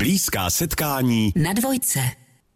Blízká 0.00 0.50
setkání 0.50 1.32
na 1.36 1.52
dvojce. 1.52 2.00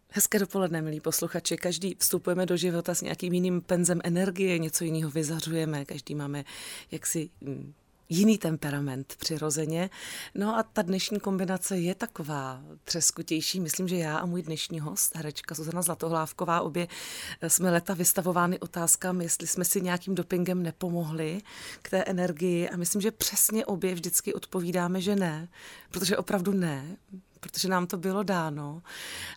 Hezké 0.09 0.39
dopoledne, 0.39 0.83
milí 0.83 1.01
posluchači. 1.01 1.57
Každý 1.57 1.97
vstupujeme 1.99 2.47
do 2.47 2.57
života 2.57 2.95
s 2.95 3.01
nějakým 3.01 3.33
jiným 3.33 3.61
penzem 3.61 4.01
energie, 4.05 4.59
něco 4.59 4.85
jiného 4.85 5.11
vyzařujeme, 5.11 5.85
každý 5.85 6.15
máme 6.15 6.45
jaksi 6.91 7.31
mm, 7.41 7.73
jiný 8.09 8.39
temperament 8.39 9.15
přirozeně. 9.19 9.91
No 10.35 10.57
a 10.57 10.63
ta 10.63 10.83
dnešní 10.83 11.21
kombinace 11.21 11.79
je 11.79 11.95
taková 11.95 12.63
třeskutější. 12.85 13.61
Myslím, 13.61 13.89
že 13.89 13.97
já 13.97 14.17
a 14.17 14.27
můj 14.27 14.43
dnešní 14.43 14.81
host, 14.81 15.17
herečka 15.17 15.55
Zuzana 15.55 15.83
Zlatohlávková, 15.83 16.61
obě 16.61 16.89
jsme 17.49 17.71
leta 17.71 17.95
vystavovány 17.95 18.59
otázkami, 18.61 19.25
jestli 19.25 19.47
jsme 19.47 19.65
si 19.65 19.81
nějakým 19.81 20.15
dopingem 20.15 20.63
nepomohli 20.63 21.41
k 21.83 21.91
té 21.91 22.05
energii 22.05 22.69
a 22.69 22.77
myslím, 22.77 23.01
že 23.01 23.11
přesně 23.11 23.67
obě 23.67 23.95
vždycky 23.95 24.35
odpovídáme, 24.35 25.01
že 25.01 25.17
ne, 25.17 25.49
protože 25.91 26.17
opravdu 26.17 26.53
ne 26.53 26.97
protože 27.45 27.69
nám 27.69 27.87
to 27.87 27.97
bylo 27.97 28.23
dáno. 28.23 28.83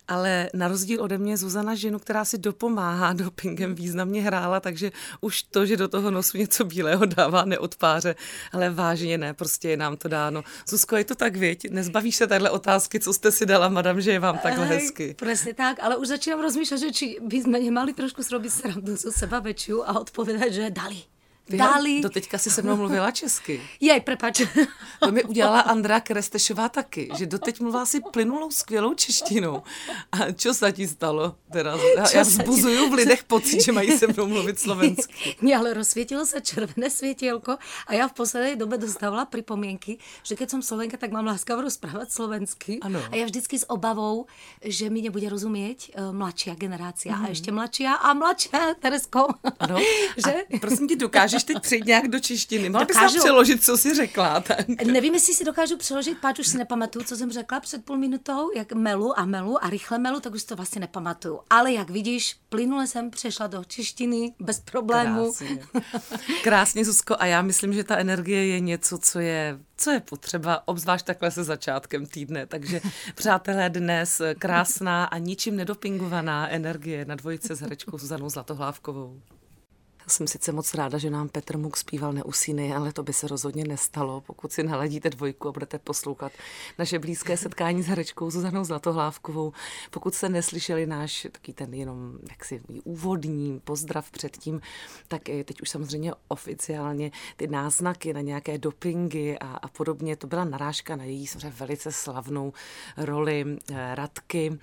Ale 0.08 0.50
na 0.54 0.68
rozdíl 0.68 1.04
ode 1.04 1.18
mě 1.18 1.38
Zuzana 1.38 1.76
ženu, 1.76 2.00
která 2.00 2.26
si 2.26 2.38
dopomáhá 2.38 3.14
dopingem, 3.14 3.76
významně 3.76 4.22
hrála, 4.22 4.60
takže 4.60 4.92
už 5.22 5.44
to, 5.44 5.66
že 5.66 5.78
do 5.78 5.88
toho 5.88 6.12
nosu 6.12 6.38
něco 6.38 6.66
bílého 6.66 7.06
dává, 7.06 7.46
neodpáře. 7.46 8.16
Ale 8.52 8.70
vážně 8.70 9.18
ne, 9.18 9.34
prostě 9.34 9.70
je 9.70 9.78
nám 9.78 9.98
to 9.98 10.08
dáno. 10.08 10.44
Zuzko, 10.68 10.96
je 10.96 11.04
to 11.04 11.16
tak, 11.16 11.36
věď? 11.36 11.70
Nezbavíš 11.70 12.16
se 12.16 12.28
tahle 12.28 12.50
otázky, 12.50 13.00
co 13.00 13.14
jste 13.14 13.32
si 13.32 13.46
dala, 13.46 13.70
madam, 13.70 14.02
že 14.02 14.12
je 14.12 14.20
vám 14.20 14.38
takhle 14.38 14.66
hezky. 14.66 15.16
Presne 15.20 15.54
tak, 15.54 15.84
ale 15.84 15.98
už 15.98 16.08
začínám 16.08 16.42
rozmýšlet, 16.42 16.80
že 16.80 16.92
či 16.92 17.06
by 17.20 17.38
sme 17.44 17.58
nemali 17.60 17.92
trošku 17.92 18.24
zrobiť 18.24 18.52
srandu 18.52 18.96
zo 18.96 19.12
seba 19.12 19.44
väčšiu 19.44 19.84
a 19.84 20.00
odpovedať, 20.00 20.50
že 20.54 20.72
dali. 20.72 21.17
Ty 21.50 21.58
Dali. 21.58 22.02
Do 22.02 22.10
teďka 22.10 22.38
si 22.38 22.52
se 22.52 22.62
mnou 22.62 22.76
mluvila 22.76 23.12
česky. 23.12 23.62
Jej, 23.80 24.02
prepač. 24.02 24.42
To 25.00 25.12
mi 25.12 25.24
udělala 25.24 25.60
Andra 25.62 26.00
Krestešová 26.00 26.70
taky, 26.70 27.10
že 27.18 27.26
doteď 27.26 27.60
mluvila 27.62 27.86
si 27.86 28.02
plynulou, 28.02 28.52
skvělou 28.52 28.94
češtinou. 28.94 29.64
A 30.12 30.32
čo 30.32 30.54
se 30.54 30.72
ti 30.74 30.88
stalo 30.88 31.36
teraz? 31.52 31.80
Já, 31.98 32.06
já 32.18 32.22
vzbuzuju 32.22 32.90
v 32.90 32.94
lidech 32.94 33.24
pocit, 33.24 33.62
že 33.62 33.72
mají 33.72 33.98
se 33.98 34.08
mnou 34.08 34.28
mluvit 34.28 34.60
slovensky. 34.66 35.36
Nie, 35.42 35.58
ale 35.58 35.74
rozsvietilo 35.78 36.26
sa 36.26 36.42
červené 36.42 36.90
svietielko 36.90 37.62
a 37.88 37.92
ja 37.94 38.10
v 38.10 38.14
poslednej 38.18 38.56
dobe 38.58 38.78
dostávala 38.82 39.30
pripomienky, 39.30 40.02
že 40.26 40.34
keď 40.36 40.50
som 40.58 40.62
Slovenka, 40.66 40.98
tak 40.98 41.14
mám 41.14 41.26
láskavo 41.30 41.62
rozprávať 41.62 42.10
slovensky. 42.12 42.82
Ano. 42.82 42.98
A 43.12 43.16
ja 43.16 43.26
vždycky 43.30 43.54
s 43.62 43.70
obavou, 43.70 44.26
že 44.66 44.90
mi 44.90 45.06
nebude 45.06 45.30
rozumieť 45.30 45.94
uh, 45.94 46.10
mladšia 46.12 46.58
generácia 46.58 47.14
Mhm. 47.14 47.22
a 47.22 47.26
ešte 47.30 47.50
mladšia 47.54 47.92
a 48.02 48.10
mladšia, 48.18 48.60
Teresko. 48.82 49.30
Ano. 49.62 49.78
že? 50.18 50.34
A 50.50 50.58
prosím 50.60 50.88
tě, 50.90 50.96
dokážeš 50.96 51.37
teď 51.44 51.60
přejít 51.62 51.86
nějak 51.86 52.08
do 52.08 52.20
češtiny? 52.20 52.70
Mohla 52.70 52.86
bys 52.86 52.96
Dokážu. 52.96 53.20
přeložit, 53.20 53.64
co 53.64 53.78
jsi 53.78 53.96
řekla? 53.96 54.40
Tak. 54.40 54.68
Nevím, 54.70 55.14
jestli 55.14 55.34
si 55.34 55.46
dokážu 55.46 55.78
přeložit, 55.78 56.18
páč 56.22 56.40
už 56.40 56.48
si 56.48 56.58
nepamatuju, 56.58 57.06
co 57.06 57.16
jsem 57.16 57.32
řekla 57.32 57.60
před 57.60 57.86
půl 57.86 57.98
minutou, 57.98 58.50
jak 58.56 58.74
melu 58.74 59.20
a 59.20 59.26
melu 59.26 59.64
a 59.64 59.70
rychle 59.70 60.00
melu, 60.00 60.20
tak 60.20 60.34
už 60.34 60.44
to 60.44 60.56
vlastně 60.56 60.82
nepamatuju. 60.82 61.40
Ale 61.50 61.74
jak 61.74 61.90
vidíš, 61.90 62.36
plynule 62.50 62.88
jsem 62.88 63.12
přešla 63.12 63.48
do 63.48 63.64
češtiny 63.64 64.34
bez 64.40 64.60
problému. 64.60 65.34
Krásně. 65.34 65.64
Krásně, 66.44 66.86
Zuzko. 66.86 67.16
A 67.20 67.26
já 67.26 67.42
myslím, 67.42 67.74
že 67.74 67.84
ta 67.84 67.98
energie 67.98 68.46
je 68.48 68.60
něco, 68.60 68.98
co 68.98 69.20
je, 69.20 69.60
co 69.78 69.92
je 69.92 70.00
potřeba, 70.00 70.68
obzvlášť 70.68 71.06
takhle 71.06 71.32
se 71.32 71.44
začátkem 71.44 72.06
týdne. 72.06 72.46
Takže, 72.46 72.82
přátelé, 73.16 73.70
dnes 73.70 74.22
krásná 74.40 75.06
a 75.06 75.18
ničím 75.18 75.56
nedopingovaná 75.56 76.50
energie 76.50 77.06
na 77.06 77.16
dvojice 77.16 77.56
s 77.56 77.60
herečkou 77.60 77.98
Zuzanou 77.98 78.30
Zlatohlávkovou. 78.30 79.22
Jsem 80.10 80.28
sice 80.28 80.52
moc 80.52 80.74
ráda, 80.74 80.98
že 80.98 81.10
nám 81.10 81.30
Petr 81.30 81.58
Muk 81.58 81.78
zpíval 81.78 82.14
Neusíny, 82.14 82.76
ale 82.76 82.94
to 82.94 83.04
by 83.04 83.14
se 83.14 83.28
rozhodně 83.28 83.64
nestalo, 83.68 84.22
pokud 84.22 84.52
si 84.52 84.64
naladíte 84.64 85.10
dvojku 85.10 85.48
a 85.48 85.52
budete 85.52 85.80
poslouchat 85.80 86.32
naše 86.80 87.00
blízké 87.00 87.38
setkání 87.48 87.84
s 87.84 87.88
herečkou 87.88 88.30
Zuzanou 88.30 88.64
Zlatohlávkovou. 88.64 89.54
Pokud 89.92 90.16
jste 90.16 90.30
neslyšeli 90.30 90.86
náš 90.86 91.28
taký 91.32 91.54
ten 91.54 91.74
jenom 91.74 92.14
jaksi 92.30 92.62
úvodní 92.84 93.60
pozdrav 93.60 94.12
předtím, 94.12 94.62
tak 95.08 95.22
teď 95.24 95.62
už 95.62 95.70
samozřejmě 95.70 96.14
oficiálně 96.28 97.12
ty 97.38 97.48
náznaky 97.48 98.14
na 98.14 98.22
nějaké 98.22 98.58
dopingy 98.58 99.38
a, 99.40 99.46
a 99.46 99.68
podobně, 99.68 100.16
to 100.16 100.28
byla 100.28 100.46
narážka 100.46 100.96
na 100.96 101.04
její 101.04 101.28
samozřejmě 101.28 101.54
velice 101.60 101.92
slavnou 101.92 102.54
roli 102.98 103.46
eh, 103.72 103.96
Radky, 103.96 104.60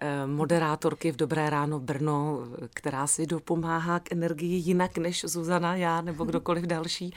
eh, 0.00 0.26
moderátorky 0.26 1.12
v 1.12 1.16
Dobré 1.16 1.50
ráno 1.50 1.80
Brno, 1.80 2.38
která 2.74 3.06
si 3.06 3.26
dopomáhá 3.26 4.00
k 4.00 4.12
energii 4.12 4.60
jinak 4.84 4.98
než 4.98 5.24
Zuzana, 5.28 5.76
já 5.76 6.00
nebo 6.00 6.24
kdokoliv 6.30 6.64
další. 6.64 7.14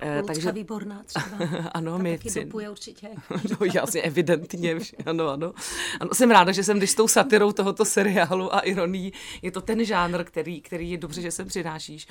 Eh, 0.00 0.20
Lucka 0.20 0.50
výborná 0.50 1.02
třeba. 1.06 1.26
ano, 1.72 1.96
Ta 1.96 2.02
my 2.02 2.18
taky 2.18 2.30
si- 2.30 2.44
dopuje 2.44 2.70
určitě. 2.70 3.08
No 3.50 3.66
jasně, 3.74 4.02
evidentně, 4.02 4.76
ano, 5.06 5.28
ano. 5.28 5.52
ano. 6.00 6.08
Jsem 6.12 6.30
ráda, 6.30 6.52
že 6.52 6.64
jsem 6.64 6.78
když 6.78 6.90
s 6.90 6.94
tou 6.94 7.08
satirou 7.08 7.52
tohoto 7.52 7.84
seriálu 7.84 8.54
a 8.54 8.60
ironií, 8.60 9.12
je 9.42 9.50
to 9.50 9.60
ten 9.60 9.84
žánr, 9.84 10.24
který, 10.24 10.60
který 10.60 10.90
je 10.90 10.98
dobře, 10.98 11.20
že 11.22 11.30
se 11.30 11.44
přinášíš. 11.44 12.06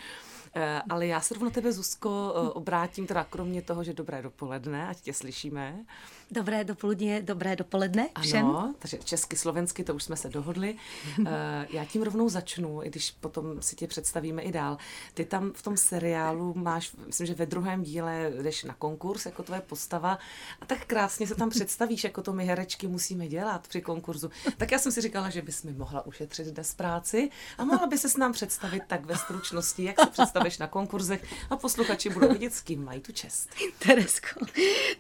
Eh, 0.56 0.82
Ale 0.90 1.08
já 1.08 1.22
se 1.22 1.34
rovno 1.34 1.50
tebe, 1.50 1.72
Zuzko, 1.72 2.34
eh, 2.36 2.50
obrátím 2.50 3.08
teda 3.08 3.24
kromě 3.30 3.62
toho, 3.62 3.84
že 3.84 3.94
dobré 3.94 4.22
dopoledne, 4.22 4.88
ať 4.88 5.02
tě 5.02 5.14
slyšíme. 5.14 5.86
Dobré 6.34 6.64
dopoledne, 6.64 7.22
dobré 7.22 7.56
dopoledne 7.56 8.10
všem. 8.22 8.46
Ano, 8.46 8.76
takže 8.80 8.98
česky, 9.04 9.38
slovensky, 9.38 9.84
to 9.84 9.96
už 9.96 10.04
jsme 10.04 10.16
se 10.16 10.30
dohodli. 10.30 10.76
Eh, 11.28 11.68
Já 11.70 11.86
tím 11.86 12.02
rovnou 12.04 12.30
začnu, 12.30 12.84
i 12.84 12.90
když 12.90 13.12
potom 13.12 13.62
si 13.62 13.76
tě 13.76 13.88
představíme 13.88 14.42
i 14.42 14.52
dál. 14.52 14.78
Ty 15.14 15.26
tam 15.26 15.52
v 15.56 15.62
tom 15.62 15.78
seriálu 15.78 16.54
máš, 16.58 16.92
myslím, 17.08 17.28
že 17.28 17.34
ve 17.34 17.46
druhém 17.46 17.84
díle 17.84 18.32
jdeš 18.42 18.64
na 18.64 18.74
konkurs 18.74 19.26
jako 19.26 19.44
tvoje 19.44 19.62
postava 19.62 20.20
a 20.62 20.66
tak 20.66 20.86
krásně 20.86 21.28
se 21.28 21.36
tam 21.36 21.50
představíš, 21.56 22.04
jako 22.04 22.22
to 22.22 22.34
my 22.34 22.46
herečky 22.46 22.88
musíme 22.88 23.28
dělat 23.28 23.68
při 23.68 23.82
konkurzu. 23.82 24.32
Tak 24.58 24.72
já 24.72 24.80
jsem 24.80 24.92
si 24.92 25.02
říkala, 25.02 25.30
že 25.30 25.42
bys 25.42 25.64
mi 25.64 25.74
mohla 25.74 26.06
ušetřit 26.06 26.48
dnes 26.48 26.74
práci 26.74 27.30
a 27.58 27.66
mohla 27.66 27.88
by 27.88 27.98
se 27.98 28.10
s 28.10 28.18
nám 28.18 28.32
představit 28.34 28.84
tak 28.88 29.06
ve 29.06 29.16
stručnosti, 29.18 29.84
jak 29.84 30.00
se 30.00 30.06
představíš 30.10 30.58
na 30.58 30.68
konkurzech 30.68 31.24
a 31.50 31.56
posluchači 31.58 32.10
budou 32.10 32.30
vidět, 32.34 32.54
s 32.54 32.62
kým 32.62 32.86
mají 32.86 33.02
tu 33.02 33.12
čest. 33.12 33.50
Teresko, 33.80 34.46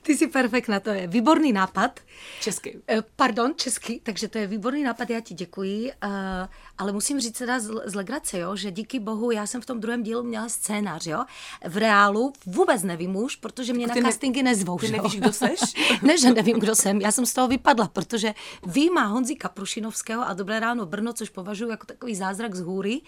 ty 0.02 0.18
jsi 0.18 0.28
perfektná, 0.28 0.80
to 0.80 0.90
je 0.90 1.08
výborný 1.24 1.54
nápad. 1.54 2.00
Česky. 2.42 2.82
Eh, 2.88 3.04
Pardon, 3.16 3.54
česky, 3.56 4.02
takže 4.04 4.28
to 4.28 4.38
je 4.38 4.48
výborný 4.48 4.84
nápad, 4.84 5.10
já 5.10 5.20
ti 5.20 5.34
děkuji, 5.34 5.92
eh, 5.92 6.48
ale 6.78 6.92
musím 6.92 7.20
říct 7.20 7.38
teda 7.38 7.60
z, 7.60 7.96
legrace, 7.96 8.40
jo, 8.40 8.56
že 8.56 8.72
díky 8.72 9.00
bohu 9.00 9.32
já 9.32 9.48
jsem 9.48 9.62
v 9.62 9.66
tom 9.66 9.80
druhém 9.80 10.04
dílu 10.04 10.24
měla 10.24 10.50
scénář, 10.50 11.08
jo. 11.08 11.26
V 11.68 11.78
reálu 11.78 12.34
vůbec 12.46 12.84
nevím 12.84 13.16
už, 13.16 13.36
protože 13.36 13.74
mě 13.74 13.88
Ty 13.88 13.90
na 13.90 14.08
ne- 14.08 14.12
castingy 14.12 14.44
nezvou, 14.44 14.78
ty 14.78 14.92
nevíš, 14.92 15.16
kdo 15.16 15.34
seš? 15.34 15.60
ne, 16.02 16.18
že 16.18 16.34
nevím, 16.34 16.60
kdo 16.60 16.76
jsem, 16.76 17.02
já 17.02 17.12
jsem 17.12 17.26
z 17.26 17.34
toho 17.34 17.48
vypadla, 17.48 17.88
protože 17.88 18.34
výjima 18.68 19.04
Honzi 19.04 19.36
Kaprušinovského 19.36 20.28
a 20.28 20.34
Dobré 20.34 20.60
ráno 20.60 20.86
Brno, 20.86 21.14
což 21.14 21.30
považuji 21.30 21.70
jako 21.70 21.86
takový 21.86 22.16
zázrak 22.16 22.56
z 22.56 22.62
hůry, 22.62 23.02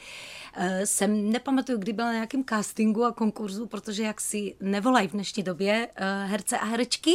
eh, 0.53 0.85
jsem 0.85 1.31
nepamatuju, 1.31 1.77
kdy 1.77 1.93
byla 1.93 2.07
na 2.07 2.13
nějakém 2.13 2.43
castingu 2.43 3.05
a 3.05 3.11
konkurzu, 3.11 3.65
protože 3.65 4.03
jak 4.03 4.21
si 4.21 4.55
nevolají 4.59 5.07
v 5.07 5.11
dnešní 5.11 5.43
době 5.43 5.87
herce 6.25 6.59
a 6.59 6.65
herečky, 6.65 7.11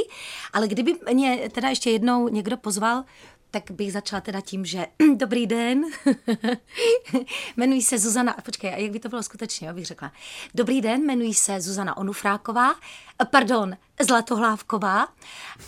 ale 0.53 0.69
kdyby 0.83 1.15
mě 1.15 1.49
teda 1.53 1.69
ještě 1.69 1.91
jednou 1.91 2.29
někdo 2.29 2.57
pozval, 2.57 3.05
tak 3.51 3.71
bych 3.71 3.93
začala 3.93 4.21
teda 4.21 4.41
tím, 4.41 4.65
že 4.65 4.87
dobrý 5.15 5.47
den, 5.47 5.85
jmenuji 7.57 7.83
se 7.83 7.99
Zuzana, 7.99 8.37
počkej, 8.45 8.75
a 8.75 8.77
jak 8.77 8.91
by 8.91 9.01
to 9.01 9.09
bylo 9.09 9.23
skutečně, 9.23 9.67
já 9.67 9.73
bych 9.75 9.87
řekla. 9.87 10.13
Dobrý 10.55 10.81
den, 10.81 11.03
jmenuji 11.03 11.35
se 11.35 11.61
Zuzana 11.61 11.97
Onufráková, 11.97 12.75
eh, 13.23 13.25
pardon, 13.25 13.77
Zlatohlávková, 14.01 15.09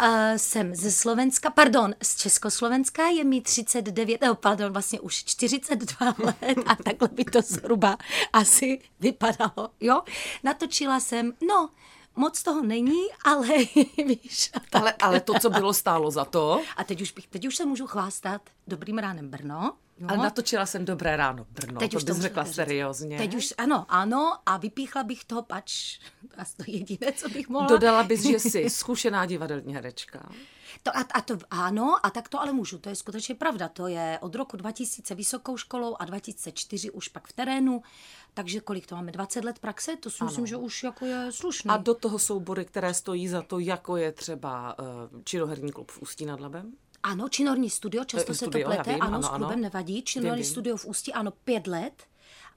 eh, 0.00 0.38
jsem 0.38 0.74
ze 0.74 0.92
Slovenska, 0.92 1.50
pardon, 1.50 1.94
z 2.02 2.16
Československa, 2.16 3.08
je 3.08 3.24
mi 3.24 3.40
39, 3.40 4.20
no, 4.22 4.34
pardon, 4.34 4.72
vlastně 4.72 5.00
už 5.00 5.24
42 5.24 6.14
let 6.24 6.58
a 6.66 6.76
takhle 6.76 7.08
by 7.12 7.24
to 7.24 7.42
zhruba 7.42 7.98
asi 8.32 8.78
vypadalo, 9.00 9.70
jo. 9.80 10.02
Natočila 10.42 11.00
jsem, 11.00 11.32
no, 11.48 11.68
moc 12.16 12.42
toho 12.42 12.62
není, 12.62 13.02
ale 13.24 13.48
víš. 14.06 14.50
a 14.54 14.60
tak. 14.70 14.82
Ale, 14.82 14.92
ale 14.92 15.20
to, 15.20 15.34
co 15.40 15.50
bylo, 15.50 15.74
stálo 15.74 16.10
za 16.10 16.24
to. 16.24 16.60
A 16.76 16.84
teď 16.84 17.00
už, 17.00 17.12
bych, 17.12 17.26
teď 17.26 17.46
už 17.46 17.56
se 17.56 17.64
můžu 17.66 17.86
chvástat 17.86 18.42
Dobrým 18.66 18.98
ránem 18.98 19.28
Brno. 19.28 19.72
Jo. 19.98 20.06
Ale 20.08 20.18
natočila 20.18 20.66
jsem 20.66 20.84
Dobré 20.84 21.16
ráno 21.16 21.46
Brno, 21.50 21.78
Teď 21.78 21.90
to 21.90 21.96
už 21.96 22.02
to 22.02 22.06
bys 22.06 22.16
můžu 22.16 22.22
řekla 22.22 22.44
říct. 22.44 22.54
seriózně. 22.54 23.18
Teď 23.18 23.34
už, 23.34 23.54
ano, 23.58 23.86
ano, 23.88 24.38
a 24.46 24.56
vypíchla 24.56 25.02
bych 25.04 25.24
toho 25.24 25.42
pač. 25.42 25.98
To 26.20 26.26
je 26.36 26.42
asi 26.42 26.56
to 26.56 26.64
jediné, 26.66 27.12
co 27.12 27.28
bych 27.28 27.48
mohla. 27.48 27.68
Dodala 27.68 28.02
bys, 28.02 28.22
že 28.22 28.38
jsi 28.40 28.70
zkušená 28.70 29.26
divadelní 29.26 29.74
herečka. 29.74 30.28
To, 30.82 30.96
a, 30.96 31.04
a 31.14 31.20
to, 31.20 31.38
ano, 31.50 31.96
a 32.06 32.10
tak 32.10 32.28
to 32.28 32.40
ale 32.40 32.52
můžu, 32.52 32.78
to 32.78 32.88
je 32.88 32.94
skutečně 32.96 33.34
pravda. 33.34 33.68
To 33.68 33.86
je 33.86 34.18
od 34.22 34.34
roku 34.34 34.56
2000 34.56 35.14
vysokou 35.14 35.56
školou 35.56 35.96
a 35.98 36.04
2004 36.04 36.90
už 36.90 37.08
pak 37.08 37.28
v 37.28 37.32
terénu. 37.32 37.82
Takže 38.34 38.60
kolik 38.60 38.86
to 38.86 38.94
máme? 38.94 39.12
20 39.12 39.44
let 39.44 39.58
praxe? 39.58 39.96
To 39.96 40.10
si 40.10 40.16
ano. 40.20 40.30
myslím, 40.30 40.46
že 40.46 40.56
už 40.56 40.82
jako 40.82 41.04
je 41.06 41.32
slušný. 41.32 41.70
A 41.70 41.76
do 41.76 41.94
toho 41.94 42.18
soubory, 42.18 42.64
které 42.64 42.94
stojí 42.94 43.28
za 43.28 43.42
to, 43.42 43.58
jako 43.58 43.96
je 43.96 44.12
třeba 44.12 44.78
uh, 44.78 44.86
činoherní 45.24 45.72
klub 45.72 45.90
v 45.90 46.02
Ústí 46.02 46.26
nad 46.26 46.40
Labem? 46.40 46.72
Ano, 47.02 47.28
činorní 47.28 47.70
studio, 47.70 48.04
často 48.04 48.32
Eh, 48.32 48.34
se 48.34 48.46
studio, 48.46 48.68
to 48.68 48.72
já 48.72 48.76
plete, 48.76 48.92
vím, 48.92 49.02
ano, 49.02 49.14
ano, 49.14 49.22
s 49.22 49.28
klubem 49.28 49.52
ano. 49.52 49.62
nevadí. 49.62 50.04
Vím. 50.16 50.44
studio 50.44 50.76
v 50.76 50.84
Ústí, 50.86 51.12
ano, 51.12 51.30
pět 51.30 51.66
let. 51.66 52.02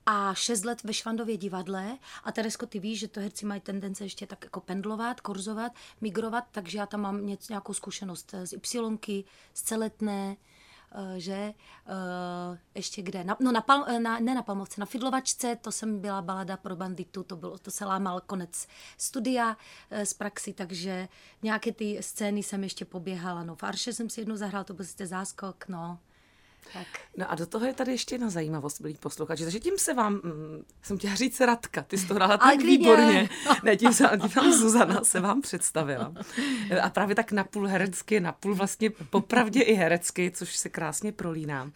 a 0.07 0.33
šest 0.33 0.65
let 0.65 0.83
ve 0.83 0.93
Švandově 0.93 1.37
divadle 1.37 1.97
a 2.23 2.31
Teresko, 2.31 2.65
ty 2.65 2.79
víš, 2.79 2.99
že 2.99 3.07
to 3.07 3.19
herci 3.19 3.45
mají 3.45 3.61
tendence 3.61 4.03
ještě 4.03 4.27
tak 4.27 4.43
jako 4.43 4.59
pendlovat, 4.59 5.21
korzovat, 5.21 5.71
migrovat, 6.01 6.43
takže 6.51 6.77
já 6.77 6.85
tam 6.85 7.01
mám 7.01 7.25
něco, 7.25 7.53
nějakou 7.53 7.73
zkušenost 7.73 8.35
z 8.43 8.53
Y, 8.53 9.23
z 9.53 9.61
Celetné, 9.61 10.37
že 11.17 11.33
eh, 11.33 11.53
ještě 12.75 13.01
kde, 13.01 13.23
na, 13.23 13.37
no 13.39 13.51
na, 13.51 13.61
pal, 13.61 13.85
eh, 13.87 13.99
na, 13.99 14.19
ne 14.19 14.35
na 14.35 14.41
Palmovce, 14.43 14.79
na 14.79 14.85
Fidlovačce, 14.85 15.57
to 15.61 15.71
jsem 15.71 15.99
byla 15.99 16.21
balada 16.21 16.57
pro 16.57 16.75
banditu, 16.75 17.23
to, 17.23 17.35
bylo, 17.35 17.57
to 17.57 17.71
se 17.71 17.85
lámal 17.85 18.21
konec 18.21 18.67
studia 18.97 19.57
z 20.03 20.13
praxi, 20.13 20.53
takže 20.53 21.07
nějaké 21.43 21.71
ty 21.71 21.97
scény 22.01 22.43
jsem 22.43 22.63
ještě 22.63 22.85
poběhala, 22.85 23.43
no 23.43 23.55
v 23.55 23.63
Arše 23.63 23.93
jsem 23.93 24.09
si 24.09 24.21
jednou 24.21 24.35
zahrála, 24.35 24.63
to 24.63 24.73
byl 24.73 24.85
sice 24.85 25.07
záskok, 25.07 25.67
no, 25.67 25.99
tak. 26.73 26.87
No 27.17 27.31
a 27.31 27.35
do 27.35 27.45
toho 27.45 27.65
je 27.65 27.73
tady 27.73 27.91
ještě 27.91 28.15
jedna 28.15 28.29
zajímavost, 28.29 28.79
milí 28.79 28.97
posluchači. 28.99 29.43
Takže 29.43 29.59
tím 29.59 29.73
se 29.77 29.93
vám, 29.93 30.13
mm, 30.13 30.65
jsem 30.81 30.97
chtěla 30.97 31.15
říct 31.15 31.39
Radka, 31.39 31.81
ty 31.81 31.97
jsi 31.97 32.07
to 32.07 32.13
hrála 32.13 32.37
tak 32.37 32.57
výborně. 32.57 33.29
Ne, 33.63 33.77
tím 33.77 33.93
se 33.93 34.09
tím 34.21 34.29
vám 34.35 34.53
Zuzana 34.53 35.03
se 35.03 35.19
vám 35.19 35.41
představila. 35.41 36.13
A 36.81 36.89
právě 36.89 37.15
tak 37.15 37.31
napůl 37.31 37.67
herecky, 37.67 38.19
napůl 38.19 38.55
vlastně 38.55 38.89
popravdě 38.89 39.61
i 39.61 39.73
herecky, 39.73 40.31
což 40.31 40.55
se 40.55 40.69
krásně 40.69 41.11
prolíná. 41.11 41.71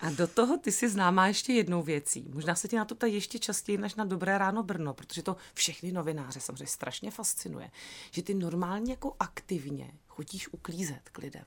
A 0.00 0.10
do 0.10 0.26
toho 0.26 0.58
ty 0.58 0.72
si 0.72 0.88
známá 0.88 1.26
ještě 1.26 1.52
jednou 1.52 1.82
věcí. 1.82 2.30
Možná 2.34 2.54
se 2.54 2.68
ti 2.68 2.76
na 2.76 2.84
to 2.84 2.94
ptají 2.94 3.14
ještě 3.14 3.38
častěji 3.38 3.78
než 3.78 3.94
na 3.94 4.04
Dobré 4.04 4.38
ráno 4.38 4.62
Brno, 4.62 4.94
protože 4.94 5.22
to 5.22 5.36
všechny 5.54 5.92
novináře 5.92 6.40
samozřejmě 6.40 6.66
strašně 6.66 7.10
fascinuje, 7.10 7.70
že 8.10 8.22
ty 8.22 8.34
normálně 8.34 8.92
jako 8.92 9.16
aktivně 9.20 9.90
chodíš 10.06 10.48
uklízet 10.52 11.08
k 11.12 11.18
lidem. 11.18 11.44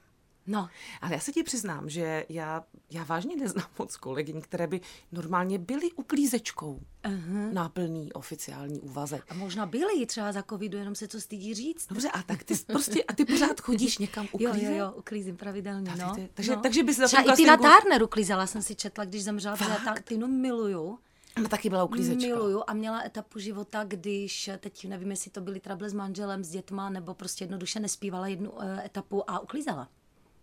No. 0.47 0.69
Ale 1.01 1.13
já 1.13 1.19
se 1.19 1.31
ti 1.31 1.43
přiznám, 1.43 1.89
že 1.89 2.25
já, 2.29 2.63
já 2.91 3.03
vážně 3.03 3.35
neznám 3.35 3.67
moc 3.79 3.97
kolegyň, 3.97 4.41
které 4.41 4.67
by 4.67 4.81
normálně 5.11 5.59
byly 5.59 5.91
uklízečkou 5.91 6.79
uh-huh. 7.03 7.53
na 7.53 7.69
plný 7.69 8.13
oficiální 8.13 8.79
úvazek. 8.79 9.23
A 9.29 9.33
možná 9.33 9.65
byly 9.65 10.05
třeba 10.05 10.31
za 10.31 10.43
covidu, 10.43 10.77
jenom 10.77 10.95
se 10.95 11.07
to 11.07 11.21
stydí 11.21 11.53
říct. 11.53 11.87
Dobře, 11.87 12.09
a 12.09 12.23
tak 12.23 12.43
ty 12.43 12.55
prostě, 12.55 13.03
a 13.03 13.13
ty 13.13 13.25
pořád 13.25 13.61
chodíš 13.61 13.97
někam 13.97 14.27
uklízet? 14.31 14.51
Jo, 14.61 14.71
jo, 14.71 14.77
jo, 14.77 14.91
uklízím 14.95 15.37
pravidelně, 15.37 15.91
no. 15.95 16.15
Ty, 16.15 16.29
takže, 16.33 16.55
no. 16.55 16.61
takže 16.61 16.83
bys 16.83 16.97
za 16.97 17.07
Třeba 17.07 17.33
i 17.33 17.35
ty 17.35 17.45
na 17.45 17.57
Turner 17.57 18.03
uklízela, 18.03 18.47
jsem 18.47 18.61
si 18.61 18.75
četla, 18.75 19.05
když 19.05 19.23
zemřela, 19.23 19.57
ta, 19.57 19.95
ty 20.03 20.17
no 20.17 20.27
miluju. 20.27 20.99
Ona 21.37 21.49
taky 21.49 21.69
byla 21.69 21.83
uklízečka. 21.83 22.27
Miluju 22.27 22.63
a 22.67 22.73
měla 22.73 23.03
etapu 23.05 23.39
života, 23.39 23.83
když, 23.83 24.49
teď 24.59 24.85
nevím, 24.87 25.11
jestli 25.11 25.31
to 25.31 25.41
byly 25.41 25.59
trable 25.59 25.89
s 25.89 25.93
manželem, 25.93 26.43
s 26.43 26.49
dětma, 26.49 26.89
nebo 26.89 27.13
prostě 27.13 27.43
jednoduše 27.43 27.79
nespívala 27.79 28.27
jednu 28.27 28.51
uh, 28.51 28.79
etapu 28.79 29.29
a 29.29 29.39
uklízela. 29.39 29.89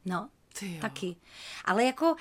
No, 0.08 0.28
Taky. 0.80 1.16
Ale 1.64 1.84
jako, 1.84 2.16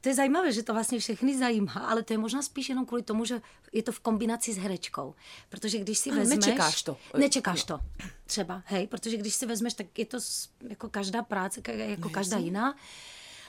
to 0.00 0.08
je 0.08 0.14
zajímavé, 0.14 0.52
že 0.52 0.62
to 0.62 0.72
vlastně 0.72 0.98
všechny 0.98 1.38
zajímá, 1.38 1.72
ale 1.72 2.02
to 2.02 2.12
je 2.12 2.18
možná 2.18 2.42
spíš 2.42 2.68
jenom 2.68 2.86
kvůli 2.86 3.02
tomu, 3.02 3.24
že 3.24 3.40
je 3.72 3.82
to 3.82 3.92
v 3.92 4.00
kombinaci 4.00 4.52
s 4.52 4.56
herečkou. 4.56 5.14
Protože 5.48 5.78
když 5.78 5.98
si 5.98 6.10
vezmeš... 6.10 6.46
Nečekáš 6.46 6.82
to. 6.82 6.96
Nečekáš 7.18 7.64
to. 7.64 7.80
Třeba, 8.26 8.62
hej, 8.66 8.86
protože 8.86 9.16
když 9.16 9.34
si 9.34 9.46
vezmeš, 9.46 9.74
tak 9.74 9.98
je 9.98 10.06
to 10.06 10.18
jako 10.68 10.88
každá 10.88 11.22
práce, 11.22 11.60
jako 11.66 12.08
no, 12.08 12.10
každá 12.10 12.38
jiná. 12.38 12.74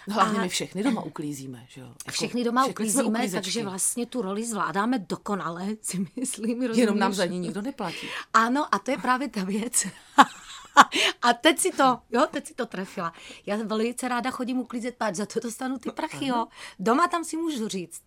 No, 0.08 0.14
hlavně 0.14 0.40
a... 0.40 0.42
my 0.42 0.50
všechny 0.50 0.84
doma 0.84 1.02
uklízíme, 1.02 1.66
že 1.70 1.82
jo? 1.82 1.88
Jako 1.88 2.12
všechny 2.12 2.44
doma 2.44 2.62
všechny 2.62 2.74
uklízíme, 2.74 3.30
takže 3.32 3.64
vlastně 3.64 4.06
tu 4.06 4.22
roli 4.22 4.46
zvládáme 4.46 5.00
dokonale, 5.00 5.68
si 5.82 6.06
myslím. 6.16 6.62
Rozumíš? 6.62 6.78
Jenom 6.78 7.00
nám 7.00 7.14
za 7.14 7.26
ní 7.26 7.40
nikdo 7.40 7.62
neplatí. 7.62 8.08
Ano, 8.34 8.76
a 8.76 8.80
to 8.80 8.92
je 8.92 8.98
právě 8.98 9.30
ta 9.30 9.44
věc. 9.44 9.88
A 11.22 11.34
teď 11.34 11.60
si 11.60 11.72
to, 11.72 12.00
jo, 12.10 12.28
teď 12.32 12.48
si 12.48 12.54
to 12.54 12.66
trefila. 12.66 13.14
Já 13.46 13.58
velice 13.64 14.08
ráda 14.08 14.32
chodím 14.32 14.60
uklízet 14.60 14.96
páč, 14.96 15.16
za 15.16 15.26
to 15.26 15.40
dostanu 15.40 15.78
ty 15.78 15.92
prachy, 15.92 16.28
jo. 16.28 16.48
Doma 16.80 17.08
tam 17.08 17.24
si 17.24 17.38
můžu 17.38 17.68
říct, 17.68 18.02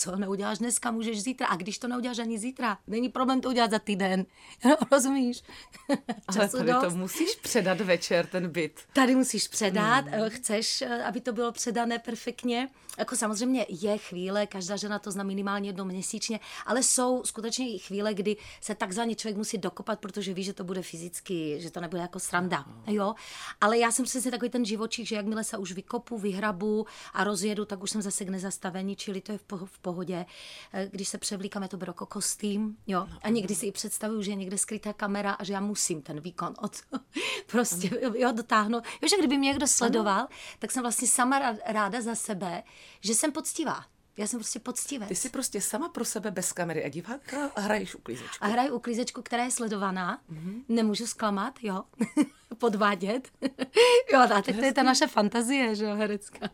co 0.00 0.16
neuděláš 0.16 0.58
dneska, 0.58 0.90
můžeš 0.90 1.22
zítra. 1.22 1.46
A 1.46 1.56
když 1.56 1.78
to 1.78 1.88
neuděláš 1.88 2.18
ani 2.18 2.38
zítra, 2.38 2.78
není 2.86 3.08
problém 3.08 3.40
to 3.40 3.48
udělat 3.48 3.70
za 3.70 3.78
týden. 3.78 4.26
No, 4.64 4.76
rozumíš? 4.92 5.42
Ale 6.26 6.48
tady 6.48 6.72
dost. 6.72 6.84
to 6.84 6.90
musíš 6.90 7.34
předat 7.42 7.80
večer, 7.80 8.26
ten 8.26 8.48
byt. 8.48 8.80
Tady 8.92 9.14
musíš 9.14 9.48
předat, 9.48 10.04
hmm. 10.04 10.14
Eh, 10.14 10.30
chceš, 10.30 10.82
eh, 10.82 11.04
aby 11.04 11.20
to 11.20 11.32
bylo 11.32 11.52
předané 11.52 11.98
perfektně. 11.98 12.68
Jako 12.98 13.16
samozřejmě 13.16 13.66
je 13.68 13.98
chvíle, 13.98 14.46
každá 14.46 14.76
žena 14.76 14.98
to 14.98 15.10
zná 15.10 15.24
minimálně 15.24 15.68
jednou 15.68 15.84
měsíčně, 15.84 16.40
ale 16.66 16.82
jsou 16.82 17.22
skutečně 17.24 17.74
i 17.74 17.78
chvíle, 17.78 18.14
kdy 18.14 18.36
se 18.60 18.74
takzvaně 18.74 19.14
člověk 19.14 19.36
musí 19.36 19.58
dokopat, 19.58 20.00
protože 20.00 20.34
ví, 20.34 20.44
že 20.44 20.52
to 20.52 20.64
bude 20.64 20.82
fyzicky, 20.82 21.60
že 21.60 21.70
to 21.70 21.80
nebude 21.80 22.02
jako 22.02 22.20
sranda. 22.20 22.58
Hmm. 22.58 22.82
Jo? 22.86 23.14
Ale 23.60 23.78
já 23.78 23.92
jsem 23.92 24.04
přesně 24.04 24.30
takový 24.30 24.50
ten 24.50 24.64
živočík, 24.64 25.06
že 25.06 25.16
jakmile 25.16 25.44
se 25.44 25.58
už 25.58 25.72
vykopu, 25.72 26.18
vyhrabu 26.18 26.86
a 27.12 27.24
rozjedu, 27.24 27.64
tak 27.64 27.82
už 27.82 27.90
jsem 27.90 28.02
zase 28.02 28.24
k 28.24 28.28
nezastavení, 28.28 28.96
čili 28.96 29.20
to 29.20 29.32
je 29.32 29.38
v 29.38 29.44
pohodě. 29.44 29.89
Eh, 30.72 30.88
když 30.92 31.08
se 31.08 31.18
převlíkám, 31.18 31.62
je 31.62 31.68
to 31.68 31.76
beru 31.76 31.90
jako 31.90 32.06
kostým, 32.06 32.76
jo. 32.86 33.06
No, 33.10 33.18
a 33.22 33.28
někdy 33.28 33.54
si 33.54 33.66
i 33.66 33.72
představuju, 33.72 34.22
že 34.22 34.30
je 34.30 34.34
někde 34.34 34.58
skrytá 34.58 34.92
kamera 34.92 35.32
a 35.32 35.44
že 35.44 35.52
já 35.52 35.60
musím 35.60 36.02
ten 36.02 36.20
výkon 36.20 36.54
od 36.58 36.76
prostě 37.46 37.90
jo, 38.14 38.32
dotáhnout. 38.32 38.84
Jo, 39.02 39.08
že 39.08 39.18
kdyby 39.18 39.38
mě 39.38 39.48
někdo 39.48 39.66
sledoval, 39.66 40.26
tak 40.58 40.70
jsem 40.70 40.82
vlastně 40.82 41.08
sama 41.08 41.56
ráda 41.66 42.00
za 42.00 42.14
sebe, 42.14 42.62
že 43.00 43.14
jsem 43.14 43.32
poctivá. 43.32 43.84
Já 44.16 44.26
jsem 44.26 44.38
prostě 44.38 44.60
poctivec. 44.60 45.08
Ty 45.08 45.14
jsi 45.14 45.28
prostě 45.28 45.60
sama 45.60 45.88
pro 45.88 46.04
sebe 46.04 46.30
bez 46.30 46.52
kamery 46.52 46.84
a 46.84 46.88
diváka 46.88 47.50
a 47.56 47.60
hraješ 47.60 47.94
uklízečku. 47.94 48.44
A 48.44 48.46
hraju 48.46 48.74
uklízečku, 48.74 49.22
která 49.22 49.44
je 49.44 49.50
sledovaná. 49.50 50.20
Mm-hmm. 50.32 50.62
Nemůžu 50.68 51.06
zklamat, 51.06 51.54
jo. 51.62 51.82
Podvádět. 52.58 53.28
jo, 54.12 54.20
a 54.20 54.26
tak 54.26 54.44
to 54.44 54.64
je 54.64 54.72
ta 54.72 54.82
naše 54.82 55.06
fantazie, 55.06 55.74
že 55.74 55.84
jo, 55.84 55.96
herecká. 55.96 56.50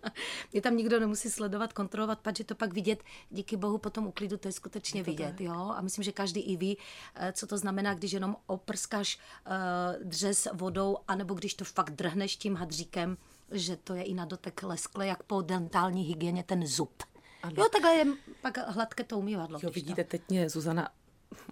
Mě 0.52 0.62
tam 0.62 0.76
nikdo 0.76 1.00
nemusí 1.00 1.30
sledovat, 1.30 1.72
kontrolovat, 1.72 2.20
protože 2.20 2.44
to 2.44 2.54
pak 2.54 2.72
vidět, 2.72 3.02
díky 3.30 3.56
bohu 3.56 3.78
po 3.78 3.90
tom 3.90 4.06
uklidu, 4.06 4.36
to 4.36 4.48
je 4.48 4.52
skutečně 4.52 5.00
je 5.00 5.04
to 5.04 5.10
vidět, 5.10 5.30
tak. 5.30 5.40
jo. 5.40 5.72
A 5.76 5.80
myslím, 5.80 6.04
že 6.04 6.12
každý 6.12 6.40
i 6.40 6.56
ví, 6.56 6.78
eh, 7.14 7.32
co 7.32 7.46
to 7.46 7.58
znamená, 7.58 7.94
když 7.94 8.12
jenom 8.12 8.36
oprskáš 8.46 9.18
uh, 9.46 10.08
dřez 10.08 10.48
vodou, 10.52 10.96
anebo 11.08 11.34
když 11.34 11.54
to 11.54 11.64
fakt 11.64 11.90
drhneš 11.90 12.36
tím 12.36 12.56
hadříkem, 12.56 13.16
že 13.50 13.76
to 13.76 13.94
je 13.94 14.02
i 14.02 14.14
na 14.14 14.24
dotek 14.24 14.62
leskle, 14.62 15.06
jak 15.06 15.22
po 15.22 15.42
dentální 15.42 16.02
hygieně 16.02 16.42
ten 16.42 16.66
zub. 16.66 17.02
Ano. 17.46 17.54
Jo, 17.58 17.68
takhle 17.72 17.94
je 17.94 18.04
pak 18.42 18.58
hladké 18.68 19.04
to 19.04 19.18
umývadlo. 19.18 19.58
Jo, 19.62 19.70
vidíte, 19.70 20.04
teď 20.04 20.22
mě 20.28 20.48
Zuzana 20.48 20.88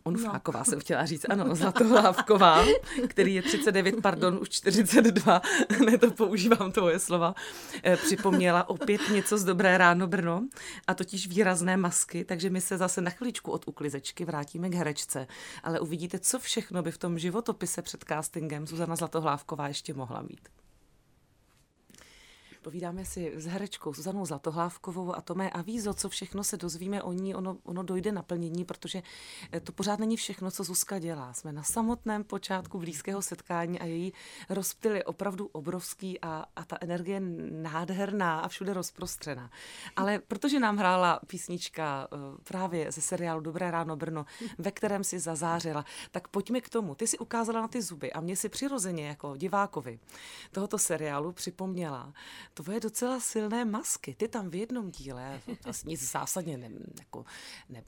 Onufáková 0.03 0.59
no. 0.59 0.65
jsem 0.65 0.81
chtěla 0.81 1.07
říct, 1.07 1.27
ano, 1.29 1.55
Zlatohlávková, 1.55 2.65
který 3.09 3.35
je 3.35 3.43
39, 3.43 3.95
pardon, 4.03 4.39
už 4.41 4.49
42, 4.49 5.43
ne 5.85 5.99
to 5.99 6.11
používám 6.11 6.73
tvoje 6.73 6.99
slova, 6.99 7.35
eh, 7.85 7.97
připomněla 7.97 8.69
opět 8.69 9.01
něco 9.13 9.39
z 9.39 9.45
Dobré 9.45 9.79
ráno 9.79 10.07
Brno, 10.07 10.49
a 10.87 10.95
totiž 10.95 11.29
výrazné 11.29 11.77
masky, 11.77 12.25
takže 12.25 12.51
my 12.51 12.61
se 12.61 12.79
zase 12.79 13.01
na 13.01 13.11
chvíličku 13.11 13.51
od 13.51 13.69
uklizečky 13.69 14.25
vrátíme 14.25 14.69
k 14.69 14.75
herečce, 14.75 15.27
ale 15.63 15.81
uvidíte, 15.81 16.19
co 16.19 16.39
všechno 16.39 16.83
by 16.83 16.91
v 16.91 16.99
tom 16.99 17.19
životopise 17.19 17.83
před 17.83 18.05
castingem 18.09 18.67
Zuzana 18.67 18.97
Zlatohlávková 18.97 19.69
ještě 19.69 19.95
mohla 19.95 20.23
mít. 20.23 20.49
Povídáme 22.65 23.05
si 23.05 23.33
s 23.37 23.47
herečkou 23.47 23.95
Zuzanou 23.95 24.27
Zlatohlávkovou 24.27 25.17
a 25.17 25.21
to 25.21 25.35
mé 25.35 25.51
avízo, 25.51 25.95
co 25.95 26.09
všechno 26.09 26.45
se 26.45 26.57
dozvíme 26.57 27.03
o 27.03 27.13
ní, 27.13 27.35
ono, 27.35 27.57
ono 27.65 27.83
dojde 27.83 28.13
naplnění, 28.13 28.65
protože 28.65 29.03
eh, 29.53 29.61
to 29.61 29.73
pořád 29.73 29.99
není 29.99 30.17
všechno, 30.17 30.51
co 30.51 30.65
Zuzka 30.65 30.99
dělá. 30.99 31.33
Jsme 31.33 31.53
na 31.53 31.63
samotném 31.63 32.25
počátku 32.25 32.79
blízkého 32.79 33.23
setkání 33.23 33.81
a 33.81 33.85
její 33.85 34.13
rozptyl 34.49 34.97
je 34.97 35.05
opravdu 35.05 35.47
obrovský 35.47 36.21
a, 36.21 36.45
a 36.57 36.65
ta 36.65 36.79
energie 36.81 37.21
nádherná 37.51 38.41
a 38.41 38.49
všude 38.49 38.75
rozprostřená. 38.75 39.51
Ale 39.97 40.19
protože 40.19 40.61
nám 40.61 40.77
hrála 40.77 41.21
písnička 41.27 42.09
eh, 42.13 42.17
právě 42.45 42.93
ze 42.93 43.01
seriálu 43.01 43.41
Dobré 43.41 43.71
ráno 43.71 43.97
Brno, 43.97 44.27
ve 44.59 44.71
kterém 44.71 45.05
si 45.05 45.19
zazářila, 45.19 45.85
tak 46.11 46.29
pojďme 46.29 46.61
k 46.61 46.69
tomu. 46.69 46.95
Ty 46.95 47.07
si 47.07 47.19
ukázala 47.19 47.61
na 47.61 47.69
ty 47.69 47.83
zuby 47.83 48.13
a 48.13 48.21
mě 48.21 48.37
si 48.37 48.49
přirozeně 48.49 49.07
jako 49.07 49.37
divákovi 49.37 49.99
tohoto 50.53 50.79
seriálu 50.79 51.33
připomněla 51.33 52.13
tvoje 52.55 52.81
docela 52.81 53.21
silné 53.21 53.65
masky. 53.65 54.15
Ty 54.15 54.29
tam 54.29 54.51
v 54.51 54.55
jednom 54.55 54.91
díle, 54.91 55.41
asi 55.65 55.89
nic 55.89 56.11
zásadně 56.13 56.57
ne, 56.57 56.71
jako, 56.99 57.25
ne, 57.69 57.85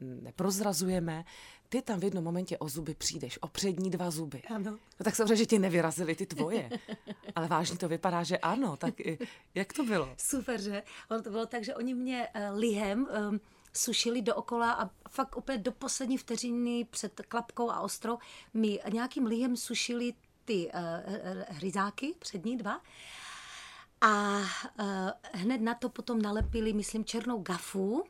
neprozrazujeme, 0.00 1.24
ty 1.68 1.82
tam 1.82 2.00
v 2.00 2.04
jednom 2.04 2.24
momentě 2.24 2.58
o 2.58 2.68
zuby 2.68 2.94
přijdeš, 2.94 3.38
o 3.42 3.48
přední 3.48 3.90
dva 3.90 4.10
zuby. 4.10 4.42
Ano. 4.42 4.70
No 4.70 5.04
tak 5.04 5.16
samozřejmě, 5.16 5.36
že 5.36 5.46
ti 5.46 5.58
nevyrazily 5.58 6.14
ty 6.14 6.26
tvoje. 6.26 6.70
Ale 7.34 7.48
vážně 7.48 7.78
to 7.78 7.88
vypadá, 7.88 8.22
že 8.22 8.38
ano. 8.38 8.76
Tak 8.76 8.94
jak 9.54 9.72
to 9.72 9.84
bylo? 9.84 10.14
Super, 10.18 10.60
že? 10.60 10.82
Ono 11.10 11.22
to 11.22 11.30
bylo 11.30 11.46
tak, 11.46 11.64
že 11.64 11.74
oni 11.74 11.94
mě 11.94 12.28
uh, 12.34 12.58
lihem 12.58 13.08
um, 13.30 13.40
sušili 13.72 14.22
dookola 14.22 14.72
a 14.72 14.90
fakt 15.08 15.36
úplně 15.36 15.58
do 15.58 15.72
poslední 15.72 16.18
vteřiny 16.18 16.84
před 16.90 17.20
klapkou 17.28 17.70
a 17.70 17.80
ostrou 17.80 18.18
mi 18.54 18.80
nějakým 18.92 19.26
lihem 19.26 19.56
sušili 19.56 20.12
ty 20.44 20.70
uh, 20.74 20.80
hryzáky, 21.48 22.14
přední 22.18 22.56
dva. 22.56 22.80
A 24.00 24.40
uh, 24.40 25.10
hned 25.32 25.60
na 25.60 25.74
to 25.74 25.88
potom 25.88 26.22
nalepili, 26.22 26.72
myslím, 26.72 27.04
černou 27.04 27.42
gafu, 27.42 28.04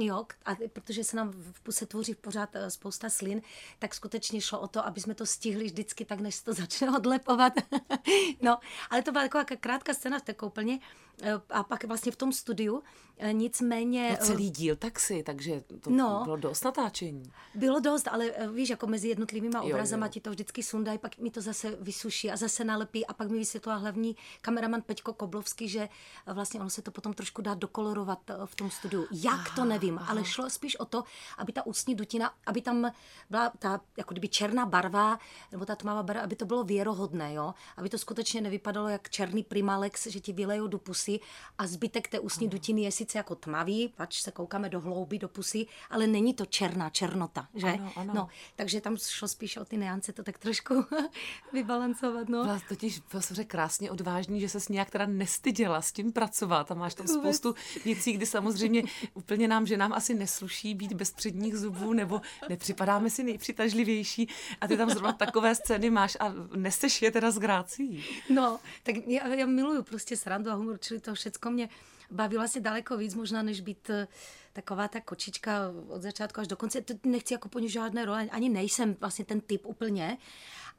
jo, 0.00 0.26
a 0.44 0.54
protože 0.72 1.04
se 1.04 1.16
nám 1.16 1.32
v 1.52 1.60
puse 1.60 1.86
tvoří 1.86 2.14
pořád 2.14 2.56
eh, 2.56 2.70
spousta 2.70 3.10
slin, 3.10 3.42
tak 3.78 3.94
skutečně 3.94 4.40
šlo 4.40 4.60
o 4.60 4.68
to, 4.68 4.86
aby 4.86 5.00
jsme 5.00 5.14
to 5.14 5.26
stihli 5.26 5.64
vždycky 5.64 6.04
tak, 6.04 6.20
než 6.20 6.34
se 6.34 6.44
to 6.44 6.52
začne 6.62 6.96
odlepovat. 6.96 7.52
no, 8.42 8.58
ale 8.90 9.02
to 9.02 9.12
byla 9.12 9.28
taková 9.28 9.44
krátká 9.44 9.94
scéna 9.94 10.18
v 10.18 10.22
té 10.22 10.34
koupelně 10.34 10.78
eh, 11.22 11.32
a 11.50 11.62
pak 11.62 11.84
vlastně 11.84 12.12
v 12.12 12.16
tom 12.16 12.32
studiu, 12.32 12.82
eh, 13.18 13.32
nicméně... 13.32 14.16
No 14.20 14.26
celý 14.26 14.50
díl 14.50 14.76
taxi, 14.76 15.22
takže 15.22 15.62
to 15.80 15.90
no, 15.90 16.20
bylo 16.24 16.36
dost 16.36 16.64
natáčení. 16.64 17.32
Bylo 17.54 17.80
dost, 17.80 18.08
ale 18.08 18.32
víš, 18.54 18.70
jako 18.70 18.86
mezi 18.86 19.08
jednotlivými 19.08 19.56
obrazama 19.56 20.06
jo, 20.06 20.08
jo. 20.08 20.12
ti 20.12 20.20
to 20.20 20.30
vždycky 20.30 20.62
sundají, 20.62 20.98
pak 20.98 21.18
mi 21.18 21.30
to 21.30 21.40
zase 21.40 21.76
vysuší 21.80 22.30
a 22.30 22.36
zase 22.36 22.64
nalepí 22.64 23.06
a 23.06 23.12
pak 23.12 23.30
mi 23.30 23.38
vysvětlila 23.38 23.76
hlavní 23.76 24.16
kameraman 24.40 24.82
Peťko 24.82 25.12
Koblovský, 25.12 25.68
že 25.68 25.88
vlastně 26.26 26.60
ono 26.60 26.70
se 26.70 26.82
to 26.82 26.90
potom 26.90 27.12
trošku 27.14 27.42
dá 27.42 27.54
dokolorovat 27.54 28.18
v 28.44 28.54
tom 28.54 28.70
studiu. 28.70 29.06
Jak 29.10 29.54
to 29.54 29.64
nevím, 29.64 29.85
aha. 29.94 30.06
ale 30.10 30.24
šlo 30.24 30.50
spíš 30.50 30.76
o 30.76 30.84
to, 30.84 31.04
aby 31.38 31.52
ta 31.52 31.66
ústní 31.66 31.94
dutina, 31.94 32.32
aby 32.46 32.62
tam 32.62 32.90
byla 33.30 33.52
ta 33.58 33.80
jako 33.96 34.14
kdyby 34.14 34.28
černá 34.28 34.66
barva, 34.66 35.18
nebo 35.52 35.64
ta 35.64 35.76
tmavá 35.76 36.02
barva, 36.02 36.22
aby 36.22 36.36
to 36.36 36.46
bylo 36.46 36.64
věrohodné, 36.64 37.34
jo? 37.34 37.54
aby 37.76 37.88
to 37.88 37.98
skutečně 37.98 38.40
nevypadalo 38.40 38.88
jak 38.88 39.10
černý 39.10 39.42
primalex, 39.42 40.06
že 40.06 40.20
ti 40.20 40.32
vylejou 40.32 40.66
do 40.66 40.78
pusy 40.78 41.20
a 41.58 41.66
zbytek 41.66 42.08
té 42.08 42.20
ústní 42.20 42.48
dutiny 42.48 42.82
je 42.82 42.92
sice 42.92 43.18
jako 43.18 43.34
tmavý, 43.34 43.92
pač 43.96 44.22
se 44.22 44.30
koukáme 44.30 44.68
do 44.68 44.80
hlouby, 44.80 45.18
do 45.18 45.28
pusy, 45.28 45.66
ale 45.90 46.06
není 46.06 46.34
to 46.34 46.46
černá 46.46 46.90
černota, 46.90 47.48
že? 47.54 47.66
Ano, 47.66 47.92
ano. 47.96 48.14
No, 48.14 48.28
takže 48.56 48.80
tam 48.80 48.96
šlo 48.96 49.28
spíš 49.28 49.56
o 49.56 49.64
ty 49.64 49.76
neance 49.76 50.12
to 50.12 50.22
tak 50.22 50.38
trošku 50.38 50.84
vybalancovat. 51.52 52.28
No. 52.28 52.42
Byla 52.44 52.60
totiž 52.68 52.98
profesoře 52.98 53.44
krásně 53.44 53.90
odvážný, 53.90 54.40
že 54.40 54.48
se 54.48 54.60
s 54.60 54.68
nějak 54.68 54.90
teda 54.90 55.06
nestyděla 55.06 55.82
s 55.82 55.92
tím 55.92 56.12
pracovat 56.12 56.70
a 56.70 56.74
máš 56.74 56.94
tam 56.94 57.06
spoustu 57.06 57.54
věcí, 57.84 58.12
kdy 58.12 58.26
samozřejmě 58.26 58.82
úplně 59.14 59.48
nám, 59.48 59.66
že 59.66 59.75
nám 59.76 59.92
asi 59.92 60.14
nesluší 60.14 60.74
být 60.74 60.92
bez 60.92 61.10
předních 61.10 61.56
zubů, 61.56 61.92
nebo 61.92 62.20
nepřipadáme 62.48 63.10
si 63.10 63.22
nejpřitažlivější 63.22 64.28
a 64.60 64.68
ty 64.68 64.76
tam 64.76 64.90
zrovna 64.90 65.12
takové 65.12 65.54
scény 65.54 65.90
máš 65.90 66.16
a 66.20 66.34
neseš 66.56 67.02
je 67.02 67.10
teda 67.10 67.30
z 67.30 67.38
grácí. 67.38 68.04
No, 68.30 68.60
tak 68.82 68.96
já, 69.06 69.28
já 69.28 69.46
miluju 69.46 69.82
prostě 69.82 70.16
srandu 70.16 70.50
a 70.50 70.54
humor, 70.54 70.78
čili 70.80 71.00
to 71.00 71.14
všecko 71.14 71.50
mě 71.50 71.68
bavilo 72.10 72.44
asi 72.44 72.60
daleko 72.60 72.96
víc 72.96 73.14
možná, 73.14 73.42
než 73.42 73.60
být 73.60 73.90
eh, 73.90 74.08
taková 74.52 74.88
ta 74.88 75.00
kočička 75.00 75.60
od 75.88 76.02
začátku 76.02 76.40
až 76.40 76.48
do 76.48 76.56
konce. 76.56 76.80
To 76.80 76.94
nechci 77.04 77.34
jako 77.34 77.48
po 77.48 77.60
žádné 77.68 78.04
role, 78.04 78.28
ani 78.30 78.48
nejsem 78.48 78.96
vlastně 79.00 79.24
ten 79.24 79.40
typ 79.40 79.66
úplně, 79.66 80.18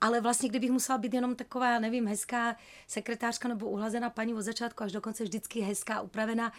ale 0.01 0.22
vlastně 0.22 0.50
kdybych 0.50 0.72
musela 0.72 0.98
být 0.98 1.13
jenom 1.13 1.36
taková, 1.36 1.80
nevím, 1.80 2.08
hezká 2.08 2.56
sekretářka 2.88 3.48
nebo 3.48 3.70
uhlazená 3.70 4.10
paní 4.10 4.34
od 4.34 4.42
začátku 4.42 4.84
až 4.84 4.92
do 4.92 5.01
konce 5.01 5.24
vždycky 5.24 5.60
hezká, 5.60 6.01
upravená, 6.01 6.54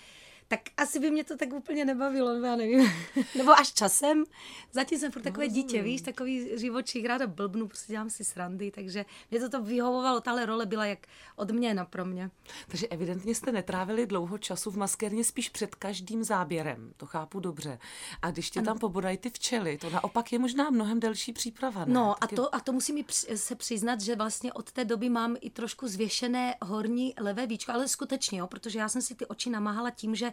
tak 0.48 0.60
asi 0.76 1.00
by 1.00 1.10
mě 1.10 1.24
to 1.24 1.36
tak 1.36 1.52
úplně 1.52 1.84
nebavilo, 1.84 2.32
já 2.32 2.56
nevím. 2.56 2.92
Nebo 3.36 3.50
až 3.52 3.72
časem. 3.72 4.24
Zatím 4.72 4.98
jsem 4.98 5.12
pro 5.12 5.22
takové 5.22 5.46
no, 5.46 5.54
dítě, 5.54 5.82
víš, 5.82 6.00
takový 6.00 6.58
živočík, 6.58 7.06
ráda 7.06 7.26
blbnu, 7.26 7.68
prostě 7.68 7.92
dělám 7.92 8.10
si 8.10 8.24
srandy, 8.24 8.70
takže 8.70 9.04
mě 9.30 9.40
to 9.40 9.48
to 9.48 9.62
vyhovovalo, 9.62 10.20
tahle 10.20 10.46
role 10.46 10.66
byla 10.66 10.86
jak 10.86 10.98
odměna 11.36 11.84
pro 11.84 12.04
mě. 12.04 12.30
Takže 12.68 12.86
evidentně 12.86 13.34
jste 13.34 13.52
netrávili 13.52 14.06
dlouho 14.06 14.38
času 14.38 14.70
v 14.70 14.76
maskérně, 14.76 15.24
spíš 15.24 15.48
před 15.48 15.74
každým 15.74 16.24
záběrem, 16.24 16.92
to 16.96 17.06
chápu 17.06 17.40
dobře. 17.40 17.78
A 18.22 18.30
když 18.30 18.50
tě 18.50 18.60
ano. 18.60 18.66
tam 18.66 18.78
pobodají 18.78 19.16
ty 19.16 19.30
včely, 19.30 19.78
to 19.78 19.90
naopak 19.90 20.32
je 20.32 20.38
možná 20.38 20.70
mnohem 20.70 21.00
delší 21.00 21.32
příprava. 21.32 21.84
Ne? 21.84 21.92
No 21.94 22.24
a 22.24 22.26
to, 22.26 22.54
a 22.54 22.60
to 22.60 22.72
musím 22.72 23.04
se 23.34 23.54
přiznat, 23.54 24.00
že 24.00 24.16
vlastně 24.16 24.52
od 24.52 24.72
té 24.72 24.84
doby 24.84 25.08
mám 25.08 25.36
i 25.40 25.50
trošku 25.50 25.88
zvěšené 25.88 26.54
horní 26.62 27.14
levé 27.20 27.46
víčko, 27.46 27.72
ale 27.72 27.88
skutečně, 27.88 28.38
jo, 28.38 28.46
protože 28.46 28.78
já 28.78 28.88
jsem 28.88 29.02
si 29.02 29.14
ty 29.14 29.26
oči 29.26 29.50
namáhala 29.50 29.90
tím, 29.90 30.14
že 30.14 30.32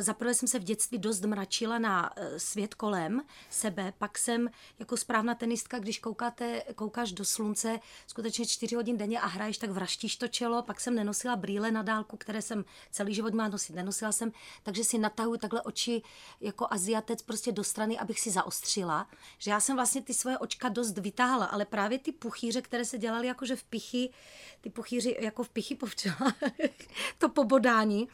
zaprvé 0.00 0.34
jsem 0.34 0.48
se 0.48 0.58
v 0.58 0.64
dětství 0.64 0.98
dost 0.98 1.24
mračila 1.24 1.78
na 1.78 2.10
eh, 2.16 2.38
svět 2.38 2.74
kolem 2.74 3.22
sebe, 3.50 3.92
pak 3.98 4.18
jsem 4.18 4.50
jako 4.78 4.96
správná 4.96 5.34
tenistka, 5.34 5.78
když 5.78 5.98
koukáte, 5.98 6.62
koukáš 6.74 7.12
do 7.12 7.24
slunce 7.24 7.80
skutečně 8.06 8.46
čtyři 8.46 8.74
hodin 8.74 8.96
denně 8.96 9.20
a 9.20 9.26
hraješ, 9.26 9.58
tak 9.58 9.70
vraštíš 9.70 10.16
to 10.16 10.28
čelo, 10.28 10.62
pak 10.62 10.80
jsem 10.80 10.94
nenosila 10.94 11.36
brýle 11.36 11.70
na 11.70 11.82
dálku, 11.82 12.16
které 12.16 12.42
jsem 12.42 12.64
celý 12.90 13.14
život 13.14 13.34
má 13.34 13.48
nosit, 13.48 13.72
nenosila 13.72 14.12
jsem, 14.12 14.32
takže 14.62 14.84
si 14.84 14.98
natahuji 14.98 15.38
takhle 15.38 15.62
oči 15.62 16.02
jako 16.40 16.66
aziatec 16.70 17.22
prostě 17.22 17.52
do 17.52 17.64
strany, 17.64 17.98
abych 17.98 18.20
si 18.20 18.30
zaostřila, 18.30 19.08
že 19.38 19.50
já 19.50 19.60
jsem 19.60 19.76
vlastně 19.76 20.02
ty 20.02 20.14
svoje 20.14 20.38
očka 20.38 20.68
dost 20.68 20.98
vytáhala, 20.98 21.46
ale 21.46 21.64
právě 21.64 21.98
ty 21.98 22.12
puchýře, 22.12 22.62
které 22.62 22.84
se 22.84 22.98
dělaly 22.98 23.26
jakože 23.26 23.56
v 23.56 23.64
pichy, 23.64 24.10
ty 24.60 24.70
puchýři 24.70 25.16
jako 25.20 25.44
v 25.44 25.48
pichy 25.48 25.74
povčela, 25.74 26.34
to 27.18 27.28
pobodání, 27.28 28.08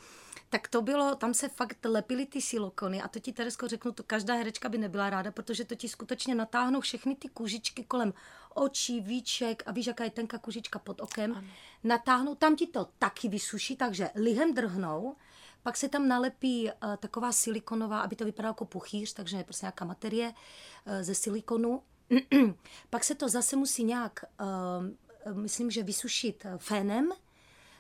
tak 0.51 0.69
to 0.69 0.83
bylo, 0.83 1.15
tam 1.15 1.35
se 1.35 1.49
fakt 1.49 1.85
lepily 1.85 2.27
ty 2.27 2.41
silikony 2.41 3.03
a 3.03 3.09
to 3.09 3.19
ti 3.19 3.33
Teresko 3.33 3.69
řeknu, 3.69 3.93
to 3.93 4.03
každá 4.03 4.35
herečka 4.35 4.69
by 4.69 4.79
nebyla 4.79 5.11
ráda, 5.11 5.31
protože 5.33 5.65
to 5.65 5.75
ti 5.75 5.89
skutečně 5.89 6.35
natáhnou 6.35 6.81
všechny 6.81 7.17
ty 7.17 7.29
kůžičky 7.29 7.85
kolem 7.85 8.15
očí, 8.55 9.01
víček 9.01 9.63
a 9.67 9.73
víš, 9.73 9.87
jaká 9.87 10.05
je 10.05 10.11
tenká 10.11 10.39
kůžička 10.39 10.79
pod 10.79 11.01
okem, 11.01 11.33
ano. 11.37 11.47
natáhnou, 11.85 12.35
tam 12.35 12.57
ti 12.57 12.67
to 12.67 12.89
taky 12.99 13.29
vysuší, 13.29 13.77
takže 13.77 14.11
lihem 14.15 14.55
drhnou, 14.55 15.17
pak 15.63 15.77
se 15.77 15.89
tam 15.89 16.09
nalepí 16.09 16.65
uh, 16.65 16.97
taková 16.97 17.33
silikonová, 17.33 18.01
aby 18.01 18.17
to 18.17 18.25
vypadalo 18.25 18.51
jako 18.51 18.65
puchýř, 18.65 19.13
takže 19.13 19.45
prostě 19.45 19.67
nějaká 19.67 19.85
materie 19.85 20.29
uh, 20.29 20.93
ze 21.01 21.15
silikonu. 21.15 21.83
pak 22.91 23.05
se 23.05 23.15
to 23.15 23.29
zase 23.29 23.57
musí 23.57 23.85
nějak, 23.85 24.25
uh, 24.41 25.37
myslím, 25.43 25.71
že 25.71 25.83
vysušit 25.83 26.47
fénem, 26.57 27.13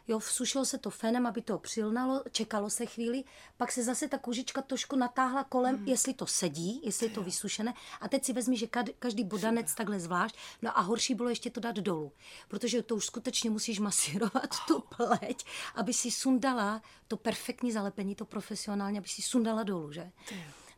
Jo, 0.08 0.18
vsušilo 0.18 0.64
se 0.64 0.78
to 0.78 0.90
fenem, 0.90 1.26
aby 1.26 1.42
to 1.42 1.58
přilnalo, 1.58 2.24
čekalo 2.32 2.70
se 2.70 2.86
chvíli, 2.86 3.24
pak 3.56 3.72
se 3.72 3.82
zase 3.82 4.08
ta 4.08 4.18
kůžička 4.18 4.62
trošku 4.62 4.96
natáhla 4.96 5.44
kolem, 5.44 5.76
hmm. 5.76 5.88
jestli 5.88 6.14
to 6.14 6.26
sedí, 6.26 6.80
jestli 6.84 7.06
je 7.06 7.10
to 7.10 7.22
vysušené. 7.22 7.74
A 8.00 8.08
teď 8.08 8.24
si 8.24 8.32
vezmi, 8.32 8.56
že 8.56 8.66
každý 8.98 9.24
bodanec 9.24 9.74
takhle 9.74 10.00
zvlášť. 10.00 10.36
No 10.62 10.78
a 10.78 10.80
horší 10.80 11.14
bylo 11.14 11.28
ještě 11.28 11.50
to 11.50 11.60
dát 11.60 11.76
dolů, 11.76 12.12
protože 12.48 12.82
to 12.82 12.96
už 12.96 13.06
skutečně 13.06 13.50
musíš 13.50 13.78
masírovat 13.78 14.56
tu 14.66 14.80
pleť, 14.96 15.44
aby 15.74 15.92
si 15.92 16.10
sundala 16.10 16.82
to 17.08 17.16
perfektní 17.16 17.72
zalepení, 17.72 18.14
to 18.14 18.24
profesionálně, 18.24 18.98
aby 18.98 19.08
si 19.08 19.22
sundala 19.22 19.62
dolů, 19.62 19.92
že? 19.92 20.10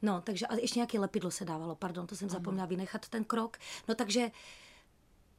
No, 0.02 0.20
takže 0.20 0.46
a 0.46 0.54
ještě 0.54 0.78
nějaké 0.78 0.98
lepidlo 0.98 1.30
se 1.30 1.44
dávalo, 1.44 1.74
pardon, 1.74 2.06
to 2.06 2.16
jsem 2.16 2.28
zapomněla 2.28 2.66
vynechat 2.66 3.08
ten 3.08 3.24
krok. 3.24 3.58
No 3.88 3.94
takže 3.94 4.30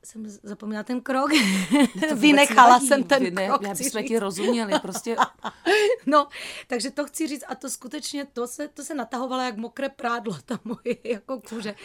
jsem 0.06 0.30
zapomněla 0.30 0.84
ten 0.84 1.02
krok. 1.02 1.32
Vynechala 2.16 2.80
jsem 2.80 3.04
ten 3.04 3.24
Vyne, 3.24 3.48
krok. 3.48 3.62
Já 3.62 3.74
bychom 3.74 4.04
ti 4.04 4.20
rozuměli, 4.20 4.80
prostě. 4.80 5.16
no, 6.06 6.28
takže 6.68 6.92
to 6.92 7.06
chci 7.06 7.28
říct 7.28 7.44
a 7.48 7.56
to 7.56 7.70
skutečně, 7.70 8.26
to 8.26 8.48
se, 8.48 8.68
to 8.68 8.84
se 8.84 8.94
natahovalo 8.94 9.44
jak 9.44 9.58
mokré 9.58 9.90
prádlo, 9.90 10.38
ta 10.46 10.60
moje 10.64 10.98
jako 11.04 11.42
kůže 11.50 11.76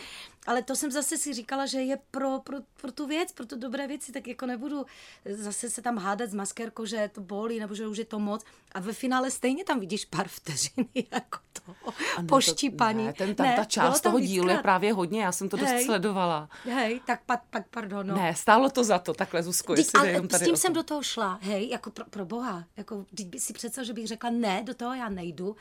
ale 0.46 0.62
to 0.62 0.76
jsem 0.76 0.90
zase 0.90 1.18
si 1.18 1.32
říkala, 1.32 1.66
že 1.66 1.80
je 1.80 1.98
pro, 2.10 2.40
pro, 2.40 2.56
pro 2.80 2.92
tu 2.92 3.06
věc, 3.06 3.32
pro 3.32 3.46
tu 3.46 3.58
dobré 3.58 3.86
věci, 3.86 4.12
tak 4.12 4.26
jako 4.26 4.46
nebudu 4.46 4.86
zase 5.24 5.70
se 5.70 5.82
tam 5.82 5.98
hádat 5.98 6.30
s 6.30 6.34
maskérkou, 6.34 6.84
že 6.84 7.10
to 7.12 7.20
bolí, 7.20 7.60
nebo 7.60 7.74
že 7.74 7.86
už 7.86 7.98
je 7.98 8.04
to 8.04 8.18
moc. 8.18 8.44
A 8.72 8.80
ve 8.80 8.92
finále 8.92 9.30
stejně 9.30 9.64
tam 9.64 9.80
vidíš 9.80 10.04
pár 10.04 10.28
vteřiny, 10.28 10.88
jako 11.10 11.38
to 11.52 11.74
ano, 12.16 12.28
poštípaní. 12.28 12.98
To, 12.98 13.06
ne, 13.06 13.12
ten, 13.12 13.34
tam, 13.34 13.46
ne, 13.46 13.56
ta 13.56 13.64
část 13.64 14.00
toho 14.00 14.20
dílu 14.20 14.48
je 14.48 14.58
právě 14.58 14.92
hodně, 14.92 15.22
já 15.22 15.32
jsem 15.32 15.48
to 15.48 15.56
dost 15.56 15.68
hej, 15.68 15.84
sledovala. 15.84 16.48
Hej, 16.64 17.00
tak 17.06 17.20
pak, 17.26 17.42
pak 17.50 17.68
pardon. 17.68 18.06
No. 18.06 18.16
Ne, 18.16 18.34
stálo 18.34 18.70
to 18.70 18.84
za 18.84 18.98
to, 18.98 19.14
takhle 19.14 19.42
Zuzko, 19.42 19.74
jestli 19.74 19.98
ale 19.98 20.08
jenom 20.08 20.28
tady 20.28 20.44
s 20.44 20.48
tím 20.48 20.56
jsem 20.56 20.72
do 20.72 20.82
toho 20.82 21.02
šla, 21.02 21.38
hej, 21.42 21.68
jako 21.68 21.90
pro, 21.90 22.04
pro 22.04 22.26
boha, 22.26 22.64
jako 22.76 23.06
když 23.10 23.26
by 23.26 23.40
si 23.40 23.52
představil, 23.52 23.86
že 23.86 23.92
bych 23.92 24.06
řekla, 24.06 24.30
ne, 24.30 24.62
do 24.62 24.74
toho 24.74 24.94
já 24.94 25.08
nejdu, 25.08 25.56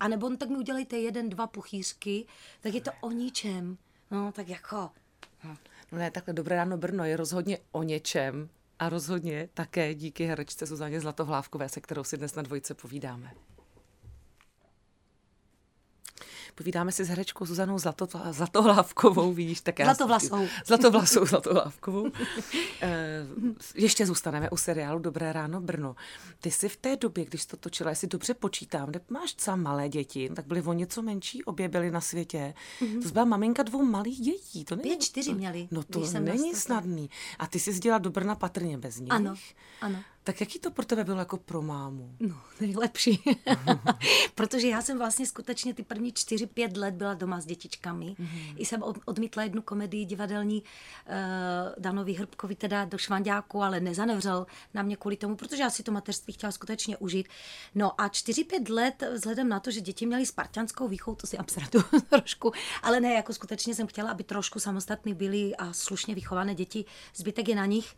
a 0.00 0.08
nebo 0.08 0.28
no, 0.28 0.36
tak 0.36 0.48
mi 0.48 0.56
udělejte 0.56 0.98
jeden, 0.98 1.28
dva 1.28 1.46
puchýřky, 1.46 2.26
tak 2.60 2.74
je 2.74 2.80
to 2.80 2.90
o 3.00 3.10
ničem. 3.10 3.78
No, 4.10 4.32
tak 4.32 4.48
jako... 4.48 4.90
Hm. 5.44 5.56
No 5.92 5.98
ne, 5.98 6.10
takhle 6.10 6.34
Dobré 6.34 6.56
ráno 6.56 6.76
Brno 6.76 7.04
je 7.04 7.16
rozhodně 7.16 7.58
o 7.72 7.82
něčem 7.82 8.48
a 8.78 8.88
rozhodně 8.88 9.48
také 9.54 9.94
díky 9.94 10.24
herečce 10.24 10.66
Zuzaně 10.66 11.00
Zlatohlávkové, 11.00 11.68
se 11.68 11.80
kterou 11.80 12.04
si 12.04 12.16
dnes 12.16 12.34
na 12.34 12.42
dvojce 12.42 12.74
povídáme. 12.74 13.30
Povídáme 16.58 16.92
si 16.92 17.04
s 17.04 17.08
herečkou 17.08 17.46
Zuzanou 17.46 17.78
Zlato, 17.78 18.08
Zlatohlávkovou, 18.30 19.32
víš, 19.32 19.60
tak 19.60 19.78
já... 19.78 19.84
Zlatovlasou. 19.84 20.46
Zlatovlasou, 20.66 21.26
Zlatohlávkovou. 21.26 22.06
Eh, 22.80 23.26
ještě 23.74 24.06
zůstaneme 24.06 24.50
u 24.50 24.56
seriálu 24.56 24.98
Dobré 24.98 25.32
ráno 25.32 25.60
Brno. 25.60 25.96
Ty 26.40 26.50
jsi 26.50 26.68
v 26.68 26.76
té 26.76 26.96
době, 26.96 27.24
když 27.24 27.46
to 27.46 27.56
točila, 27.56 27.90
jestli 27.90 28.08
dobře 28.08 28.34
počítám, 28.34 28.88
kde 28.88 29.00
máš 29.08 29.32
třeba 29.32 29.56
malé 29.56 29.88
děti, 29.88 30.30
tak 30.36 30.46
byly 30.46 30.62
o 30.62 30.72
něco 30.72 31.02
menší, 31.02 31.44
obě 31.44 31.68
byly 31.68 31.90
na 31.90 32.00
světě. 32.00 32.54
Mm-hmm. 32.80 33.02
To 33.02 33.08
byla 33.08 33.24
maminka 33.24 33.62
dvou 33.62 33.84
malých 33.84 34.20
dětí. 34.20 34.64
To 34.64 34.76
není, 34.76 34.90
Pět, 34.90 35.02
čtyři 35.02 35.34
měli. 35.34 35.68
No 35.70 35.82
to 35.82 36.00
není 36.20 36.54
snadný. 36.54 37.10
A 37.38 37.46
ty 37.46 37.58
jsi 37.58 37.78
dělala 37.78 37.98
do 37.98 38.10
Brna 38.10 38.34
patrně 38.34 38.78
bez 38.78 39.00
nich. 39.00 39.12
Ano, 39.12 39.34
ano. 39.80 39.98
Tak 40.28 40.40
jaký 40.40 40.58
to 40.58 40.70
pro 40.70 40.84
tebe 40.84 41.04
bylo 41.04 41.18
jako 41.18 41.36
pro 41.36 41.62
mámu? 41.62 42.16
No, 42.20 42.40
nejlepší. 42.60 43.22
Protože 44.34 44.68
já 44.68 44.82
jsem 44.82 44.98
vlastně 44.98 45.26
skutečně 45.26 45.74
ty 45.74 45.82
první 45.82 46.12
čtyři, 46.12 46.46
pět 46.46 46.76
let 46.76 46.94
byla 46.94 47.14
doma 47.14 47.40
s 47.40 47.46
dětičkami. 47.46 48.06
Mm-hmm. 48.06 48.54
I 48.56 48.64
jsem 48.66 48.82
odmítla 49.04 49.42
jednu 49.42 49.62
komedii 49.62 50.04
divadelní 50.04 50.62
uh, 50.62 51.14
Danovi 51.78 52.12
Hrbkovi 52.12 52.54
teda 52.54 52.84
do 52.84 52.98
Švandáku, 52.98 53.62
ale 53.62 53.80
nezanevřel 53.80 54.46
na 54.74 54.82
mě 54.82 54.96
kvůli 54.96 55.16
tomu, 55.16 55.36
protože 55.36 55.62
já 55.62 55.70
si 55.70 55.82
to 55.82 55.92
mateřství 55.92 56.32
chtěla 56.32 56.52
skutečně 56.52 56.96
užít. 56.96 57.28
No 57.74 58.00
a 58.00 58.08
čtyři, 58.08 58.44
pět 58.44 58.68
let, 58.68 59.02
vzhledem 59.14 59.48
na 59.48 59.60
to, 59.60 59.70
že 59.70 59.80
děti 59.80 60.06
měly 60.06 60.26
spartianskou 60.26 60.88
výchovu, 60.88 61.16
to 61.16 61.26
si 61.26 61.38
abstratu 61.38 61.82
trošku, 62.10 62.52
ale 62.82 63.00
ne, 63.00 63.14
jako 63.14 63.32
skutečně 63.32 63.74
jsem 63.74 63.86
chtěla, 63.86 64.10
aby 64.10 64.24
trošku 64.24 64.60
samostatní 64.60 65.14
byli 65.14 65.56
a 65.56 65.72
slušně 65.72 66.14
vychované 66.14 66.54
děti, 66.54 66.84
zbytek 67.14 67.48
je 67.48 67.54
na 67.56 67.66
nich 67.66 67.94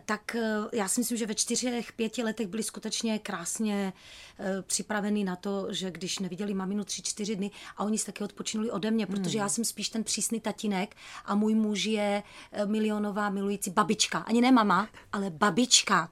tak 0.00 0.34
eh, 0.34 0.58
já 0.72 0.88
si 0.88 1.00
myslím, 1.00 1.18
že 1.18 1.26
ve 1.26 1.34
čtyřech, 1.34 1.92
pěti 1.92 2.22
letech 2.22 2.46
byli 2.46 2.62
skutečně 2.62 3.18
krásně 3.18 3.92
eh, 4.38 4.62
připraveni 4.62 5.24
na 5.24 5.36
to, 5.36 5.66
že 5.70 5.90
když 5.90 6.18
neviděli 6.18 6.54
maminu 6.54 6.84
tři, 6.84 7.02
čtyři 7.02 7.36
dny 7.36 7.50
a 7.76 7.84
oni 7.84 7.98
se 7.98 8.06
taky 8.06 8.24
odpočinuli 8.24 8.70
ode 8.70 8.90
mě, 8.90 9.06
protože 9.06 9.38
já 9.38 9.44
hmm. 9.44 9.50
jsem 9.50 9.64
spíš 9.64 9.88
ten 9.88 10.04
přísný 10.04 10.40
tatínek 10.40 10.96
a 11.24 11.34
můj 11.34 11.54
muž 11.54 11.84
je 11.84 12.22
eh, 12.52 12.66
milionová 12.66 13.30
milující 13.30 13.70
babička. 13.70 14.18
Ani 14.18 14.40
ne 14.40 14.52
mama, 14.52 14.88
ale 15.12 15.30
babička. 15.30 16.10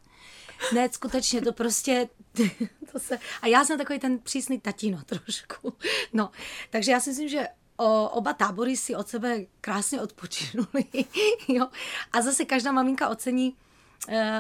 Ne, 0.74 0.88
skutečně 0.92 1.40
to 1.40 1.52
prostě, 1.52 2.08
to 2.92 2.98
se, 2.98 3.18
a 3.42 3.46
já 3.46 3.64
jsem 3.64 3.78
takový 3.78 3.98
ten 3.98 4.18
přísný 4.18 4.60
tatino 4.60 5.02
trošku. 5.06 5.72
No, 6.12 6.30
takže 6.70 6.92
já 6.92 7.00
si 7.00 7.10
myslím, 7.10 7.28
že 7.28 7.48
o, 7.76 8.08
oba 8.08 8.32
tábory 8.32 8.76
si 8.76 8.94
od 8.94 9.08
sebe 9.08 9.38
krásně 9.60 10.00
odpočinuli. 10.00 10.84
jo? 11.48 11.68
A 12.12 12.22
zase 12.22 12.44
každá 12.44 12.72
maminka 12.72 13.08
ocení, 13.08 13.56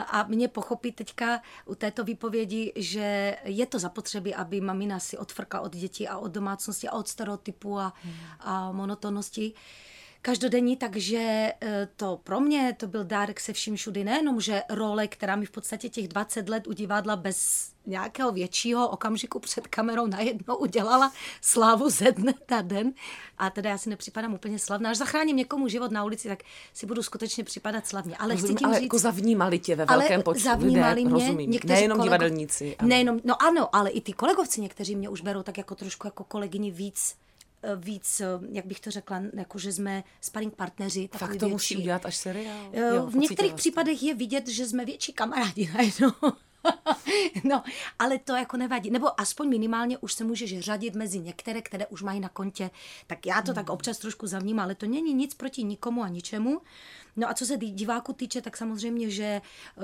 a 0.06 0.24
mě 0.28 0.48
pochopí 0.48 0.92
teďka 0.92 1.42
u 1.64 1.74
této 1.74 2.04
výpovědi, 2.04 2.72
že 2.76 3.36
je 3.44 3.66
to 3.66 3.78
zapotřebí, 3.78 4.34
aby 4.34 4.60
mamina 4.60 4.98
si 4.98 5.18
odfrkla 5.18 5.60
od 5.60 5.76
dětí 5.76 6.08
a 6.08 6.18
od 6.18 6.32
domácnosti 6.32 6.88
a 6.88 6.92
od 6.92 7.08
stereotypu 7.08 7.78
a, 7.78 7.92
hmm. 8.02 8.14
a 8.40 8.72
monotonnosti 8.72 9.52
každodenní, 10.22 10.76
takže 10.76 11.52
eh, 11.60 11.88
to 11.96 12.20
pro 12.24 12.40
mě 12.40 12.76
to 12.78 12.86
byl 12.86 13.04
dárek 13.04 13.40
se 13.40 13.52
vším 13.52 13.76
všudy. 13.76 14.04
Nejenom, 14.04 14.40
že 14.40 14.62
role, 14.70 15.08
která 15.08 15.36
mi 15.36 15.46
v 15.46 15.50
podstatě 15.50 15.88
těch 15.88 16.08
20 16.08 16.48
let 16.48 16.66
u 16.66 16.72
divadla 16.72 17.16
bez 17.16 17.70
nějakého 17.86 18.32
většího 18.32 18.88
okamžiku 18.88 19.38
před 19.38 19.66
kamerou 19.66 20.06
najednou 20.06 20.56
udělala 20.56 21.12
slávu 21.40 21.90
ze 21.90 22.12
dne 22.12 22.34
na 22.50 22.62
den. 22.62 22.92
A 23.38 23.50
teda 23.50 23.70
já 23.70 23.78
si 23.78 23.90
nepřipadám 23.90 24.34
úplně 24.34 24.58
slavná. 24.58 24.90
Až 24.90 24.96
zachráním 24.96 25.36
někomu 25.36 25.68
život 25.68 25.90
na 25.90 26.04
ulici, 26.04 26.28
tak 26.28 26.42
si 26.74 26.86
budu 26.86 27.02
skutečně 27.02 27.44
připadat 27.44 27.86
slavně. 27.86 28.16
Ale 28.16 28.34
Rozumím, 28.34 28.56
chci 28.56 28.58
tím 28.58 28.68
ale 28.68 28.76
říct, 28.76 28.82
jako 28.82 28.98
zavnímali 28.98 29.58
tě 29.58 29.76
ve 29.76 29.84
velkém 29.84 30.22
počtu 30.22 30.44
zavnímali 30.44 30.94
lidé, 30.94 31.10
mě, 31.10 31.26
rozumím. 31.26 31.50
Nejenom 31.64 31.98
kolego, 31.98 32.04
divadelníci. 32.04 32.76
Ale... 32.78 32.88
Nejenom, 32.88 33.20
no 33.24 33.42
ano, 33.42 33.76
ale 33.76 33.90
i 33.90 34.00
ty 34.00 34.12
kolegovci 34.12 34.60
někteří 34.60 34.96
mě 34.96 35.08
už 35.08 35.20
berou 35.20 35.42
tak 35.42 35.58
jako 35.58 35.74
trošku 35.74 36.06
jako 36.06 36.24
kolegyni 36.24 36.70
víc 36.70 37.14
víc, 37.76 38.20
eh, 38.20 38.26
jak 38.52 38.66
bych 38.66 38.80
to 38.80 38.90
řekla, 38.90 39.22
jako 39.32 39.58
že 39.58 39.72
jsme 39.72 40.04
sparring 40.20 40.54
partneři. 40.54 41.08
Fakt 41.12 41.30
to 41.30 41.38
větší. 41.38 41.52
musí 41.52 41.76
udělat 41.76 42.06
až 42.06 42.16
seriál? 42.16 42.70
Eh, 42.72 42.94
jo, 42.94 43.06
v 43.06 43.16
některých 43.16 43.54
případech 43.54 44.02
je 44.02 44.14
vidět, 44.14 44.48
že 44.48 44.66
jsme 44.66 44.84
větší 44.84 45.12
kamarádi 45.12 45.70
najednou. 45.74 46.12
no, 47.44 47.62
ale 47.98 48.18
to 48.18 48.36
jako 48.36 48.56
nevadí. 48.56 48.90
Nebo 48.90 49.20
aspoň 49.20 49.48
minimálně 49.48 49.98
už 49.98 50.12
se 50.12 50.24
můžeš 50.24 50.60
řadit 50.60 50.94
mezi 50.94 51.18
některé, 51.18 51.62
které 51.62 51.86
už 51.86 52.02
mají 52.02 52.20
na 52.20 52.28
kontě. 52.28 52.70
Tak 53.06 53.26
já 53.26 53.42
to 53.42 53.52
hmm. 53.52 53.54
tak 53.54 53.70
občas 53.70 53.98
trošku 53.98 54.26
zavním, 54.26 54.60
ale 54.60 54.74
to 54.74 54.86
není 54.86 55.14
nic 55.14 55.34
proti 55.34 55.62
nikomu 55.62 56.02
a 56.02 56.08
ničemu. 56.08 56.60
No 57.16 57.30
a 57.30 57.34
co 57.34 57.46
se 57.46 57.56
diváku 57.56 58.12
týče, 58.12 58.42
tak 58.42 58.56
samozřejmě, 58.56 59.10
že 59.10 59.24
eh, 59.24 59.40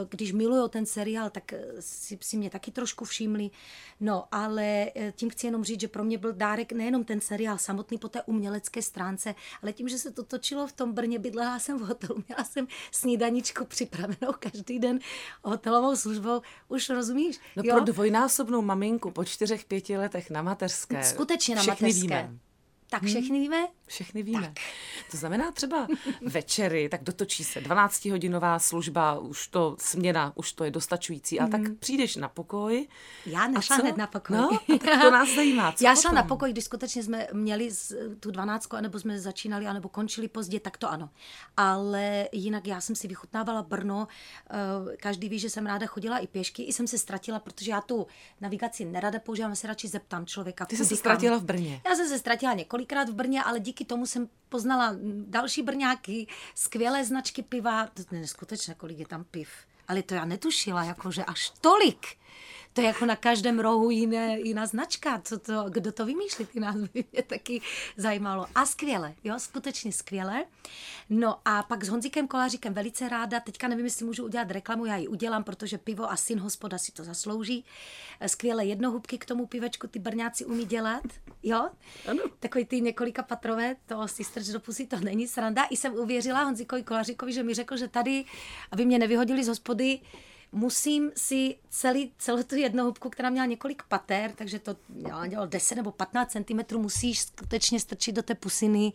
když 0.08 0.32
milují 0.32 0.70
ten 0.70 0.86
seriál, 0.86 1.30
tak 1.30 1.52
eh, 1.52 1.64
si, 1.80 2.18
si 2.20 2.36
mě 2.36 2.50
taky 2.50 2.70
trošku 2.70 3.04
všimli. 3.04 3.50
No, 4.00 4.24
ale 4.32 4.90
eh, 4.94 5.12
tím 5.16 5.30
chci 5.30 5.46
jenom 5.46 5.64
říct, 5.64 5.80
že 5.80 5.88
pro 5.88 6.04
mě 6.04 6.18
byl 6.18 6.32
dárek 6.32 6.72
nejenom 6.72 7.04
ten 7.04 7.20
seriál 7.20 7.58
samotný 7.58 7.98
po 7.98 8.08
té 8.08 8.22
umělecké 8.22 8.82
stránce, 8.82 9.34
ale 9.62 9.72
tím, 9.72 9.88
že 9.88 9.98
se 9.98 10.10
to 10.10 10.22
točilo 10.22 10.66
v 10.66 10.72
tom 10.72 10.92
Brně, 10.92 11.18
bydlela 11.18 11.58
jsem 11.58 11.78
v 11.78 11.82
hotelu, 11.82 12.24
měla 12.28 12.44
jsem 12.44 12.66
snídaničku 12.92 13.64
připravenou 13.64 14.32
každý 14.38 14.78
den 14.78 14.98
hotelovou 15.42 15.96
službou. 15.96 16.42
Už 16.68 16.88
rozumíš? 16.88 17.40
No 17.56 17.62
jo? 17.66 17.74
pro 17.74 17.84
dvojnásobnou 17.84 18.62
maminku 18.62 19.10
po 19.10 19.24
čtyřech, 19.24 19.64
pěti 19.64 19.96
letech 19.96 20.30
na 20.30 20.42
mateřské. 20.42 21.04
Skutečně 21.04 21.56
na 21.56 21.62
mateřské. 21.62 22.00
Víme. 22.00 22.30
Tak 22.90 23.02
hmm. 23.02 23.08
všechny 23.10 23.40
víme? 23.40 23.66
Všechny 23.86 24.22
víme. 24.22 24.42
Tak. 24.42 24.52
To 25.10 25.16
znamená 25.16 25.52
třeba 25.52 25.88
večery, 26.26 26.88
tak 26.88 27.02
dotočí 27.02 27.44
se 27.44 27.60
12-hodinová 27.60 28.58
služba, 28.58 29.18
už 29.18 29.48
to 29.48 29.76
směna, 29.80 30.32
už 30.34 30.52
to 30.52 30.64
je 30.64 30.70
dostačující. 30.70 31.40
A 31.40 31.46
tak 31.46 31.60
hmm. 31.60 31.76
přijdeš 31.76 32.16
na 32.16 32.28
pokoj. 32.28 32.88
Já 33.26 33.48
nešla 33.48 33.76
hned 33.76 33.96
na 33.96 34.06
pokoj. 34.06 34.36
No, 34.36 34.58
tak 34.68 35.00
to 35.00 35.10
nás 35.10 35.28
zajímá. 35.34 35.72
Co 35.76 35.84
Já 35.84 35.94
šla 35.94 36.02
potom? 36.02 36.14
na 36.14 36.22
pokoj, 36.22 36.52
když 36.52 36.64
skutečně 36.64 37.02
jsme 37.02 37.26
měli 37.32 37.70
tu 38.20 38.30
12, 38.30 38.74
anebo 38.74 38.98
jsme 38.98 39.20
začínali, 39.20 39.66
anebo 39.66 39.88
končili 39.88 40.28
pozdě, 40.28 40.60
tak 40.60 40.76
to 40.76 40.90
ano. 40.90 41.10
Ale 41.56 42.28
jinak 42.32 42.66
já 42.66 42.80
jsem 42.80 42.96
si 42.96 43.08
vychutnávala 43.08 43.62
Brno. 43.62 44.08
Eh, 44.50 44.96
každý 44.96 45.28
ví, 45.28 45.38
že 45.38 45.50
jsem 45.50 45.66
ráda 45.66 45.86
chodila 45.86 46.18
i 46.18 46.26
pěšky. 46.26 46.62
I 46.62 46.72
jsem 46.72 46.86
se 46.86 46.98
ztratila, 46.98 47.40
protože 47.40 47.70
já 47.70 47.80
tu 47.80 48.06
navigaci 48.40 48.84
nerada 48.84 49.18
používám, 49.18 49.56
se 49.56 49.66
radši 49.66 49.88
zeptám 49.88 50.26
člověka. 50.26 50.66
Ty 50.66 50.76
jsi 50.76 50.84
se 50.84 50.96
ztratila 50.96 51.36
v 51.38 51.44
Brně. 51.44 51.80
Já 51.88 51.96
jsem 51.96 52.08
se 52.08 52.18
ztratila 52.18 52.54
několik 52.54 52.86
několikrát 52.86 53.08
v 53.08 53.16
Brně, 53.16 53.42
ale 53.42 53.60
díky 53.60 53.75
tomu 53.84 54.06
jsem 54.06 54.28
poznala 54.48 54.96
další 55.26 55.62
brňáky, 55.62 56.26
skvělé 56.54 57.04
značky 57.04 57.42
piva. 57.42 57.86
To 57.86 58.14
je 58.14 58.20
neskutečné, 58.20 58.74
kolik 58.74 58.98
je 58.98 59.06
tam 59.06 59.24
piv. 59.24 59.48
Ale 59.88 60.02
to 60.02 60.14
já 60.14 60.24
netušila, 60.24 60.84
jakože 60.84 61.24
až 61.24 61.50
tolik 61.60 62.06
to 62.76 62.82
je 62.82 62.86
jako 62.86 63.06
na 63.06 63.16
každém 63.16 63.58
rohu 63.58 63.90
jiné, 63.90 64.40
jiná 64.40 64.66
značka. 64.66 65.20
Co 65.24 65.38
to, 65.38 65.64
kdo 65.68 65.92
to 65.92 66.06
vymýšlí, 66.06 66.46
ty 66.46 66.60
názvy 66.60 66.88
mě 67.12 67.22
taky 67.22 67.60
zajímalo. 67.96 68.46
A 68.54 68.66
skvěle, 68.66 69.14
jo, 69.24 69.34
skutečně 69.38 69.92
skvěle. 69.92 70.44
No 71.10 71.38
a 71.44 71.62
pak 71.62 71.84
s 71.84 71.88
Honzikem 71.88 72.28
Koláříkem 72.28 72.74
velice 72.74 73.08
ráda, 73.08 73.40
teďka 73.40 73.68
nevím, 73.68 73.84
jestli 73.84 74.04
můžu 74.04 74.24
udělat 74.24 74.50
reklamu, 74.50 74.86
já 74.86 74.96
ji 74.96 75.08
udělám, 75.08 75.44
protože 75.44 75.78
pivo 75.78 76.10
a 76.12 76.16
syn 76.16 76.38
hospoda 76.38 76.78
si 76.78 76.92
to 76.92 77.04
zaslouží. 77.04 77.64
Skvěle 78.26 78.64
jednohubky 78.64 79.18
k 79.18 79.26
tomu 79.26 79.46
pivečku 79.46 79.86
ty 79.86 79.98
brňáci 79.98 80.44
umí 80.44 80.64
dělat, 80.64 81.04
jo? 81.42 81.68
Ano. 82.08 82.22
Takový 82.40 82.64
ty 82.64 82.80
několika 82.80 83.22
patrové, 83.22 83.76
to 83.86 84.08
si 84.08 84.24
strč 84.24 84.46
do 84.46 84.60
pusy, 84.60 84.86
to 84.86 85.00
není 85.00 85.28
sranda. 85.28 85.64
I 85.70 85.76
jsem 85.76 85.94
uvěřila 85.94 86.42
Honzikovi 86.42 86.82
Koláříkovi, 86.82 87.32
že 87.32 87.42
mi 87.42 87.54
řekl, 87.54 87.76
že 87.76 87.88
tady, 87.88 88.24
aby 88.70 88.84
mě 88.84 88.98
nevyhodili 88.98 89.44
z 89.44 89.48
hospody, 89.48 90.00
musím 90.56 91.12
si 91.16 91.56
celý, 91.70 92.12
celou 92.18 92.42
tu 92.42 92.56
jednohubku, 92.56 93.10
která 93.10 93.30
měla 93.30 93.46
několik 93.46 93.82
pater, 93.82 94.32
takže 94.34 94.58
to 94.58 94.76
dělalo 95.28 95.46
10 95.46 95.74
nebo 95.74 95.92
15 95.92 96.32
cm, 96.32 96.78
musíš 96.78 97.20
skutečně 97.20 97.80
strčit 97.80 98.14
do 98.14 98.22
té 98.22 98.34
pusiny 98.34 98.92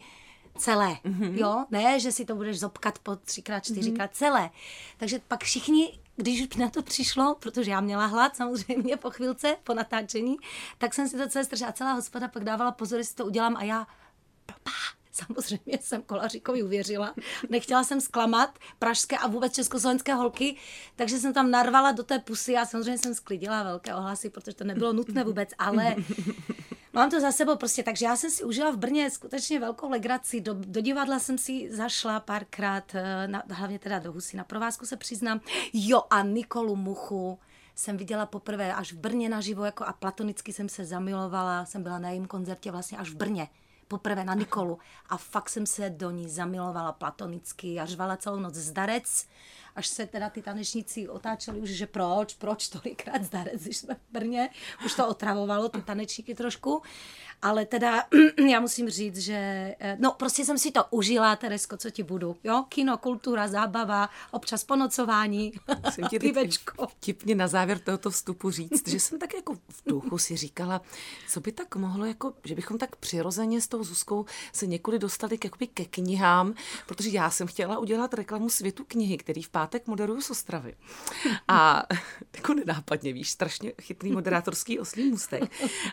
celé, 0.58 0.98
mm-hmm. 1.06 1.34
jo? 1.38 1.66
Ne, 1.72 2.00
že 2.00 2.12
si 2.12 2.26
to 2.26 2.36
budeš 2.36 2.60
zopkat 2.60 3.00
po 3.00 3.16
třikrát, 3.16 3.66
čtyřikrát, 3.66 4.12
mm-hmm. 4.12 4.18
celé. 4.18 4.50
Takže 4.98 5.20
pak 5.28 5.44
všichni, 5.44 6.00
když 6.16 6.42
už 6.42 6.56
na 6.56 6.70
to 6.70 6.82
přišlo, 6.84 7.36
protože 7.40 7.72
já 7.72 7.82
měla 7.82 8.06
hlad 8.06 8.36
samozřejmě 8.36 8.98
po 8.98 9.10
chvilce, 9.10 9.58
po 9.64 9.74
natáčení, 9.74 10.38
tak 10.78 10.94
jsem 10.94 11.10
si 11.10 11.18
to 11.18 11.30
celé 11.30 11.46
strčila. 11.46 11.72
Celá 11.72 11.94
hospoda 11.94 12.28
pak 12.28 12.44
dávala 12.44 12.72
pozor, 12.72 13.00
jestli 13.00 13.16
to 13.16 13.26
udělám 13.26 13.56
a 13.58 13.64
já, 13.64 13.88
Samozřejmě 15.12 15.80
jsem 15.82 16.02
Kolaříkovi 16.02 16.64
uvěřila. 16.64 17.14
Nechtěla 17.50 17.84
jsem 17.84 18.02
zklamat 18.02 18.60
pražské 18.80 19.18
a 19.18 19.28
vůbec 19.28 19.54
československé 19.54 20.14
holky, 20.14 20.56
takže 20.96 21.18
jsem 21.18 21.34
tam 21.34 21.52
narvala 21.52 21.92
do 21.92 22.04
té 22.04 22.20
pusy 22.20 22.58
a 22.58 22.66
samozřejmě 22.66 22.98
jsem 22.98 23.16
sklidila 23.16 23.64
velké 23.64 23.96
ohlasy, 23.96 24.30
protože 24.30 24.56
to 24.56 24.64
nebylo 24.64 24.94
nutné 24.94 25.24
vůbec, 25.24 25.50
ale 25.58 25.96
mám 26.94 27.10
to 27.10 27.20
za 27.20 27.32
sebou 27.32 27.56
prostě, 27.56 27.84
takže 27.84 28.06
já 28.06 28.16
jsem 28.16 28.32
si 28.32 28.44
užila 28.44 28.72
v 28.72 28.78
Brně 28.78 29.12
skutečně 29.12 29.60
velkou 29.60 29.90
legraci. 29.90 30.42
Do, 30.42 30.54
do 30.54 30.82
divadla 30.82 31.20
jsem 31.20 31.38
si 31.38 31.70
zašla 31.72 32.20
párkrát, 32.20 32.96
eh, 32.96 33.28
na, 33.28 33.44
hlavně 33.50 33.80
teda 33.80 34.00
do 34.00 34.12
Husy 34.12 34.38
na 34.38 34.44
provázku 34.44 34.86
se 34.86 34.98
přiznám. 34.98 35.42
Jo 35.74 36.02
a 36.10 36.22
Nikolu 36.24 36.76
Muchu 36.76 37.40
jsem 37.76 37.98
viděla 37.98 38.26
poprvé 38.26 38.74
až 38.74 38.94
v 38.94 38.98
Brně 38.98 39.30
naživo 39.30 39.66
jako 39.66 39.84
a 39.84 39.94
platonicky 39.94 40.54
jsem 40.54 40.70
se 40.70 40.86
zamilovala, 40.86 41.66
jsem 41.66 41.84
byla 41.84 42.00
na 42.00 42.10
jejím 42.10 42.28
koncertě 42.28 42.72
vlastně 42.72 42.98
až 42.98 43.10
v 43.10 43.16
Brně 43.16 43.48
poprvé 43.92 44.24
na 44.24 44.34
Nikolu. 44.34 44.80
A 45.10 45.18
fakt 45.18 45.50
jsem 45.50 45.66
se 45.66 45.90
do 45.90 46.12
ní 46.12 46.30
zamilovala 46.30 46.92
platonicky 46.92 47.80
a 47.80 47.86
řvala 47.86 48.18
celou 48.18 48.40
noc. 48.40 48.54
Zdarec, 48.56 49.28
až 49.76 49.88
se 49.88 50.06
teda 50.06 50.30
ty 50.30 50.42
tanečníci 50.42 51.10
otáčeli 51.10 51.60
už, 51.60 51.70
že 51.70 51.88
proč, 51.88 52.34
proč 52.34 52.68
tolikrát 52.68 53.24
zdarec, 53.24 53.64
když 53.64 53.78
jsme 53.78 53.96
v 53.96 54.12
Brně, 54.12 54.50
už 54.86 54.96
to 54.96 55.08
otravovalo 55.08 55.70
ty 55.70 55.82
tanečníky 55.82 56.36
trošku, 56.36 56.82
ale 57.42 57.66
teda 57.66 58.04
já 58.50 58.60
musím 58.60 58.90
říct, 58.90 59.18
že 59.18 59.76
eh, 59.80 59.98
no 60.00 60.12
prostě 60.12 60.46
jsem 60.46 60.58
si 60.58 60.72
to 60.72 60.84
užila, 60.90 61.36
Teresko, 61.36 61.78
co 61.78 61.90
ti 61.90 62.04
budu, 62.04 62.38
jo, 62.44 62.66
kino, 62.70 62.98
kultura, 62.98 63.48
zábava, 63.48 64.10
občas 64.32 64.64
ponocování, 64.64 65.52
Musím 65.86 66.08
ti 66.08 66.20
pivečko. 66.20 66.88
Vtipně 66.88 67.36
na 67.36 67.48
závěr 67.48 67.80
tohoto 67.80 68.10
vstupu 68.10 68.52
říct, 68.52 68.88
že 68.88 69.00
jsem 69.00 69.20
tak 69.20 69.34
jako 69.34 69.56
v 69.56 69.82
duchu 69.86 70.18
si 70.18 70.38
říkala, 70.38 70.82
co 71.30 71.40
by 71.40 71.52
tak 71.52 71.76
mohlo, 71.76 72.06
jako, 72.06 72.34
že 72.44 72.56
bychom 72.56 72.78
tak 72.78 72.96
přirozeně 72.96 73.62
s 73.62 73.68
tou 73.68 73.84
Zuzkou 73.84 74.26
se 74.54 74.68
několik 74.68 75.02
dostali 75.02 75.38
k, 75.38 75.44
jakoby 75.44 75.68
ke 75.68 75.86
knihám, 75.86 76.54
protože 76.88 77.10
já 77.10 77.30
jsem 77.30 77.48
chtěla 77.48 77.80
udělat 77.80 78.14
reklamu 78.14 78.50
světu 78.50 78.86
knihy, 78.88 79.18
který 79.18 79.44
v 79.44 79.50
pátek 79.62 79.88
moderuju 79.88 80.22
z 80.22 80.30
Ostravy. 80.30 80.76
A 81.48 81.84
jako 82.36 82.54
nenápadně, 82.54 83.14
víš, 83.14 83.30
strašně 83.30 83.74
chytrý 83.82 84.12
moderátorský 84.12 84.80
oslý 84.80 85.10
můstek. 85.10 85.44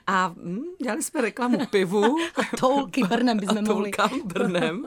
A 0.07 0.28
hm, 0.28 0.62
dělali 0.83 1.02
jsme 1.02 1.20
reklamu 1.20 1.66
pivu. 1.66 2.16
A 2.37 2.57
toulky 2.57 3.04
Brnem 3.04 3.37
bychom 3.40 3.64
mohli. 3.64 3.90
Brnem. 4.24 4.85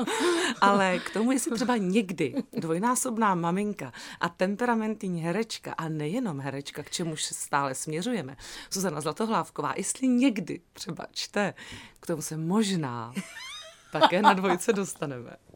Ale 0.61 0.99
k 0.99 1.13
tomu, 1.13 1.31
jestli 1.31 1.55
třeba 1.55 1.77
někdy 1.77 2.43
dvojnásobná 2.53 3.35
maminka 3.35 3.93
a 4.19 4.29
temperamentní 4.29 5.21
herečka, 5.21 5.73
a 5.73 5.89
nejenom 5.89 6.39
herečka, 6.39 6.83
k 6.83 6.89
čemuž 6.89 7.23
stále 7.23 7.75
směřujeme, 7.75 8.37
Zuzana 8.71 9.01
Zlatohlávková, 9.01 9.73
jestli 9.77 10.07
někdy 10.07 10.61
třeba 10.73 11.05
čte, 11.11 11.53
k 11.99 12.07
tomu 12.07 12.21
se 12.21 12.37
možná 12.37 13.13
také 13.91 14.21
na 14.21 14.33
dvojce 14.33 14.73
dostaneme. 14.73 15.50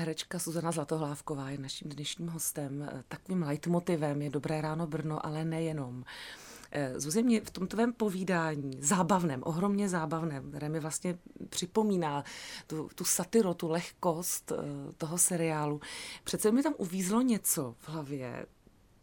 Herečka 0.00 0.38
Suzana 0.38 0.72
Zlatohlávková 0.72 1.50
je 1.50 1.58
naším 1.58 1.88
dnešním 1.88 2.28
hostem. 2.28 2.88
Takovým 3.08 3.42
leitmotivem 3.42 4.22
je 4.22 4.30
Dobré 4.30 4.60
ráno 4.60 4.86
Brno, 4.86 5.26
ale 5.26 5.44
nejenom. 5.44 6.04
Eh, 6.72 7.00
Zuzi, 7.00 7.22
mě 7.22 7.40
v 7.40 7.50
tom 7.50 7.66
tvém 7.66 7.92
povídání, 7.92 8.78
zábavném, 8.80 9.42
ohromně 9.44 9.88
zábavném, 9.88 10.48
které 10.50 10.68
mi 10.68 10.80
vlastně 10.80 11.18
připomíná 11.48 12.24
tu, 12.66 12.88
tu 12.94 13.04
satiru, 13.04 13.54
tu 13.54 13.68
lehkost 13.68 14.52
eh, 14.52 14.56
toho 14.96 15.18
seriálu, 15.18 15.80
přece 16.24 16.50
mi 16.50 16.62
tam 16.62 16.74
uvízlo 16.78 17.22
něco 17.22 17.74
v 17.78 17.88
hlavě, 17.88 18.46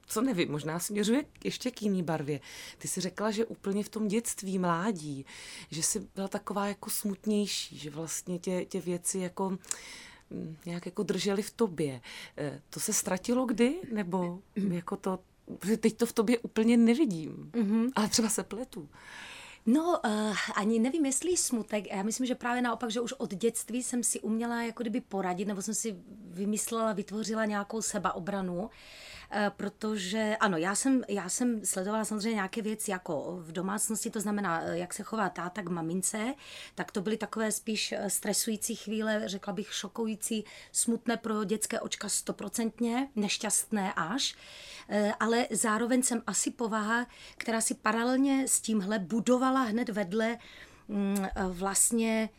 co 0.07 0.21
nevím, 0.21 0.51
možná 0.51 0.79
směřuje 0.79 1.25
ještě 1.43 1.71
k 1.71 1.81
jiný 1.81 2.03
barvě. 2.03 2.39
Ty 2.77 2.87
si 2.87 3.01
řekla, 3.01 3.31
že 3.31 3.45
úplně 3.45 3.83
v 3.83 3.89
tom 3.89 4.07
dětství, 4.07 4.59
mládí, 4.59 5.25
že 5.71 5.83
jsi 5.83 6.07
byla 6.15 6.27
taková 6.27 6.67
jako 6.67 6.89
smutnější, 6.89 7.77
že 7.77 7.89
vlastně 7.89 8.39
tě, 8.39 8.65
tě 8.65 8.81
věci 8.81 9.19
jako 9.19 9.57
nějak 10.65 10.85
jako 10.85 11.03
drželi 11.03 11.41
v 11.41 11.51
tobě. 11.51 12.01
Eh, 12.37 12.61
to 12.69 12.79
se 12.79 12.93
ztratilo 12.93 13.45
kdy? 13.45 13.75
Nebo 13.93 14.39
jako 14.55 14.95
to, 14.95 15.19
protože 15.59 15.77
teď 15.77 15.97
to 15.97 16.05
v 16.05 16.13
tobě 16.13 16.39
úplně 16.39 16.77
nevidím. 16.77 17.51
Mm-hmm. 17.53 17.91
Ale 17.95 18.07
třeba 18.07 18.29
se 18.29 18.43
pletu. 18.43 18.89
No, 19.69 19.99
uh, 20.05 20.35
ani 20.55 20.79
nevím, 20.79 21.05
jestli 21.05 21.37
smutek. 21.37 21.91
Já 21.91 22.03
myslím, 22.03 22.25
že 22.25 22.35
právě 22.35 22.61
naopak, 22.61 22.91
že 22.91 23.01
už 23.01 23.13
od 23.13 23.33
dětství 23.33 23.83
jsem 23.83 24.03
si 24.03 24.19
uměla 24.19 24.63
jako 24.63 24.83
kdyby 24.83 25.01
poradit, 25.01 25.45
nebo 25.45 25.61
jsem 25.61 25.73
si 25.73 25.95
vymyslela, 26.21 26.93
vytvořila 26.93 27.45
nějakou 27.45 27.81
sebaobranu. 27.81 28.69
Eh, 29.31 29.51
protože 29.57 30.37
ano, 30.39 30.57
já 30.57 30.75
jsem, 30.75 31.03
já 31.07 31.29
jsem 31.29 31.65
sledovala 31.65 32.05
samozřejmě 32.05 32.33
nějaké 32.33 32.61
věci 32.61 32.91
jako 32.91 33.37
v 33.41 33.51
domácnosti, 33.51 34.09
to 34.09 34.21
znamená, 34.21 34.61
eh, 34.61 34.77
jak 34.77 34.93
se 34.93 35.03
chová 35.03 35.29
táta 35.29 35.61
k 35.61 35.69
mamince, 35.69 36.33
tak 36.75 36.91
to 36.91 37.01
byly 37.01 37.17
takové 37.17 37.51
spíš 37.51 37.91
eh, 37.91 38.09
stresující 38.09 38.75
chvíle, 38.75 39.21
řekla 39.25 39.53
bych 39.53 39.73
šokující, 39.73 40.45
smutné 40.71 41.17
pro 41.17 41.43
dětské 41.43 41.79
očka 41.79 42.09
stoprocentně, 42.09 43.09
nešťastné 43.15 43.93
až, 43.93 44.35
ale 45.19 45.47
zároveň 45.51 46.03
jsem 46.03 46.23
asi 46.27 46.51
povaha, 46.51 47.07
která 47.37 47.61
si 47.61 47.73
paralelně 47.75 48.47
s 48.47 48.61
tímhle 48.61 48.99
budovala 48.99 49.61
hned 49.61 49.89
vedle 49.89 50.37
mm, 50.87 51.27
vlastně 51.49 52.29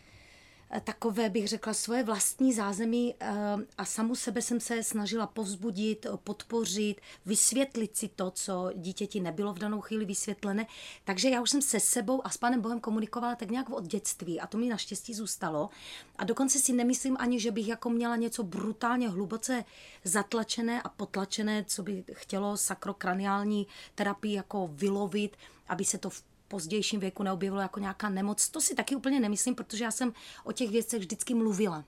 takové, 0.85 1.31
bych 1.31 1.49
řekla, 1.49 1.75
svoje 1.75 2.03
vlastní 2.05 2.53
zázemí 2.53 3.15
eh, 3.21 3.33
a 3.79 3.85
samu 3.85 4.15
sebe 4.15 4.43
jsem 4.43 4.61
se 4.61 4.83
snažila 4.83 5.27
povzbudit, 5.27 6.07
podpořit, 6.25 7.01
vysvětlit 7.27 7.97
si 7.97 8.09
to, 8.09 8.31
co 8.31 8.71
dítěti 8.75 9.21
nebylo 9.21 9.55
v 9.55 9.59
danou 9.59 9.81
chvíli 9.81 10.05
vysvětlené. 10.05 10.67
Takže 11.05 11.31
já 11.31 11.41
už 11.41 11.51
jsem 11.51 11.63
se 11.63 11.81
sebou 11.81 12.27
a 12.27 12.31
s 12.31 12.37
Panem 12.37 12.61
Bohem 12.61 12.81
komunikovala 12.81 13.35
tak 13.35 13.51
nějak 13.51 13.71
od 13.71 13.85
dětství 13.85 14.41
a 14.41 14.47
to 14.47 14.59
mi 14.59 14.69
naštěstí 14.69 15.15
zůstalo. 15.15 15.71
A 16.17 16.25
dokonce 16.25 16.59
si 16.59 16.73
nemyslím 16.73 17.17
ani, 17.21 17.41
že 17.41 17.51
bych 17.51 17.69
jako 17.69 17.91
měla 17.91 18.17
něco 18.17 18.43
brutálně 18.43 19.09
hluboce 19.09 19.65
zatlačené 20.05 20.83
a 20.83 20.89
potlačené, 20.89 21.65
co 21.65 21.83
by 21.83 22.05
chtělo 22.13 22.57
sakrokraniální 22.57 23.67
terapii 23.95 24.35
jako 24.35 24.71
vylovit, 24.73 25.37
aby 25.69 25.85
se 25.85 25.99
to 25.99 26.11
v 26.11 26.23
pozdějším 26.49 27.01
věku 27.01 27.23
neobjevilo 27.23 27.63
jako 27.63 27.81
nějaká 27.81 28.09
nemoc. 28.09 28.49
To 28.49 28.61
si 28.61 28.75
taky 28.75 28.97
úplně 28.97 29.21
nemyslím, 29.21 29.55
protože 29.55 29.85
já 29.85 29.91
jsem 29.91 30.13
o 30.45 30.53
těch 30.53 30.71
věcech 30.71 31.01
vždycky 31.01 31.35
mluvila. 31.35 31.85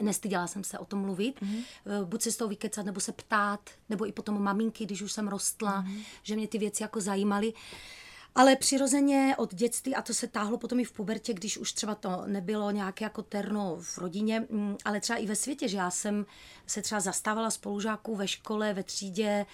Nestyděla 0.00 0.46
jsem 0.46 0.64
se 0.64 0.78
o 0.78 0.84
tom 0.84 0.98
mluvit, 0.98 1.40
mm-hmm. 1.40 2.04
buď 2.04 2.22
se 2.22 2.32
s 2.32 2.36
tou 2.36 2.48
vykecat, 2.48 2.86
nebo 2.86 3.00
se 3.00 3.12
ptát, 3.12 3.70
nebo 3.88 4.08
i 4.08 4.12
potom 4.12 4.42
maminky, 4.42 4.84
když 4.84 5.02
už 5.02 5.12
jsem 5.12 5.28
rostla, 5.28 5.82
mm-hmm. 5.82 6.02
že 6.22 6.36
mě 6.36 6.48
ty 6.48 6.58
věci 6.58 6.82
jako 6.82 7.00
zajímaly. 7.00 7.52
Ale 8.34 8.56
přirozeně 8.56 9.34
od 9.38 9.54
dětství, 9.54 9.94
a 9.94 10.02
to 10.02 10.14
se 10.14 10.26
táhlo 10.26 10.58
potom 10.58 10.80
i 10.80 10.84
v 10.84 10.92
pubertě, 10.92 11.34
když 11.34 11.58
už 11.58 11.72
třeba 11.72 11.94
to 11.94 12.22
nebylo 12.26 12.70
nějaké 12.70 13.04
jako 13.04 13.22
terno 13.22 13.76
v 13.80 13.98
rodině, 13.98 14.46
mm, 14.50 14.76
ale 14.84 15.00
třeba 15.00 15.18
i 15.18 15.26
ve 15.26 15.36
světě, 15.36 15.68
že 15.68 15.76
já 15.76 15.90
jsem 15.90 16.26
se 16.66 16.82
třeba 16.82 17.00
zastávala 17.00 17.50
spolužáků 17.50 18.16
ve 18.16 18.28
škole, 18.28 18.74
ve 18.74 18.82
třídě, 18.82 19.46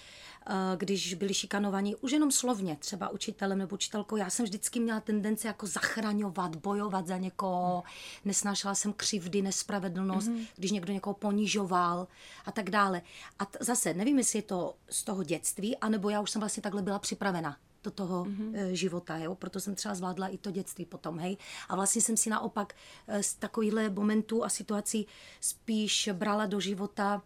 eh, 0.49 0.53
když 0.77 1.13
byli 1.13 1.33
šikanovaní, 1.33 1.95
už 1.95 2.11
jenom 2.11 2.31
slovně, 2.31 2.77
třeba 2.79 3.09
učitelem 3.09 3.57
nebo 3.57 3.73
učitelkou, 3.73 4.15
já 4.15 4.29
jsem 4.29 4.45
vždycky 4.45 4.79
měla 4.79 4.99
tendenci 4.99 5.47
jako 5.47 5.67
zachraňovat, 5.67 6.55
bojovat 6.55 7.07
za 7.07 7.17
někoho, 7.17 7.83
nesnášela 8.25 8.75
jsem 8.75 8.93
křivdy, 8.93 9.41
nespravedlnost, 9.41 10.27
mm-hmm. 10.27 10.47
když 10.55 10.71
někdo 10.71 10.93
někoho 10.93 11.13
ponižoval 11.13 12.07
a 12.45 12.51
tak 12.51 12.69
dále. 12.69 13.01
A 13.39 13.45
t- 13.45 13.59
zase, 13.61 13.93
nevím, 13.93 14.17
jestli 14.17 14.39
je 14.39 14.43
to 14.43 14.75
z 14.89 15.03
toho 15.03 15.23
dětství, 15.23 15.77
anebo 15.77 16.09
já 16.09 16.21
už 16.21 16.31
jsem 16.31 16.39
vlastně 16.39 16.63
takhle 16.63 16.81
byla 16.81 16.99
připravena 16.99 17.57
do 17.83 17.91
toho 17.91 18.25
mm-hmm. 18.25 18.71
života, 18.71 19.17
jo? 19.17 19.35
proto 19.35 19.59
jsem 19.59 19.75
třeba 19.75 19.95
zvládla 19.95 20.27
i 20.27 20.37
to 20.37 20.51
dětství 20.51 20.85
potom, 20.85 21.19
hej. 21.19 21.37
A 21.69 21.75
vlastně 21.75 22.01
jsem 22.01 22.17
si 22.17 22.29
naopak 22.29 22.75
eh, 23.07 23.23
z 23.23 23.33
takovýchhle 23.33 23.89
momentů 23.89 24.43
a 24.43 24.49
situací 24.49 25.07
spíš 25.41 26.09
brala 26.13 26.45
do 26.45 26.59
života 26.59 27.21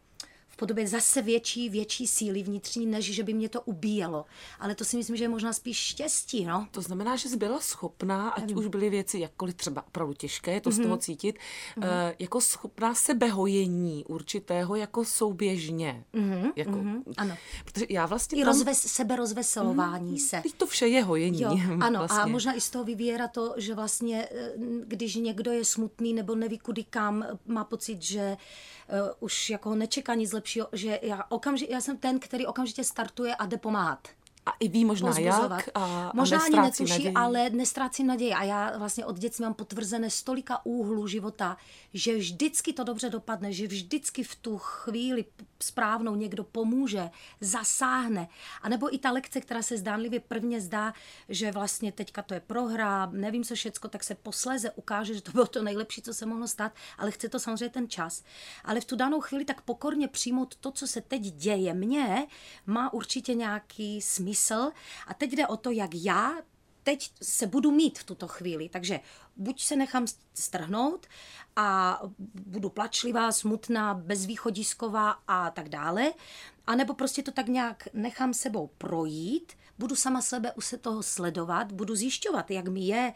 v 0.54 0.58
podobě 0.58 0.88
zase 0.88 1.22
větší, 1.22 1.70
větší 1.70 2.08
síly 2.08 2.44
vnitřní, 2.44 2.86
než 2.86 3.14
že 3.14 3.24
by 3.24 3.34
mě 3.34 3.50
to 3.50 3.62
ubíjelo. 3.62 4.26
Ale 4.60 4.76
to 4.76 4.86
si 4.86 4.98
myslím, 4.98 5.16
že 5.16 5.24
je 5.24 5.30
možná 5.30 5.54
spíš 5.54 5.78
štěstí, 5.78 6.46
no. 6.46 6.68
To 6.72 6.82
znamená, 6.82 7.16
že 7.16 7.30
jsi 7.30 7.38
byla 7.38 7.60
schopná, 7.60 8.30
ať 8.30 8.54
už 8.54 8.68
byly 8.68 8.90
věci 8.90 9.20
jakkoliv 9.20 9.56
třeba 9.56 9.88
opravdu 9.88 10.14
těžké, 10.14 10.62
to 10.62 10.70
mm-hmm. 10.70 10.74
z 10.74 10.78
toho 10.78 10.96
mhm. 10.96 11.00
cítit, 11.00 11.36
mm-hmm. 11.36 11.84
uh, 11.84 12.14
jako 12.20 12.42
schopná 12.42 12.96
sebehojení 12.96 14.06
určitého 14.06 14.76
jako 14.76 15.06
souběžně. 15.06 16.04
Mm-hmm. 16.14 16.52
Jako, 16.56 16.72
mm-hmm. 16.72 17.04
Ano. 17.18 17.38
Protože 17.66 17.86
já 17.90 18.06
vlastně... 18.06 18.38
I 18.38 18.44
tam... 18.44 18.54
rozves, 18.54 18.82
seberozveselování 18.82 20.16
mm-hmm. 20.16 20.28
se. 20.28 20.42
Teď 20.44 20.54
to 20.54 20.68
vše 20.68 20.88
je 20.88 21.04
hojení. 21.04 21.42
Jo, 21.42 21.58
ano, 21.80 22.00
vlastně. 22.00 22.20
a 22.20 22.26
možná 22.26 22.54
i 22.54 22.62
z 22.62 22.70
toho 22.70 22.84
vyvíra 22.84 23.28
to, 23.28 23.54
že 23.58 23.76
vlastně, 23.76 24.28
eh, 24.32 24.52
když 24.86 25.16
někdo 25.16 25.52
je 25.52 25.66
smutný 25.66 26.14
nebo 26.14 26.36
neví 26.36 26.60
kudy 26.60 26.84
kam, 26.84 27.26
má 27.46 27.64
pocit, 27.64 28.02
že 28.02 28.32
uh, 28.32 28.73
už 29.20 29.50
jako 29.50 29.76
nečeká 29.76 30.14
nic 30.14 30.34
lepšího, 30.34 30.68
že 30.72 31.00
já, 31.02 31.24
okamži, 31.30 31.68
já 31.70 31.82
jsem 31.82 31.98
ten, 31.98 32.20
který 32.20 32.46
okamžitě 32.46 32.84
startuje 32.84 33.36
a 33.36 33.46
jde 33.46 33.58
pomáhat. 33.58 34.08
A 34.46 34.52
i 34.60 34.68
ví 34.68 34.86
možná 34.86 35.20
jak. 35.20 35.70
A, 35.76 36.12
možná 36.14 36.40
a 36.40 36.44
ani 36.44 36.56
netuší, 36.56 36.92
naději. 36.92 37.14
ale 37.16 37.50
nestrácím 37.50 38.08
naději. 38.08 38.34
A 38.34 38.44
já 38.44 38.78
vlastně 38.78 39.06
od 39.06 39.20
dětství 39.20 39.44
mám 39.44 39.54
potvrzené 39.54 40.10
stolika 40.10 40.66
úhlů 40.66 41.08
života, 41.08 41.58
že 41.94 42.18
vždycky 42.18 42.74
to 42.74 42.84
dobře 42.84 43.10
dopadne, 43.10 43.54
že 43.54 43.68
vždycky 43.68 44.24
v 44.24 44.36
tu 44.36 44.58
chvíli 44.58 45.26
správnou 45.60 46.16
někdo 46.16 46.44
pomůže, 46.44 47.10
zasáhne. 47.42 48.28
A 48.62 48.70
nebo 48.70 48.96
i 48.96 48.98
ta 48.98 49.12
lekce, 49.12 49.42
která 49.42 49.62
se 49.62 49.78
zdánlivě 49.78 50.20
prvně 50.20 50.62
zdá, 50.62 50.94
že 51.30 51.52
vlastně 51.52 51.92
teďka 51.92 52.22
to 52.22 52.34
je 52.34 52.40
prohra, 52.40 53.06
nevím 53.06 53.44
co 53.44 53.56
všecko, 53.56 53.88
tak 53.88 54.04
se 54.04 54.16
posléze 54.16 54.72
ukáže, 54.72 55.14
že 55.14 55.22
to 55.22 55.32
bylo 55.32 55.46
to 55.46 55.64
nejlepší, 55.64 56.02
co 56.02 56.14
se 56.14 56.26
mohlo 56.26 56.48
stát, 56.48 56.72
ale 56.98 57.12
chce 57.12 57.30
to 57.30 57.40
samozřejmě 57.40 57.70
ten 57.70 57.90
čas. 57.90 58.24
Ale 58.64 58.82
v 58.82 58.86
tu 58.86 58.96
danou 58.96 59.22
chvíli 59.22 59.46
tak 59.46 59.62
pokorně 59.62 60.08
přijmout 60.08 60.56
to, 60.56 60.72
co 60.72 60.88
se 60.88 61.02
teď 61.02 61.22
děje 61.22 61.74
mně, 61.74 62.28
má 62.66 62.94
určitě 62.94 63.34
nějaký 63.34 64.02
smysl. 64.02 64.33
A 65.08 65.14
teď 65.14 65.32
jde 65.32 65.48
o 65.48 65.58
to, 65.58 65.72
jak 65.72 65.90
já 65.94 66.34
teď 66.84 67.12
se 67.22 67.48
budu 67.48 67.72
mít 67.72 68.00
v 68.00 68.04
tuto 68.04 68.28
chvíli. 68.28 68.70
Takže 68.70 69.00
buď 69.36 69.64
se 69.64 69.76
nechám 69.76 70.06
strhnout 70.34 71.08
a 71.56 72.00
budu 72.46 72.70
plačlivá, 72.70 73.32
smutná, 73.32 73.94
bezvýchodisková 73.94 75.12
a 75.28 75.50
tak 75.50 75.70
dále, 75.70 76.14
anebo 76.68 76.94
prostě 76.94 77.24
to 77.24 77.32
tak 77.32 77.48
nějak 77.48 77.88
nechám 77.94 78.34
sebou 78.34 78.68
projít, 78.68 79.54
budu 79.78 79.96
sama 79.96 80.22
sebe 80.22 80.52
u 80.52 80.62
se 80.62 80.78
toho 80.78 81.04
sledovat, 81.04 81.72
budu 81.72 81.96
zjišťovat, 81.96 82.52
jak 82.52 82.68
mi 82.68 82.82
je, 82.82 83.14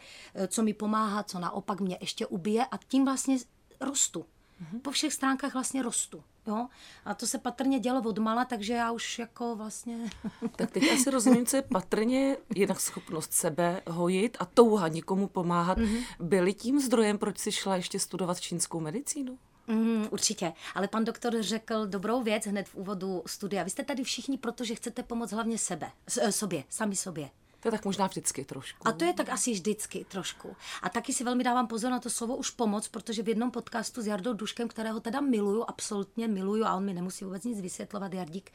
co 0.48 0.62
mi 0.62 0.74
pomáhá, 0.74 1.22
co 1.22 1.38
naopak 1.38 1.80
mě 1.80 1.98
ještě 2.00 2.26
ubije 2.26 2.64
a 2.64 2.76
tím 2.88 3.04
vlastně 3.04 3.38
rostu. 3.80 4.26
Mm-hmm. 4.62 4.80
Po 4.80 4.90
všech 4.90 5.12
stránkách 5.12 5.52
vlastně 5.52 5.82
rostu. 5.82 6.24
Jo? 6.46 6.68
A 7.04 7.14
to 7.14 7.26
se 7.26 7.38
patrně 7.38 7.78
dělo 7.78 8.02
od 8.02 8.18
mala, 8.18 8.44
takže 8.44 8.72
já 8.72 8.92
už 8.92 9.18
jako 9.18 9.56
vlastně... 9.56 10.10
Tak 10.56 10.70
teď 10.70 10.92
asi 10.92 11.10
rozumím, 11.10 11.46
co 11.46 11.56
je 11.56 11.62
patrně 11.62 12.36
jednak 12.54 12.80
schopnost 12.80 13.32
sebe 13.32 13.82
hojit 13.86 14.36
a 14.40 14.44
touha 14.44 14.88
někomu 14.88 15.26
pomáhat. 15.28 15.78
Mm-hmm. 15.78 16.04
Byli 16.20 16.54
tím 16.54 16.80
zdrojem, 16.80 17.18
proč 17.18 17.38
si 17.38 17.52
šla 17.52 17.76
ještě 17.76 17.98
studovat 17.98 18.40
čínskou 18.40 18.80
medicínu? 18.80 19.38
Mm, 19.66 20.06
určitě, 20.10 20.52
ale 20.74 20.88
pan 20.88 21.04
doktor 21.04 21.42
řekl 21.42 21.86
dobrou 21.86 22.22
věc 22.22 22.46
hned 22.46 22.68
v 22.68 22.74
úvodu 22.74 23.22
studia. 23.26 23.62
Vy 23.62 23.70
jste 23.70 23.84
tady 23.84 24.04
všichni, 24.04 24.38
protože 24.38 24.74
chcete 24.74 25.02
pomoct 25.02 25.32
hlavně 25.32 25.58
sebe, 25.58 25.90
sobě, 26.30 26.64
sami 26.68 26.96
sobě. 26.96 27.30
To 27.60 27.68
je 27.68 27.72
tak 27.72 27.84
možná 27.84 28.06
vždycky 28.06 28.44
trošku. 28.44 28.88
A 28.88 28.92
to 28.92 29.04
je 29.04 29.12
tak 29.12 29.28
asi 29.28 29.52
vždycky 29.52 30.04
trošku. 30.08 30.56
A 30.82 30.88
taky 30.88 31.12
si 31.12 31.24
velmi 31.24 31.44
dávám 31.44 31.66
pozor 31.66 31.90
na 31.90 32.00
to 32.00 32.10
slovo 32.10 32.36
už 32.36 32.50
pomoc, 32.50 32.88
protože 32.88 33.22
v 33.22 33.28
jednom 33.28 33.50
podcastu 33.50 34.02
s 34.02 34.06
Jardou 34.06 34.32
Duškem, 34.32 34.68
kterého 34.68 35.00
teda 35.00 35.20
miluju, 35.20 35.64
absolutně 35.68 36.28
miluju 36.28 36.64
a 36.64 36.74
on 36.74 36.84
mi 36.84 36.94
nemusí 36.94 37.24
vůbec 37.24 37.44
nic 37.44 37.60
vysvětlovat, 37.60 38.12
Jardík, 38.12 38.52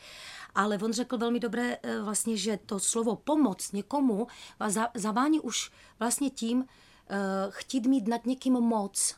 ale 0.55 0.77
on 0.77 0.93
řekl 0.93 1.17
velmi 1.17 1.39
dobré 1.39 1.77
eh, 1.83 2.01
vlastně, 2.01 2.37
že 2.37 2.59
to 2.65 2.79
slovo 2.79 3.15
pomoc 3.15 3.71
někomu 3.71 4.27
vás 4.59 4.73
za- 4.73 4.89
zavání 4.93 5.39
už 5.39 5.71
vlastně 5.99 6.29
tím 6.29 6.57
uh, 6.59 6.65
chtít 7.49 7.85
mít 7.85 8.07
nad 8.07 8.25
někým 8.25 8.53
moc. 8.53 9.15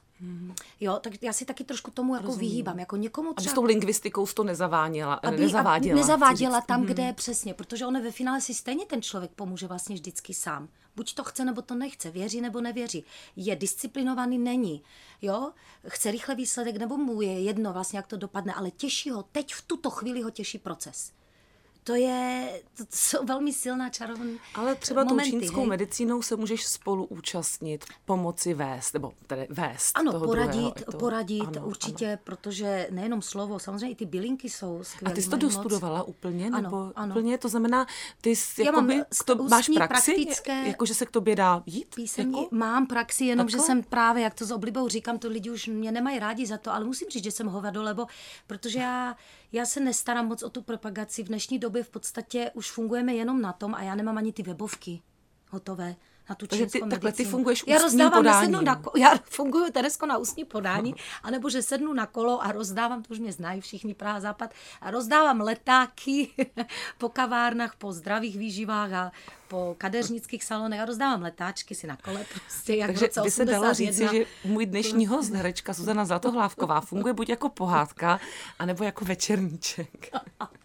Jo, 0.80 1.00
tak 1.02 1.14
já 1.22 1.34
si 1.34 1.46
taky 1.46 1.64
trošku 1.64 1.92
tomu 1.92 2.16
jako 2.16 2.32
vyhýbám. 2.32 2.80
Jako 2.80 2.96
někomu 2.96 3.30
Aby 3.30 3.36
třeba... 3.36 3.52
s 3.52 3.56
tou 3.56 3.64
lingvistikou 3.64 4.26
to 4.26 4.44
nezaváděla, 4.44 5.14
aby, 5.14 5.38
nezaváděla. 5.38 5.94
aby 5.94 6.02
nezaváděla 6.02 6.62
tam, 6.62 6.86
kde 6.86 7.04
je 7.04 7.14
přesně, 7.14 7.54
protože 7.54 7.86
ono 7.86 8.02
ve 8.02 8.12
finále 8.12 8.42
si 8.42 8.54
stejně 8.54 8.86
ten 8.86 9.02
člověk 9.02 9.32
pomůže 9.32 9.68
vlastně 9.68 9.96
vždycky 9.96 10.34
sám. 10.34 10.68
Buď 10.96 11.14
to 11.14 11.24
chce, 11.24 11.46
nebo 11.46 11.62
to 11.62 11.76
nechce, 11.76 12.12
věří 12.12 12.42
nebo 12.42 12.62
nevěří. 12.62 13.04
Je 13.36 13.56
disciplinovaný, 13.56 14.38
není. 14.38 14.84
Jo? 15.22 15.52
Chce 15.88 16.12
rychle 16.12 16.36
výsledek, 16.36 16.78
nebo 16.78 16.98
mu 16.98 17.22
je 17.22 17.42
jedno 17.42 17.74
vlastně, 17.74 18.00
jak 18.00 18.08
to 18.08 18.18
dopadne, 18.18 18.54
ale 18.54 18.72
těší 18.72 19.10
ho, 19.10 19.24
teď 19.24 19.54
v 19.54 19.62
tuto 19.62 19.90
chvíli 19.90 20.22
ho 20.22 20.30
těší 20.30 20.58
proces. 20.58 21.12
To 21.88 21.96
je, 21.96 22.50
to, 22.78 22.84
jsou 22.94 23.26
velmi 23.26 23.54
silná 23.54 23.90
čarovná 23.90 24.26
Ale 24.56 24.76
třeba 24.76 25.04
momenty, 25.04 25.32
tou 25.32 25.40
čínskou 25.40 25.60
hej. 25.60 25.70
medicínou 25.70 26.22
se 26.22 26.36
můžeš 26.36 26.66
spolu 26.68 27.06
účastnit, 27.06 27.86
pomoci 28.06 28.54
vést, 28.54 28.94
nebo 28.94 29.14
tedy 29.28 29.48
vést 29.50 29.92
Ano, 29.98 30.12
toho 30.12 30.26
poradit, 30.26 30.52
druhého, 30.56 30.72
to- 30.92 30.98
poradit 30.98 31.42
ano, 31.58 31.68
určitě, 31.68 32.08
Ano. 32.08 32.18
protože 32.24 32.88
nejenom 32.92 33.22
slovo, 33.22 33.60
samozřejmě 33.60 33.90
i 33.90 33.96
ty 33.96 34.06
bylinky 34.06 34.50
jsou 34.50 34.80
A 34.80 34.84
skvělé. 34.84 35.16
ty 35.16 35.22
jsi 35.22 35.30
to 35.30 35.36
mají 35.38 35.44
moc. 35.46 35.54
dostudovala 35.54 36.04
úplně? 36.04 36.48
Ano, 36.48 36.62
nebo 36.62 36.92
ano. 36.96 37.16
Úplně, 37.16 37.38
to 37.38 37.50
znamená, 37.50 37.88
ty 38.22 38.36
jsi, 38.36 38.64
Já 38.64 38.72
mám 38.72 38.90
jakoby, 38.92 39.16
k 39.20 39.24
to, 39.24 39.36
máš 39.44 39.70
praxi, 39.76 40.12
praktické- 40.14 40.68
jako 40.68 40.86
že 40.86 40.94
se 40.94 41.06
k 41.06 41.12
tobě 41.12 41.36
dá 41.36 41.64
jít? 41.66 41.96
Písemní 41.96 42.44
Jako? 42.44 42.56
mám 42.56 42.88
praxi, 42.88 43.26
jenom 43.26 43.50
že 43.50 43.58
Takhle? 43.58 43.66
jsem 43.68 43.84
právě, 43.84 44.24
jak 44.24 44.34
to 44.34 44.46
s 44.46 44.52
oblibou 44.52 44.88
říkám, 44.88 45.20
to 45.20 45.28
lidi 45.30 45.50
už 45.50 45.68
mě 45.68 45.92
nemají 45.92 46.20
rádi 46.20 46.46
za 46.46 46.58
to, 46.58 46.74
ale 46.74 46.86
musím 46.86 47.08
říct, 47.10 47.24
že 47.24 47.32
jsem 47.32 47.48
hovado, 47.48 47.84
lebo 47.84 48.06
protože 48.48 48.80
já, 48.80 49.16
já 49.56 49.66
se 49.66 49.80
nestarám 49.80 50.28
moc 50.28 50.44
o 50.44 50.50
tu 50.50 50.62
propagaci. 50.62 51.24
V 51.24 51.28
dnešní 51.28 51.60
době 51.60 51.84
v 51.84 51.90
podstatě 51.90 52.52
už 52.54 52.72
fungujeme 52.72 53.14
jenom 53.14 53.42
na 53.42 53.54
tom 53.54 53.76
a 53.76 53.84
já 53.84 53.96
nemám 53.96 54.18
ani 54.18 54.34
ty 54.34 54.44
webovky 54.44 55.02
hotové 55.50 55.96
na 56.30 56.36
tu 56.36 56.48
Takže 56.48 56.66
ty- 56.66 56.80
takhle 56.90 57.12
ty 57.12 57.26
funguješ 57.26 57.64
já 57.68 57.76
ústním 57.76 57.84
rozdávám, 57.84 58.26
já 58.26 58.42
sednu 58.42 58.62
na, 58.62 58.82
já 58.98 59.18
funguju 59.24 59.72
Teresko 59.72 60.06
na 60.06 60.18
ústní 60.18 60.46
podání, 60.46 60.96
anebo 61.24 61.50
že 61.50 61.62
sednu 61.62 61.94
na 61.94 62.06
kolo 62.06 62.44
a 62.44 62.52
rozdávám, 62.52 63.04
to 63.04 63.14
už 63.14 63.20
mě 63.20 63.32
znají 63.32 63.62
všichni 63.62 63.94
Praha 63.94 64.20
Západ, 64.20 64.52
a 64.82 64.92
rozdávám 64.92 65.42
letáky 65.42 66.28
po 66.98 67.10
kavárnách, 67.10 67.76
po 67.76 67.92
zdravých 67.94 68.38
výživách 68.38 68.94
a 68.94 69.12
po 69.48 69.76
kadeřnických 69.78 70.44
salonech 70.44 70.80
a 70.80 70.86
rozdávám 70.86 71.22
letáčky 71.22 71.76
si 71.76 71.88
na 71.88 71.96
kole 71.98 72.26
prostě, 72.34 72.76
jak 72.76 72.88
Takže 72.88 73.10
by 73.24 73.32
se 73.32 73.46
dalo 73.46 73.74
říci, 73.74 73.90
81. 74.04 74.14
že 74.44 74.50
můj 74.50 74.66
dnešní 74.66 75.08
host, 75.08 75.34
herečka 75.34 75.74
Zuzana 75.74 76.06
Zlatohlávková, 76.06 76.82
funguje 76.82 77.14
buď 77.14 77.30
jako 77.30 77.50
pohádka, 77.50 78.20
anebo 78.60 78.84
jako 78.84 79.06
večerníček. 79.06 80.10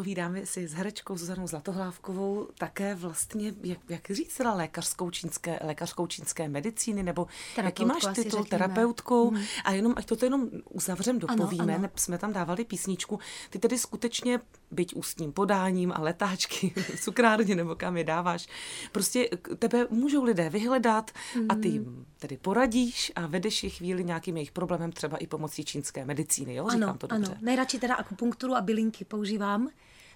Povídáme 0.00 0.46
si 0.46 0.68
s 0.68 0.72
herečkou 0.72 1.16
Zuzanou 1.16 1.46
Zlatohlávkovou 1.46 2.48
také 2.58 2.94
vlastně, 2.94 3.52
jak, 3.62 3.78
jak 3.88 4.10
říct, 4.10 4.36
teda 4.36 4.54
lékařskou 4.54 5.10
čínské, 5.10 5.58
lékařskou 5.64 6.06
čínské 6.06 6.48
medicíny, 6.48 7.02
nebo 7.02 7.26
jaký 7.56 7.84
máš 7.84 8.02
titul, 8.14 8.44
terapeutkou. 8.44 9.32
A 9.64 9.72
jenom, 9.72 9.94
ať 9.96 10.06
toto 10.06 10.26
jenom 10.26 10.48
uzavřem, 10.70 11.18
dopovíme, 11.18 11.74
ano. 11.74 11.82
ne, 11.82 11.90
jsme 11.96 12.18
tam 12.18 12.32
dávali 12.32 12.64
písničku, 12.64 13.18
ty 13.50 13.58
tedy 13.58 13.78
skutečně, 13.78 14.40
byť 14.70 14.94
ústním 14.94 15.32
podáním 15.32 15.92
a 15.92 16.00
letáčky 16.00 16.72
v 16.76 17.00
cukrárně 17.04 17.54
nebo 17.54 17.74
kam 17.74 17.96
je 17.96 18.04
dáváš, 18.04 18.48
prostě 18.92 19.28
tebe 19.58 19.86
můžou 19.90 20.24
lidé 20.24 20.50
vyhledat 20.50 21.10
a 21.48 21.54
ty 21.54 21.68
jim 21.68 22.06
tedy 22.18 22.36
poradíš 22.36 23.12
a 23.16 23.26
vedeš 23.26 23.64
je 23.64 23.70
chvíli 23.70 24.04
nějakým 24.04 24.36
jejich 24.36 24.52
problémem, 24.52 24.92
třeba 24.92 25.16
i 25.16 25.26
pomocí 25.26 25.64
čínské 25.64 26.04
medicíny, 26.04 26.54
jo? 26.54 26.68
Říkám 26.70 26.88
ano, 26.88 26.98
to 26.98 27.06
dobře. 27.06 27.32
ano. 27.32 27.40
Nejradši 27.42 27.78
teda 27.78 27.94
akupunkturu 27.94 28.54
a 28.54 28.60
bylinky 28.60 29.04
používám. 29.04 29.68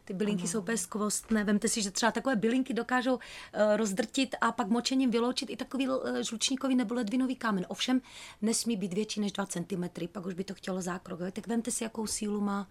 Ty 0.05 0.15
bylinky 0.15 0.43
ano. 0.43 0.49
jsou 0.49 0.59
úplně 0.59 0.79
skvostné. 0.79 1.45
Vemte 1.45 1.69
si, 1.69 1.83
že 1.83 1.91
třeba 1.91 2.13
takové 2.13 2.37
bylinky 2.37 2.75
dokážou 2.75 3.15
uh, 3.15 3.21
rozdrtit 3.77 4.35
a 4.41 4.53
pak 4.53 4.69
močením 4.69 5.11
vyloučit 5.11 5.51
i 5.51 5.57
takový 5.57 5.89
uh, 5.89 5.95
žlučníkový 6.21 6.75
nebo 6.77 6.95
ledvinový 6.95 7.37
kámen. 7.37 7.67
Ovšem 7.69 8.01
nesmí 8.43 8.77
být 8.77 8.93
větší 8.93 9.21
než 9.21 9.33
2 9.33 9.47
cm, 9.47 9.85
pak 10.13 10.27
už 10.27 10.35
by 10.35 10.45
to 10.45 10.55
chtělo 10.55 10.83
zákrok. 10.83 11.21
Jo? 11.21 11.27
Tak 11.33 11.47
vemte 11.47 11.71
si, 11.71 11.85
jakou 11.85 12.07
sílu 12.07 12.41
má, 12.41 12.69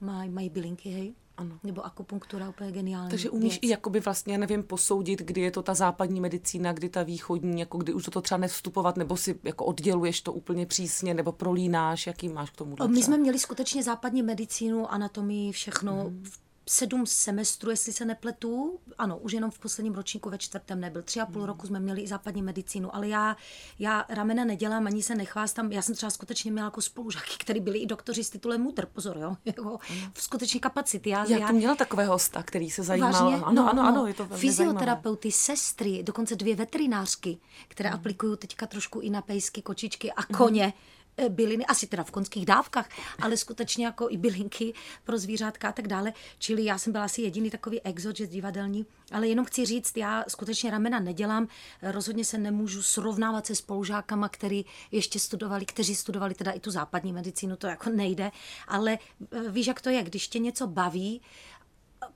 má, 0.00 0.24
mají 0.26 0.50
bylinky, 0.50 0.90
hej? 0.90 1.14
Ano. 1.38 1.58
Nebo 1.64 1.86
akupunktura, 1.86 2.48
úplně 2.48 2.72
geniální 2.72 3.10
Takže 3.10 3.30
umíš 3.30 3.52
věc. 3.52 3.62
i 3.62 3.68
jakoby 3.68 4.00
vlastně, 4.00 4.38
nevím, 4.38 4.62
posoudit, 4.62 5.22
kdy 5.22 5.40
je 5.40 5.50
to 5.50 5.62
ta 5.62 5.74
západní 5.74 6.20
medicína, 6.20 6.72
kdy 6.72 6.88
ta 6.88 7.02
východní, 7.02 7.60
jako 7.60 7.78
kdy 7.78 7.92
už 7.92 8.04
do 8.04 8.10
toho 8.10 8.22
třeba 8.22 8.38
nevstupovat, 8.38 8.96
nebo 8.96 9.16
si 9.16 9.38
jako 9.44 9.64
odděluješ 9.64 10.20
to 10.20 10.32
úplně 10.32 10.66
přísně, 10.66 11.14
nebo 11.14 11.32
prolínáš, 11.32 12.06
jaký 12.06 12.28
máš 12.28 12.50
k 12.50 12.56
tomu? 12.56 12.76
My 12.86 13.02
jsme 13.02 13.18
měli 13.18 13.38
skutečně 13.38 13.82
západní 13.82 14.22
medicínu, 14.22 14.92
anatomii, 14.92 15.52
všechno. 15.52 16.10
V 16.22 16.45
sedm 16.68 17.06
semestrů, 17.06 17.70
jestli 17.70 17.92
se 17.92 18.04
nepletu. 18.04 18.78
Ano, 18.98 19.18
už 19.18 19.32
jenom 19.32 19.50
v 19.50 19.58
posledním 19.58 19.94
ročníku 19.94 20.30
ve 20.30 20.38
čtvrtém 20.38 20.80
nebyl. 20.80 21.02
Tři 21.02 21.20
a 21.20 21.26
půl 21.26 21.36
Mhm. 21.42 21.46
roku 21.46 21.66
jsme 21.66 21.80
měli 21.80 22.00
i 22.02 22.06
západní 22.06 22.42
medicínu, 22.42 22.94
ale 22.96 23.08
já, 23.08 23.36
já 23.78 24.04
ramena 24.08 24.44
nedělám, 24.44 24.86
ani 24.86 25.02
se 25.02 25.14
nechvástám. 25.14 25.72
Já 25.72 25.82
jsem 25.82 25.94
třeba 25.94 26.10
skutečně 26.10 26.52
měla 26.52 26.66
jako 26.66 26.80
spolužáky, 26.80 27.32
který 27.38 27.60
byli 27.60 27.78
i 27.78 27.86
doktoři 27.86 28.24
s 28.24 28.30
titulem 28.30 28.60
mudr, 28.62 28.86
pozor, 28.86 29.18
jo, 29.18 29.36
jako 29.44 29.78
v 30.12 30.22
skutečně 30.22 30.60
kapacity. 30.60 31.10
Já, 31.10 31.24
Já, 31.24 31.38
já 31.38 31.52
měla 31.52 31.74
takového 31.74 32.12
hosta, 32.12 32.42
který 32.42 32.70
se 32.70 32.82
zajímal. 32.82 33.12
Vážně? 33.12 33.36
Ano, 33.36 33.52
no, 33.52 33.70
ano, 33.70 33.82
no. 33.82 33.88
ano, 33.88 34.06
je 34.06 34.14
to 34.14 34.24
velmi 34.26 34.52
zajímavé. 34.52 34.78
Fyzioterapeuty, 34.78 35.32
sestry, 35.32 36.02
dokonce 36.02 36.36
dvě 36.36 36.56
veterinářky, 36.56 37.38
které 37.68 37.88
hmm. 37.90 37.98
aplikují 37.98 38.36
teďka 38.38 38.66
trošku 38.66 39.00
i 39.00 39.10
na 39.10 39.22
pejsky, 39.22 39.62
kočičky 39.62 40.12
a 40.12 40.22
koně. 40.22 40.72
eh, 40.76 40.95
byliny, 41.28 41.66
asi 41.66 41.86
teda 41.86 42.04
v 42.04 42.10
konských 42.10 42.46
dávkách, 42.46 42.88
ale 43.22 43.36
skutečně 43.36 43.86
jako 43.86 44.06
i 44.10 44.16
bylinky 44.16 44.74
pro 45.04 45.18
zvířátka 45.18 45.68
a 45.68 45.72
tak 45.72 45.88
dále. 45.88 46.12
Čili 46.38 46.64
já 46.64 46.78
jsem 46.78 46.92
byla 46.92 47.04
asi 47.04 47.22
jediný 47.22 47.50
takový 47.50 47.80
exot, 47.80 48.16
že 48.16 48.26
divadelní, 48.26 48.86
ale 49.12 49.28
jenom 49.28 49.44
chci 49.44 49.66
říct, 49.66 49.96
já 49.96 50.24
skutečně 50.28 50.70
ramena 50.70 51.00
nedělám, 51.00 51.48
rozhodně 51.82 52.24
se 52.24 52.38
nemůžu 52.38 52.82
srovnávat 52.82 53.46
se 53.46 53.54
spolužákama, 53.54 54.28
který 54.28 54.64
ještě 54.92 55.18
studovali, 55.18 55.66
kteří 55.66 55.94
studovali 55.94 56.34
teda 56.34 56.52
i 56.52 56.60
tu 56.60 56.70
západní 56.70 57.12
medicínu, 57.12 57.56
to 57.56 57.66
jako 57.66 57.90
nejde, 57.90 58.30
ale 58.68 58.98
eh, 59.32 59.50
víš, 59.50 59.66
jak 59.66 59.80
to 59.80 59.90
je, 59.90 60.02
když 60.02 60.28
tě 60.28 60.38
něco 60.38 60.66
baví, 60.66 61.20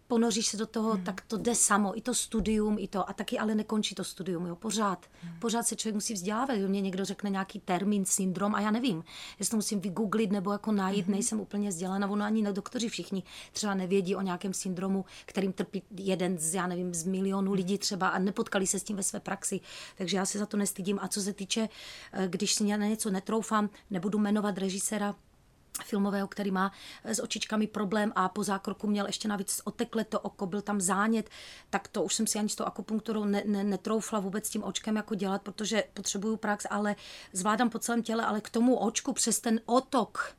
ponoříš 0.06 0.46
se 0.46 0.56
do 0.56 0.66
toho, 0.66 0.92
hmm. 0.92 1.04
tak 1.04 1.20
to 1.20 1.36
jde 1.36 1.54
samo, 1.54 1.98
i 1.98 2.00
to 2.00 2.14
studium, 2.14 2.76
i 2.78 2.88
to, 2.88 3.10
a 3.10 3.12
taky 3.12 3.38
ale 3.38 3.54
nekončí 3.54 3.94
to 3.94 4.04
studium, 4.04 4.46
jo, 4.46 4.56
pořád. 4.56 5.06
Hmm. 5.22 5.38
Pořád 5.38 5.62
se 5.62 5.76
člověk 5.76 5.94
musí 5.94 6.14
vzdělávat, 6.14 6.54
jo, 6.54 6.68
mě 6.68 6.80
někdo 6.80 7.04
řekne 7.04 7.30
nějaký 7.30 7.60
termín, 7.60 8.04
syndrom 8.04 8.54
a 8.54 8.60
já 8.60 8.70
nevím, 8.70 9.04
jestli 9.38 9.50
to 9.50 9.56
musím 9.56 9.80
vygooglit 9.80 10.32
nebo 10.32 10.52
jako 10.52 10.72
najít, 10.72 11.06
hmm. 11.06 11.14
nejsem 11.14 11.40
úplně 11.40 11.68
vzdělaná, 11.68 12.10
ono 12.10 12.24
ani 12.24 12.42
na 12.42 12.52
doktoři 12.52 12.88
všichni 12.88 13.22
třeba 13.52 13.74
nevědí 13.74 14.16
o 14.16 14.20
nějakém 14.20 14.54
syndromu, 14.54 15.04
kterým 15.26 15.52
trpí 15.52 15.82
jeden 15.96 16.38
z, 16.38 16.54
já 16.54 16.66
nevím, 16.66 16.94
z 16.94 17.04
milionů 17.04 17.52
lidí 17.52 17.78
třeba 17.78 18.08
a 18.08 18.18
nepotkali 18.18 18.66
se 18.66 18.78
s 18.78 18.82
tím 18.82 18.96
ve 18.96 19.02
své 19.02 19.20
praxi, 19.20 19.60
takže 19.96 20.16
já 20.16 20.26
se 20.26 20.38
za 20.38 20.46
to 20.46 20.56
nestydím 20.56 20.98
a 21.02 21.08
co 21.08 21.20
se 21.20 21.32
týče, 21.32 21.68
eh, 22.12 22.28
když 22.28 22.54
si 22.54 22.64
na 22.64 22.76
něco 22.76 23.10
netroufám, 23.10 23.70
nebudu 23.90 24.18
jmenovat 24.18 24.58
režiséra, 24.58 25.14
filmového, 25.84 26.28
který 26.28 26.50
má 26.50 26.72
s 27.04 27.22
očičkami 27.22 27.66
problém 27.66 28.12
a 28.16 28.28
po 28.28 28.44
zákroku 28.44 28.86
měl 28.86 29.06
ještě 29.06 29.28
navíc 29.28 29.60
otekle 29.64 30.04
to 30.04 30.20
oko, 30.20 30.46
byl 30.46 30.62
tam 30.62 30.80
zánět, 30.80 31.30
tak 31.70 31.88
to 31.88 32.02
už 32.02 32.14
jsem 32.14 32.26
si 32.26 32.38
ani 32.38 32.48
s 32.48 32.54
tou 32.54 32.64
akupunkturou 32.64 33.24
ne, 33.24 33.42
ne, 33.46 33.64
netroufla 33.64 34.20
vůbec 34.20 34.50
tím 34.50 34.64
očkem 34.64 34.96
jako 34.96 35.14
dělat, 35.14 35.42
protože 35.42 35.84
potřebuju 35.94 36.36
prax, 36.36 36.66
ale 36.70 36.96
zvládám 37.32 37.70
po 37.70 37.78
celém 37.78 38.02
těle, 38.02 38.24
ale 38.24 38.40
k 38.40 38.50
tomu 38.50 38.76
očku 38.76 39.12
přes 39.12 39.40
ten 39.40 39.60
otok, 39.66 40.34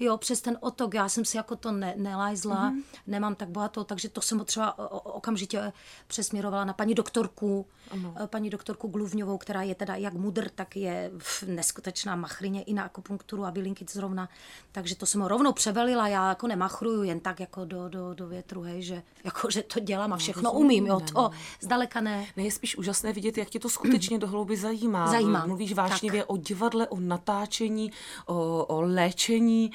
Jo, 0.00 0.16
přes 0.16 0.40
ten 0.40 0.58
otok, 0.60 0.94
já 0.94 1.08
jsem 1.08 1.24
si 1.24 1.36
jako 1.36 1.56
to 1.56 1.72
ne, 1.72 1.94
nelajzla, 1.96 2.70
mm-hmm. 2.70 2.82
nemám 3.06 3.34
tak 3.34 3.48
bohatou, 3.48 3.84
takže 3.84 4.08
to 4.08 4.20
jsem 4.20 4.44
třeba 4.44 4.94
okamžitě 5.04 5.72
přesměrovala 6.06 6.64
na 6.64 6.72
paní 6.72 6.94
doktorku, 6.94 7.66
ano. 7.90 8.14
paní 8.26 8.50
doktorku 8.50 8.88
Gluvňovou, 8.88 9.38
která 9.38 9.62
je 9.62 9.74
teda 9.74 9.94
jak 9.94 10.14
mudr, 10.14 10.48
tak 10.48 10.76
je 10.76 11.10
v 11.18 11.42
neskutečná 11.42 12.16
machrině 12.16 12.62
i 12.62 12.74
na 12.74 12.82
akupunkturu 12.82 13.44
a 13.44 13.50
bylinky 13.50 13.86
zrovna, 13.90 14.28
takže 14.72 14.96
to 14.96 15.06
jsem 15.06 15.20
ho 15.20 15.28
rovnou 15.28 15.52
převelila, 15.52 16.08
já 16.08 16.28
jako 16.28 16.46
nemachruju 16.46 17.02
jen 17.02 17.20
tak 17.20 17.40
jako 17.40 17.64
do, 17.64 17.88
do, 17.88 18.14
do 18.14 18.26
větru, 18.26 18.62
hej, 18.62 18.82
že, 18.82 19.02
jako, 19.24 19.50
že 19.50 19.62
to 19.62 19.80
dělám 19.80 20.12
a 20.12 20.16
všechno 20.16 20.50
rozumím, 20.50 20.66
umím, 20.66 20.86
jo, 20.86 21.00
to 21.12 21.28
ne. 21.28 21.38
zdaleka 21.60 22.00
ne. 22.00 22.26
Ne, 22.36 22.42
je 22.42 22.52
spíš 22.52 22.76
úžasné 22.76 23.12
vidět, 23.12 23.38
jak 23.38 23.50
tě 23.50 23.58
to 23.58 23.68
skutečně 23.68 24.18
do 24.18 24.26
hlouby 24.26 24.56
zajímá. 24.56 25.10
Zajímá, 25.10 25.46
Mluvíš 25.46 25.72
vášnivě 25.72 26.24
o 26.24 26.36
divadle, 26.36 26.88
o 26.88 27.00
natáčení, 27.00 27.92
o, 28.26 28.64
o 28.64 28.80
léčení. 28.80 29.70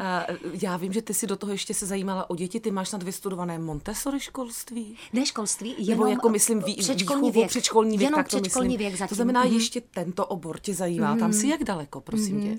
A 0.00 0.26
já 0.62 0.76
vím, 0.76 0.92
že 0.92 1.02
ty 1.02 1.14
si 1.14 1.26
do 1.26 1.36
toho 1.36 1.52
ještě 1.52 1.74
se 1.74 1.86
zajímala 1.86 2.30
o 2.30 2.36
děti. 2.36 2.60
Ty 2.60 2.70
máš 2.70 2.88
snad 2.88 3.02
vystudované 3.02 3.58
Montessori 3.58 4.20
školství? 4.20 4.84
školství? 4.84 5.20
Ne 5.20 5.26
školství, 5.26 5.74
jenom 5.78 5.88
Nebo 5.88 6.06
jako 6.06 6.28
myslím 6.28 6.62
vý, 6.62 6.74
předškolní 6.76 7.22
výchovu, 7.22 7.40
věk. 7.40 7.48
předškolní 7.48 7.98
věk, 7.98 8.10
jenom 8.10 8.18
tak 8.18 8.28
to 8.28 8.40
předškolní 8.40 8.68
myslím. 8.68 8.78
věk 8.78 8.94
zatím. 8.98 9.08
To 9.08 9.14
znamená, 9.14 9.44
Mhm. 9.44 9.54
ještě 9.54 9.80
tento 9.80 10.26
obor 10.26 10.60
tě 10.60 10.74
zajímá. 10.74 11.16
Tam 11.16 11.32
si 11.32 11.48
jak 11.48 11.64
daleko, 11.64 12.00
prosím 12.00 12.42
tě? 12.42 12.58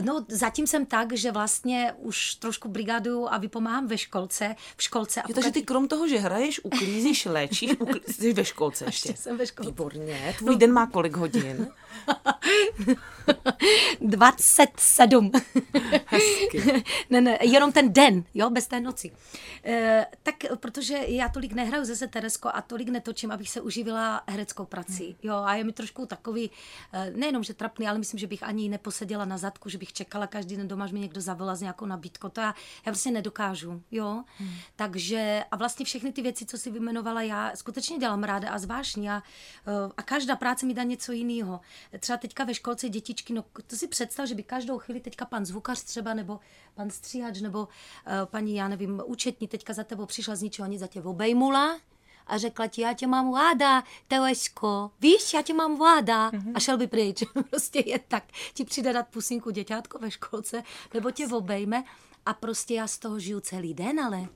No, 0.00 0.24
zatím 0.28 0.66
jsem 0.66 0.86
tak, 0.86 1.12
že 1.12 1.32
vlastně 1.32 1.92
už 1.98 2.34
trošku 2.34 2.68
brigádu 2.68 3.32
a 3.32 3.38
vypomáhám 3.38 3.86
ve 3.86 3.98
školce, 3.98 4.54
v 4.76 4.82
školce. 4.82 5.22
A 5.22 5.24
Jo, 5.28 5.34
takže 5.34 5.50
ty 5.50 5.62
krom 5.62 5.88
toho, 5.88 6.08
že 6.08 6.18
hraješ, 6.18 6.60
uklízíš, 6.64 7.26
léčíš, 7.26 7.70
ukl... 7.78 7.98
jsi 8.10 8.32
ve 8.32 8.44
školce 8.44 8.84
ještě. 8.84 9.08
Ještě 9.08 9.22
jsem 9.22 9.36
ve 9.36 9.46
školce. 9.46 9.70
Výborně. 9.70 10.34
Tvůj 10.38 10.56
den 10.56 10.72
má 10.72 10.86
kolik 10.86 11.16
hodin? 11.16 11.68
27. 14.00 15.30
Hezky. 16.06 16.37
ne, 17.10 17.20
ne, 17.20 17.38
jenom 17.42 17.72
ten 17.72 17.92
den, 17.92 18.24
jo, 18.34 18.50
bez 18.50 18.66
té 18.66 18.80
noci. 18.80 19.12
E, 19.64 20.06
tak 20.22 20.34
protože 20.60 20.96
já 21.06 21.28
tolik 21.28 21.52
nehraju 21.52 21.84
zase 21.84 22.06
Teresko 22.06 22.50
a 22.54 22.62
tolik 22.62 22.88
netočím, 22.88 23.30
abych 23.30 23.50
se 23.50 23.60
uživila 23.60 24.22
hereckou 24.26 24.64
prací. 24.64 25.16
Jo, 25.22 25.34
a 25.34 25.54
je 25.54 25.64
mi 25.64 25.72
trošku 25.72 26.06
takový, 26.06 26.50
e, 26.92 27.10
nejenom, 27.10 27.44
že 27.44 27.54
trapný, 27.54 27.88
ale 27.88 27.98
myslím, 27.98 28.20
že 28.20 28.26
bych 28.26 28.42
ani 28.42 28.68
neposeděla 28.68 29.24
na 29.24 29.38
zadku, 29.38 29.68
že 29.68 29.78
bych 29.78 29.92
čekala 29.92 30.26
každý 30.26 30.56
den 30.56 30.68
doma, 30.68 30.86
že 30.86 30.94
mi 30.94 31.00
někdo 31.00 31.20
zavolá 31.20 31.54
s 31.54 31.60
nějakou 31.60 31.86
nabídkou. 31.86 32.28
To 32.28 32.40
já, 32.40 32.54
já 32.86 32.92
prostě 32.92 33.10
nedokážu, 33.10 33.82
jo. 33.90 34.24
Hmm. 34.38 34.50
Takže 34.76 35.44
a 35.50 35.56
vlastně 35.56 35.84
všechny 35.84 36.12
ty 36.12 36.22
věci, 36.22 36.46
co 36.46 36.58
si 36.58 36.70
vymenovala, 36.70 37.22
já 37.22 37.52
skutečně 37.54 37.98
dělám 37.98 38.24
ráda 38.24 38.50
a 38.50 38.58
zvážně 38.58 39.12
a, 39.12 39.22
e, 39.66 39.92
a 39.96 40.02
každá 40.02 40.36
práce 40.36 40.66
mi 40.66 40.74
dá 40.74 40.82
něco 40.82 41.12
jiného. 41.12 41.60
Třeba 42.00 42.16
teďka 42.16 42.44
ve 42.44 42.54
školce 42.54 42.88
dětičky, 42.88 43.32
no 43.32 43.44
to 43.66 43.76
si 43.76 43.88
představ, 43.88 44.28
že 44.28 44.34
by 44.34 44.42
každou 44.42 44.78
chvíli 44.78 45.00
teďka 45.00 45.24
pan 45.24 45.44
zvukař 45.44 45.82
třeba, 45.82 46.14
nebo 46.14 46.27
pan 46.74 46.90
stříhač, 46.90 47.40
nebo 47.40 47.58
uh, 47.58 47.66
paní, 48.24 48.54
já 48.54 48.68
nevím, 48.68 49.02
účetní 49.04 49.48
teďka 49.48 49.72
za 49.72 49.84
tebou 49.84 50.06
přišla 50.06 50.36
z 50.36 50.42
ničeho 50.42 50.68
nic 50.68 50.80
za 50.80 50.86
tě 50.86 51.02
obejmula 51.02 51.78
a 52.28 52.38
řekla 52.38 52.66
ti, 52.66 52.82
já 52.82 52.94
tě 52.94 53.06
mám 53.06 53.34
ráda, 53.34 53.82
Telesko, 54.08 54.90
víš, 55.00 55.34
já 55.34 55.42
tě 55.42 55.54
mám 55.54 55.80
ráda 55.80 56.30
mm-hmm. 56.30 56.52
a 56.54 56.60
šel 56.60 56.78
by 56.78 56.86
pryč. 56.86 57.22
prostě 57.50 57.82
je 57.86 57.98
tak, 57.98 58.24
ti 58.54 58.64
přijde 58.64 58.92
dát 58.92 59.08
pusinku 59.08 59.50
děťátko 59.50 59.98
ve 59.98 60.10
školce, 60.10 60.62
nebo 60.94 61.10
tě 61.10 61.26
obejme 61.26 61.84
a 62.26 62.34
prostě 62.34 62.74
já 62.74 62.86
z 62.86 62.98
toho 62.98 63.18
žiju 63.20 63.40
celý 63.40 63.74
den, 63.74 64.00
ale 64.00 64.28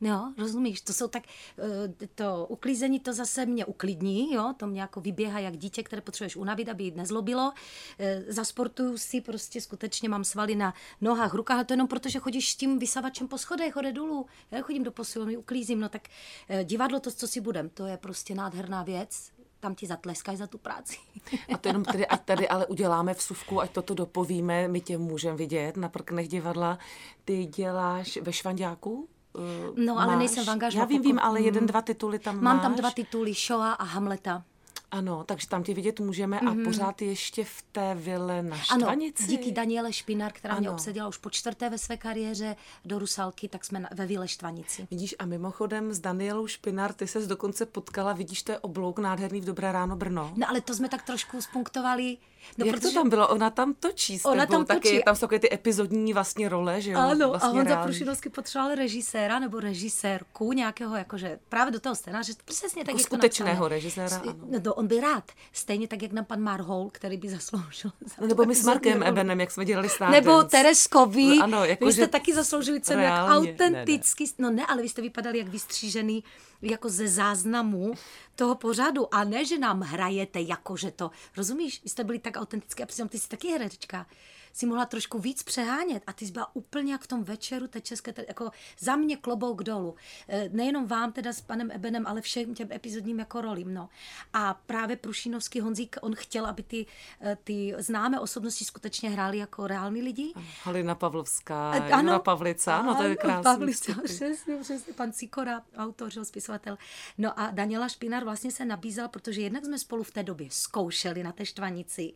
Jo, 0.00 0.32
rozumíš, 0.38 0.80
to 0.80 0.92
jsou 0.92 1.08
tak, 1.08 1.22
eh, 1.58 2.06
to 2.14 2.46
uklízení 2.48 3.00
to 3.00 3.12
zase 3.12 3.46
mě 3.46 3.64
uklidní, 3.64 4.32
jo, 4.32 4.54
to 4.56 4.66
mě 4.66 4.80
jako 4.80 5.00
vyběhá 5.00 5.38
jak 5.38 5.56
dítě, 5.56 5.82
které 5.82 6.02
potřebuješ 6.02 6.36
unavit, 6.36 6.68
aby 6.68 6.90
nezlobilo. 6.90 7.52
Eh, 7.98 8.24
Zasportuju 8.28 8.98
si, 8.98 9.20
prostě 9.20 9.60
skutečně 9.60 10.08
mám 10.08 10.24
svaly 10.24 10.54
na 10.54 10.74
nohách, 11.00 11.34
rukách, 11.34 11.58
a 11.58 11.64
to 11.64 11.72
jenom 11.72 11.88
proto, 11.88 12.08
že 12.08 12.18
chodíš 12.18 12.52
s 12.52 12.56
tím 12.56 12.78
vysavačem 12.78 13.28
po 13.28 13.38
schodech, 13.38 13.76
hode 13.76 13.92
dolů. 13.92 14.26
Já 14.50 14.62
chodím 14.62 14.82
do 14.82 14.92
posilovny, 14.92 15.36
uklízím, 15.36 15.80
no 15.80 15.88
tak 15.88 16.08
eh, 16.48 16.64
divadlo 16.64 17.00
to, 17.00 17.10
co 17.10 17.28
si 17.28 17.40
budem, 17.40 17.68
to 17.68 17.86
je 17.86 17.96
prostě 17.96 18.34
nádherná 18.34 18.82
věc, 18.82 19.30
tam 19.60 19.74
ti 19.74 19.86
zatleskají 19.86 20.38
za 20.38 20.46
tu 20.46 20.58
práci. 20.58 20.96
A 21.54 21.58
to 21.58 21.68
jenom 21.68 21.84
tedy, 21.84 22.06
ať 22.06 22.24
tady 22.24 22.48
ale 22.48 22.66
uděláme 22.66 23.14
vsuvku, 23.14 23.60
ať 23.60 23.70
toto 23.70 23.94
dopovíme, 23.94 24.68
my 24.68 24.80
tě 24.80 24.98
můžeme 24.98 25.36
vidět 25.36 25.76
na 25.76 25.88
prknech 25.88 26.28
divadla. 26.28 26.78
Ty 27.24 27.44
děláš 27.44 28.16
ve 28.16 28.32
Švandáku? 28.32 29.08
Eh, 29.38 29.72
No, 29.84 29.98
ale 29.98 30.06
máš? 30.06 30.18
nejsem 30.18 30.44
v 30.44 30.50
angažmá, 30.50 30.80
Já 30.80 30.84
vím, 30.86 30.98
pokud- 30.98 31.08
vím, 31.08 31.18
ale 31.18 31.40
jeden, 31.40 31.66
dva 31.66 31.82
tituly 31.82 32.18
tam 32.18 32.34
Mám 32.42 32.56
máš. 32.56 32.62
tam 32.62 32.74
dva 32.74 32.90
tituly, 32.90 33.34
Shoah 33.34 33.76
a 33.80 33.84
Hamleta. 33.84 34.42
Ano, 34.90 35.24
takže 35.24 35.48
tam 35.48 35.62
tě 35.62 35.74
vidět 35.74 36.00
můžeme 36.00 36.40
a 36.40 36.54
pořád 36.64 37.02
ještě 37.02 37.44
v 37.44 37.62
té 37.72 37.94
vile 37.94 38.42
na 38.42 38.56
Ano, 38.70 38.80
Štvanici. 38.80 39.26
díky 39.26 39.52
Daniele 39.52 39.92
Špinar, 39.92 40.32
která 40.32 40.58
mě 40.58 40.68
Ano. 40.68 40.74
obsadila 40.76 41.08
už 41.08 41.16
po 41.16 41.30
čtvrté 41.30 41.70
ve 41.70 41.78
své 41.78 41.96
kariéře 41.96 42.56
do 42.84 42.98
Rusalky, 42.98 43.48
tak 43.48 43.64
jsme 43.64 43.86
ve 43.94 44.06
Vile 44.06 44.28
Štvanici. 44.28 44.86
Vidíš, 44.90 45.14
a 45.18 45.26
mimochodem 45.26 45.92
s 45.92 45.98
Danielou 45.98 46.46
Špinar, 46.46 46.92
ty 46.92 47.06
ses 47.06 47.26
dokonce 47.26 47.66
potkala, 47.66 48.12
vidíš, 48.12 48.42
to 48.42 48.52
je 48.52 48.58
oblouk 48.58 48.98
nádherný 48.98 49.40
v 49.40 49.44
Dobré 49.44 49.72
ráno 49.72 49.96
Brno. 49.96 50.32
No 50.36 50.48
ale 50.48 50.60
to 50.60 50.74
jsme 50.74 50.88
tak 50.88 51.02
trošku 51.02 51.42
spunktovali. 51.42 52.16
No, 52.58 52.66
Jak 52.66 52.80
to 52.80 52.92
tam 52.92 53.08
bylo? 53.08 53.28
Ona 53.28 53.50
tam 53.50 53.74
točí 53.74 54.18
s 54.18 54.24
Ona 54.24 54.46
tam 54.46 54.64
taky, 54.64 54.80
točí. 54.80 55.02
tam 55.04 55.16
jsou 55.16 55.20
takové 55.20 55.38
ty 55.38 55.54
epizodní 55.54 56.12
vlastně 56.12 56.48
role, 56.48 56.80
že 56.80 56.90
jo? 56.90 56.98
Ano, 56.98 57.28
vlastně 57.28 57.48
a 57.48 57.52
Honza 57.52 57.64
reální. 57.64 57.84
Prušinovský 57.84 58.28
potřeboval 58.28 58.74
režiséra 58.74 59.38
nebo 59.38 59.60
režisérku 59.60 60.52
nějakého, 60.52 60.96
jakože 60.96 61.38
právě 61.48 61.72
do 61.72 61.80
toho 61.80 61.94
scénáře, 61.94 62.32
přesně 62.44 62.84
tak, 62.84 62.88
Jako 62.88 62.90
jak 63.00 63.08
to 63.08 63.16
skutečného 63.16 63.50
napsané. 63.50 63.68
režiséra, 63.68 64.16
ano. 64.16 64.34
No, 64.50 64.60
to 64.60 64.74
on 64.74 64.86
by 64.86 65.00
rád. 65.00 65.32
Stejně 65.52 65.88
tak, 65.88 66.02
jak 66.02 66.12
nám 66.12 66.24
pan 66.24 66.40
Marhol, 66.40 66.88
který 66.92 67.16
by 67.16 67.28
zasloužil. 67.28 67.90
za 68.06 68.14
No, 68.20 68.26
nebo 68.26 68.44
my 68.44 68.54
s 68.54 68.64
Markem 68.64 68.92
roli. 68.92 69.06
Ebenem, 69.08 69.40
jak 69.40 69.50
jsme 69.50 69.64
dělali 69.64 69.88
Stardance. 69.88 70.20
Nebo 70.20 70.42
Tereskovi. 70.42 71.36
No, 71.36 71.44
ano, 71.44 71.64
jako 71.64 71.86
vy 71.86 71.92
jste 71.92 72.02
že 72.02 72.08
taky 72.08 72.34
zasloužili 72.34 72.80
cenu, 72.80 73.02
jak 73.02 73.12
reálně, 73.12 73.50
autenticky. 73.52 74.24
No 74.38 74.50
ne, 74.50 74.66
ale 74.66 74.82
vy 74.82 74.88
jste 74.88 75.02
vypadali 75.02 75.38
jak 75.38 75.48
vystřížený 75.48 76.24
jako 76.62 76.88
ze 76.88 77.08
záznamu 77.08 77.92
toho 78.34 78.54
pořadu. 78.54 79.14
A 79.14 79.24
ne, 79.24 79.44
že 79.44 79.58
nám 79.58 79.80
hrajete 79.80 80.40
jako, 80.40 80.76
že 80.76 80.90
to. 80.90 81.10
Rozumíš? 81.36 81.80
Vy 81.84 81.90
jste 81.90 82.04
byli 82.04 82.18
tak 82.18 82.35
autenticky. 82.36 82.82
A 82.82 82.86
přitom 82.86 83.08
ty 83.08 83.18
jsi 83.18 83.28
taky 83.28 83.48
herečka. 83.48 84.06
Si 84.52 84.66
mohla 84.66 84.86
trošku 84.86 85.18
víc 85.18 85.42
přehánět 85.42 86.02
a 86.06 86.12
ty 86.12 86.26
jsi 86.26 86.32
byla 86.32 86.56
úplně 86.56 86.92
jak 86.92 87.02
v 87.02 87.06
tom 87.06 87.24
večeru 87.24 87.66
té 87.68 87.80
české, 87.80 88.12
te- 88.12 88.24
jako 88.28 88.50
za 88.78 88.96
mě 88.96 89.16
klobouk 89.16 89.62
dolů. 89.62 89.94
E, 90.28 90.48
Nejenom 90.52 90.86
vám 90.86 91.12
teda 91.12 91.32
s 91.32 91.40
panem 91.40 91.70
Ebenem, 91.70 92.06
ale 92.06 92.20
všem 92.20 92.54
těm 92.54 92.72
epizodním 92.72 93.18
jako 93.18 93.40
rolím. 93.40 93.74
No. 93.74 93.88
A 94.32 94.54
právě 94.66 94.96
Prušinovský 94.96 95.60
Honzík, 95.60 95.96
on 96.00 96.14
chtěl, 96.14 96.46
aby 96.46 96.62
ty, 96.62 96.86
e, 97.22 97.36
ty 97.44 97.74
známé 97.78 98.20
osobnosti 98.20 98.64
skutečně 98.64 99.10
hrály 99.10 99.38
jako 99.38 99.66
reální 99.66 100.02
lidi. 100.02 100.32
Halina 100.62 100.94
Pavlovská, 100.94 101.70
A- 101.70 102.00
Jura 102.00 102.18
Pavlica, 102.18 102.82
no 102.82 102.94
to 102.94 103.02
je 103.02 103.08
ano, 103.08 103.16
krásný. 103.20 103.42
Pavlica, 103.42 103.94
přesně, 104.04 104.56
přesně, 104.62 104.92
pan 104.92 105.12
Sikora, 105.12 105.62
autor, 105.76 106.10
spisovatel. 106.24 106.78
No 107.18 107.40
a 107.40 107.50
Daniela 107.50 107.88
Špinar 107.88 108.24
vlastně 108.24 108.50
se 108.50 108.64
nabízel, 108.64 109.08
protože 109.08 109.40
jednak 109.40 109.64
jsme 109.64 109.78
spolu 109.78 110.02
v 110.02 110.10
té 110.10 110.22
době 110.22 110.48
zkoušeli 110.50 111.22
na 111.22 111.32
té 111.32 111.46
štvanici. 111.46 112.12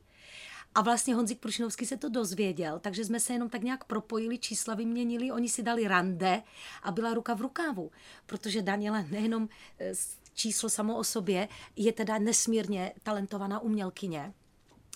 A 0.74 0.82
vlastně 0.82 1.14
Honzik 1.14 1.38
Prušinovský 1.38 1.86
se 1.86 1.96
to 1.96 2.08
dozvěděl, 2.08 2.78
takže 2.78 3.04
jsme 3.04 3.20
se 3.20 3.32
jenom 3.32 3.48
tak 3.48 3.62
nějak 3.62 3.84
propojili, 3.84 4.38
čísla 4.38 4.74
vyměnili, 4.74 5.32
oni 5.32 5.48
si 5.48 5.62
dali 5.62 5.88
rande 5.88 6.42
a 6.82 6.92
byla 6.92 7.14
ruka 7.14 7.34
v 7.34 7.40
rukávu, 7.40 7.90
protože 8.26 8.62
Daniela 8.62 9.04
nejenom 9.10 9.48
eh, 9.80 9.92
číslo 10.34 10.68
samo 10.68 10.96
o 10.96 11.04
sobě, 11.04 11.48
je 11.76 11.92
teda 11.92 12.18
nesmírně 12.18 12.92
talentovaná 13.02 13.60
umělkyně, 13.60 14.32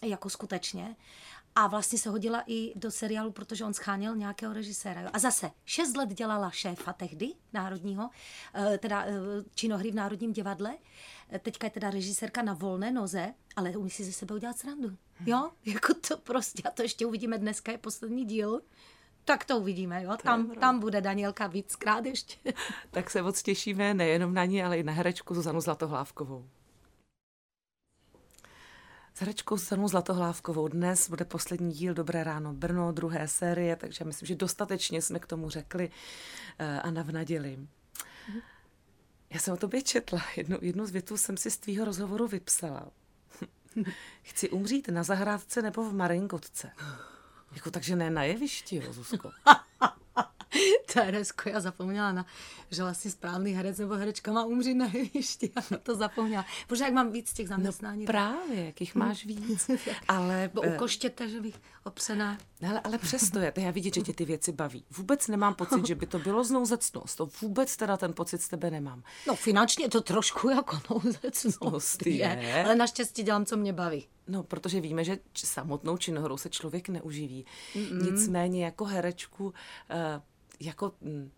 jako 0.02 0.30
skutečně. 0.30 0.96
A 1.56 1.66
vlastně 1.66 1.98
se 1.98 2.10
hodila 2.10 2.42
i 2.46 2.72
do 2.76 2.90
seriálu, 2.90 3.32
protože 3.32 3.64
on 3.64 3.74
scháněl 3.74 4.16
nějakého 4.16 4.52
režiséra. 4.54 5.00
Jo. 5.00 5.08
A 5.12 5.18
zase 5.18 5.50
šest 5.64 5.96
let 5.96 6.08
dělala 6.08 6.50
šéfa 6.50 6.92
tehdy 6.92 7.32
národního, 7.52 8.10
eh, 8.54 8.78
teda 8.78 9.04
eh, 9.04 9.12
činohry 9.54 9.90
v 9.90 9.94
Národním 9.94 10.32
divadle. 10.32 10.74
Eh, 11.30 11.38
Teďka 11.38 11.66
je 11.66 11.70
teda 11.70 11.90
režisérka 11.90 12.42
na 12.42 12.52
volné 12.54 12.90
noze, 12.92 13.34
ale 13.56 13.70
umí 13.70 13.90
si 13.90 14.04
ze 14.04 14.12
sebe 14.12 14.34
udělat 14.34 14.58
srandu. 14.58 14.96
Jo, 15.26 15.50
jako 15.64 15.94
to 16.08 16.16
prostě, 16.16 16.62
a 16.62 16.70
to 16.70 16.82
ještě 16.82 17.06
uvidíme 17.06 17.38
dneska, 17.38 17.72
je 17.72 17.78
poslední 17.78 18.24
díl. 18.24 18.60
Tak 19.24 19.44
to 19.44 19.58
uvidíme, 19.58 20.02
jo. 20.02 20.16
Tam, 20.22 20.50
tam 20.50 20.78
bude 20.78 21.00
Danielka 21.00 21.46
víckrát 21.46 22.06
ještě. 22.06 22.52
Tak 22.90 23.10
se 23.10 23.22
moc 23.22 23.42
těšíme 23.42 23.94
nejenom 23.94 24.34
na 24.34 24.44
ní, 24.44 24.62
ale 24.62 24.78
i 24.78 24.82
na 24.82 24.92
herečku 24.92 25.34
Zuzanu 25.34 25.60
Zlatohlávkovou. 25.60 26.48
S 29.16 29.20
herečkou 29.20 29.56
Zuzanou 29.56 29.88
Zlatohlávkovou 29.88 30.68
dnes 30.68 31.08
bude 31.08 31.24
poslední 31.24 31.72
díl 31.72 31.94
Dobré 31.94 32.24
ráno 32.24 32.52
Brno, 32.52 32.92
druhé 32.92 33.28
série, 33.28 33.76
takže 33.76 34.04
myslím, 34.04 34.26
že 34.26 34.34
dostatečně 34.34 35.02
jsme 35.02 35.18
k 35.18 35.26
tomu 35.26 35.50
řekli 35.50 35.90
eh, 36.58 36.80
a 36.80 36.90
navnadili. 36.90 37.58
Já 39.30 39.40
jsem 39.40 39.54
o 39.54 39.56
tobě 39.56 39.82
četla, 39.82 40.22
jednu, 40.36 40.58
jednu 40.60 40.86
z 40.86 40.90
větů 40.90 41.16
jsem 41.16 41.36
si 41.36 41.50
z 41.50 41.56
tvýho 41.56 41.84
rozhovoru 41.84 42.26
vypsala. 42.26 42.90
Chci 44.22 44.50
umřít 44.50 44.88
na 44.88 45.02
zahrádce 45.02 45.62
nebo 45.62 45.90
v 45.90 45.94
Marinkotce. 45.94 46.70
Jako 47.54 47.70
takže 47.70 47.96
ne 47.96 48.10
na 48.10 48.24
jevišti, 48.24 48.82
Zuzko. 48.90 49.30
Teresko, 50.92 51.48
já 51.48 51.60
zapomněla 51.60 52.12
na, 52.12 52.26
že 52.70 52.82
vlastně 52.82 53.10
správný 53.10 53.52
herec 53.52 53.78
nebo 53.78 53.94
herečka 53.94 54.32
má 54.32 54.44
umřít 54.44 54.76
na 54.76 54.90
jevišti. 54.92 55.52
Já 55.56 55.62
na 55.70 55.78
to 55.78 55.94
zapomněla. 55.94 56.46
Protože 56.68 56.84
jak 56.84 56.92
mám 56.92 57.12
víc 57.12 57.32
těch 57.32 57.48
zaměstnání. 57.48 58.06
Právě, 58.06 58.64
jakých 58.64 58.94
máš 58.94 59.24
víc. 59.24 59.70
Ale, 60.08 60.50
Bo 60.54 60.64
eh, 60.64 60.74
u 60.74 60.78
koštěte, 60.78 61.28
že 61.28 61.40
bych 61.40 61.54
opřená. 61.84 62.38
ale, 62.68 62.80
ale 62.80 62.98
přesto 62.98 63.38
je, 63.38 63.52
já 63.56 63.70
vidět, 63.70 63.94
že 63.94 64.00
tě 64.00 64.12
ty 64.12 64.24
věci 64.24 64.52
baví. 64.52 64.84
Vůbec 64.90 65.28
nemám 65.28 65.54
pocit, 65.54 65.86
že 65.86 65.94
by 65.94 66.06
to 66.06 66.18
bylo 66.18 66.44
znouzecnost. 66.44 67.16
To 67.16 67.28
vůbec 67.42 67.76
teda 67.76 67.96
ten 67.96 68.12
pocit 68.12 68.42
z 68.42 68.48
tebe 68.48 68.70
nemám. 68.70 69.02
No 69.26 69.34
finančně 69.34 69.88
to 69.88 70.00
trošku 70.00 70.48
jako 70.48 70.80
nouzecnost 70.90 71.58
Zlost 71.58 72.06
je. 72.06 72.62
Ale 72.64 72.74
naštěstí 72.74 73.22
dělám, 73.22 73.46
co 73.46 73.56
mě 73.56 73.72
baví. 73.72 74.06
No, 74.28 74.42
protože 74.42 74.80
víme, 74.80 75.04
že 75.04 75.18
samotnou 75.34 75.96
činohrou 75.96 76.36
se 76.36 76.50
člověk 76.50 76.88
neuživí. 76.88 77.46
Mm-mm. 77.74 78.02
Nicméně 78.02 78.64
jako 78.64 78.84
herečku, 78.84 79.54
eh, 79.90 80.22
jako 80.64 80.92
mm, 81.00 81.30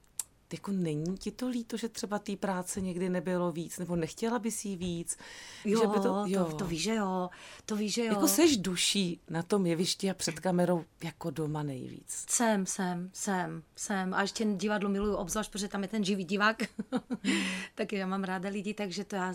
jako 0.52 0.72
není 0.72 1.18
ti 1.18 1.30
to 1.30 1.48
líto, 1.48 1.76
že 1.76 1.88
třeba 1.88 2.18
té 2.18 2.36
práce 2.36 2.80
někdy 2.80 3.08
nebylo 3.08 3.52
víc, 3.52 3.78
nebo 3.78 3.96
nechtěla 3.96 4.38
bys 4.38 4.64
jí 4.64 4.76
víc? 4.76 5.16
Jo, 5.64 5.80
že 5.80 5.86
by 5.86 6.00
to, 6.00 6.24
jo. 6.26 6.44
To, 6.44 6.56
to 6.56 6.64
víš, 6.64 6.82
že 6.82 6.94
jo, 6.94 7.28
to 7.66 7.76
víš, 7.76 7.94
že 7.94 8.04
jo. 8.04 8.12
Jako 8.12 8.28
seš 8.28 8.56
duší 8.56 9.20
na 9.30 9.42
tom 9.42 9.66
jevišti 9.66 10.10
a 10.10 10.14
před 10.14 10.40
kamerou 10.40 10.84
jako 11.04 11.30
doma 11.30 11.62
nejvíc. 11.62 12.24
Jsem, 12.28 12.66
jsem, 12.66 13.10
jsem, 13.12 13.62
jsem. 13.76 14.14
A 14.14 14.22
ještě 14.22 14.44
divadlo 14.44 14.88
miluju 14.88 15.14
obzvlášť, 15.14 15.52
protože 15.52 15.68
tam 15.68 15.82
je 15.82 15.88
ten 15.88 16.04
živý 16.04 16.24
divák. 16.24 16.62
tak 17.76 17.92
já 17.92 18.06
mám 18.06 18.24
ráda 18.24 18.48
lidi, 18.48 18.74
takže 18.74 19.04
to 19.04 19.16
já 19.16 19.34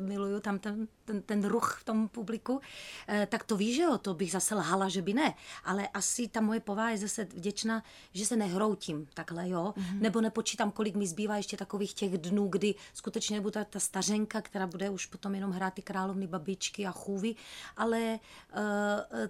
miluju 0.00 0.40
tam 0.40 0.58
ten, 0.58 0.88
ten, 1.04 1.22
ten 1.22 1.44
ruch 1.44 1.78
v 1.80 1.84
tom 1.84 2.08
publiku. 2.08 2.60
E, 3.08 3.26
tak 3.26 3.44
to 3.44 3.56
víš, 3.56 3.76
že 3.76 3.82
jo, 3.82 3.98
to 3.98 4.14
bych 4.14 4.32
zase 4.32 4.54
lhala, 4.54 4.88
že 4.88 5.02
by 5.02 5.14
ne. 5.14 5.34
Ale 5.64 5.88
asi 5.88 6.28
ta 6.28 6.40
moje 6.40 6.60
povaha 6.60 6.90
je 6.90 6.98
zase 6.98 7.24
vděčná, 7.24 7.82
že 8.12 8.26
se 8.26 8.36
nehroutím 8.36 9.06
takhle, 9.14 9.48
jo. 9.48 9.74
Mm-hmm. 9.76 10.00
Nebo 10.00 10.20
nepočítám, 10.20 10.70
kolik 10.70 10.94
mi 10.94 11.06
zbývá 11.06 11.36
ještě 11.36 11.56
takových 11.56 11.94
těch 11.94 12.18
dnů, 12.18 12.48
kdy 12.48 12.74
skutečně 12.94 13.36
nebudu 13.36 13.50
ta, 13.50 13.64
ta 13.64 13.80
stařenka, 13.80 14.42
která 14.42 14.66
bude 14.66 14.90
už 14.90 15.06
potom 15.06 15.34
jenom 15.34 15.50
hrát 15.50 15.74
ty 15.74 15.82
královny, 15.82 16.26
babičky 16.26 16.86
a 16.86 16.92
chůvy, 16.92 17.34
ale 17.76 18.18
uh, 18.56 19.28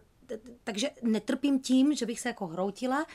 takže 0.64 0.90
netrpím 1.02 1.60
tím, 1.60 1.94
že 1.94 2.06
bych 2.06 2.20
se 2.20 2.28
jako 2.28 2.46
hroutila, 2.46 3.06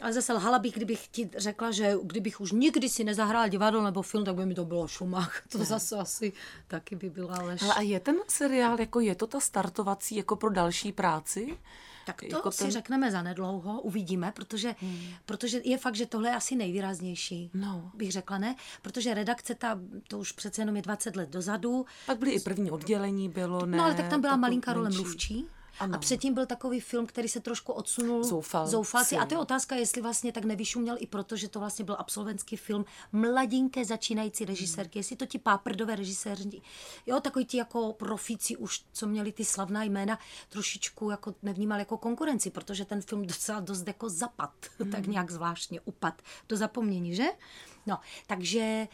ale 0.00 0.12
zase 0.12 0.32
lhala 0.32 0.58
bych, 0.58 0.74
kdybych 0.74 1.08
ti 1.08 1.30
řekla, 1.36 1.70
že 1.70 1.94
kdybych 2.02 2.40
už 2.40 2.52
nikdy 2.52 2.88
si 2.88 3.04
nezahrála 3.04 3.48
divadlo 3.48 3.84
nebo 3.84 4.02
film, 4.02 4.24
tak 4.24 4.34
by 4.34 4.46
mi 4.46 4.54
to 4.54 4.64
bylo 4.64 4.88
šumách. 4.88 5.42
To 5.48 5.58
ne. 5.58 5.64
zase 5.64 5.96
asi 5.96 6.32
taky 6.68 6.96
by 6.96 7.10
byla 7.10 7.42
lež. 7.42 7.62
Ale 7.62 7.74
a 7.74 7.80
je 7.80 8.00
ten 8.00 8.16
seriál, 8.28 8.80
jako 8.80 9.00
je 9.00 9.14
to 9.14 9.26
ta 9.26 9.40
startovací 9.40 10.16
jako 10.16 10.36
pro 10.36 10.50
další 10.50 10.92
práci? 10.92 11.58
Tak 12.06 12.20
to 12.20 12.36
jako 12.36 12.52
si 12.52 12.58
ten... 12.58 12.70
řekneme 12.70 13.10
za 13.10 13.22
nedlouho, 13.22 13.80
uvidíme, 13.80 14.32
protože, 14.32 14.74
hmm. 14.80 15.00
protože 15.26 15.60
je 15.64 15.78
fakt, 15.78 15.94
že 15.94 16.06
tohle 16.06 16.28
je 16.28 16.34
asi 16.34 16.56
nejvýraznější, 16.56 17.50
no. 17.54 17.90
bych 17.94 18.12
řekla, 18.12 18.38
ne? 18.38 18.56
Protože 18.82 19.14
redakce, 19.14 19.54
ta, 19.54 19.80
to 20.08 20.18
už 20.18 20.32
přece 20.32 20.62
jenom 20.62 20.76
je 20.76 20.82
20 20.82 21.16
let 21.16 21.30
dozadu. 21.30 21.86
Pak 22.06 22.18
byly 22.18 22.30
i 22.30 22.40
první 22.40 22.70
oddělení, 22.70 23.28
bylo, 23.28 23.66
ne? 23.66 23.76
No 23.76 23.84
ale 23.84 23.94
tak 23.94 24.08
tam 24.08 24.20
byla 24.20 24.36
malinká 24.36 24.72
role 24.72 24.90
mluvčí. 24.90 25.46
Ano. 25.80 25.94
A 25.94 25.98
předtím 25.98 26.34
byl 26.34 26.46
takový 26.46 26.80
film, 26.80 27.06
který 27.06 27.28
se 27.28 27.40
trošku 27.40 27.72
odsunul 27.72 28.24
Zoufal, 28.24 28.66
zoufalci. 28.66 29.16
A 29.16 29.26
to 29.26 29.34
je 29.34 29.38
otázka, 29.38 29.76
jestli 29.76 30.02
vlastně 30.02 30.32
tak 30.32 30.44
nevyšuměl 30.44 30.96
i 30.98 31.06
proto, 31.06 31.36
že 31.36 31.48
to 31.48 31.60
vlastně 31.60 31.84
byl 31.84 31.96
absolventský 31.98 32.56
film 32.56 32.84
mladinké 33.12 33.84
začínající 33.84 34.44
režisérky. 34.44 34.98
Hmm. 34.98 35.00
Jestli 35.00 35.16
to 35.16 35.26
ti 35.26 35.38
páprdové 35.38 35.96
režiséři, 35.96 36.60
jo, 37.06 37.20
takový 37.20 37.44
ti 37.44 37.56
jako 37.56 37.92
profíci 37.92 38.56
už, 38.56 38.84
co 38.92 39.06
měli 39.06 39.32
ty 39.32 39.44
slavná 39.44 39.84
jména, 39.84 40.18
trošičku 40.48 41.10
jako 41.10 41.34
nevnímal 41.42 41.78
jako 41.78 41.98
konkurenci, 41.98 42.50
protože 42.50 42.84
ten 42.84 43.02
film 43.02 43.26
docela 43.26 43.60
dost 43.60 43.86
jako 43.86 44.08
zapad, 44.08 44.52
hmm. 44.78 44.90
tak 44.90 45.06
nějak 45.06 45.30
zvláštně 45.30 45.80
upad 45.80 46.22
do 46.48 46.56
zapomnění, 46.56 47.14
že? 47.14 47.24
No, 47.86 47.98
takže 48.26 48.60
e, 48.60 48.88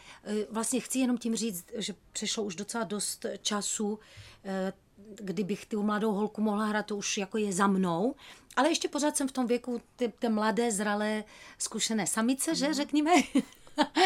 vlastně 0.49 0.79
chci 0.79 0.99
jenom 0.99 1.17
tím 1.17 1.35
říct, 1.35 1.65
že 1.75 1.95
přešlo 2.11 2.43
už 2.43 2.55
docela 2.55 2.83
dost 2.83 3.25
času 3.41 3.99
e, 4.45 4.73
kdybych 5.15 5.65
tu 5.65 5.83
mladou 5.83 6.11
holku 6.11 6.41
mohla 6.41 6.65
hrát, 6.65 6.85
to 6.85 6.95
už 6.95 7.17
jako 7.17 7.37
je 7.37 7.53
za 7.53 7.67
mnou. 7.67 8.15
Ale 8.55 8.69
ještě 8.69 8.87
pořád 8.87 9.17
jsem 9.17 9.27
v 9.27 9.31
tom 9.31 9.47
věku 9.47 9.81
té 10.19 10.29
mladé, 10.29 10.71
zralé, 10.71 11.23
zkušené 11.57 12.07
samice, 12.07 12.55
že 12.55 12.65
mhm. 12.65 12.73
řekněme. 12.73 13.11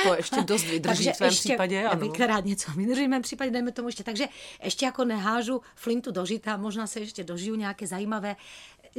To 0.03 0.15
ještě 0.15 0.41
dost 0.41 0.63
vydrží 0.63 1.09
v 1.09 1.17
tvém 1.17 1.29
ještě, 1.29 1.49
případě, 1.49 1.85
ano. 1.85 2.13
Já 2.19 2.27
rád 2.27 2.45
něco 2.45 2.71
vydrží 2.71 3.05
v 3.05 3.09
mém 3.09 3.21
případě, 3.21 3.51
dejme 3.51 3.71
tomu 3.71 3.87
ještě. 3.87 4.03
Takže 4.03 4.27
ještě 4.63 4.85
jako 4.85 5.05
nehážu 5.05 5.61
flintu 5.75 6.11
do 6.11 6.25
žita, 6.25 6.57
možná 6.57 6.87
se 6.87 6.99
ještě 6.99 7.23
dožiju 7.23 7.55
nějaké 7.55 7.87
zajímavé 7.87 8.35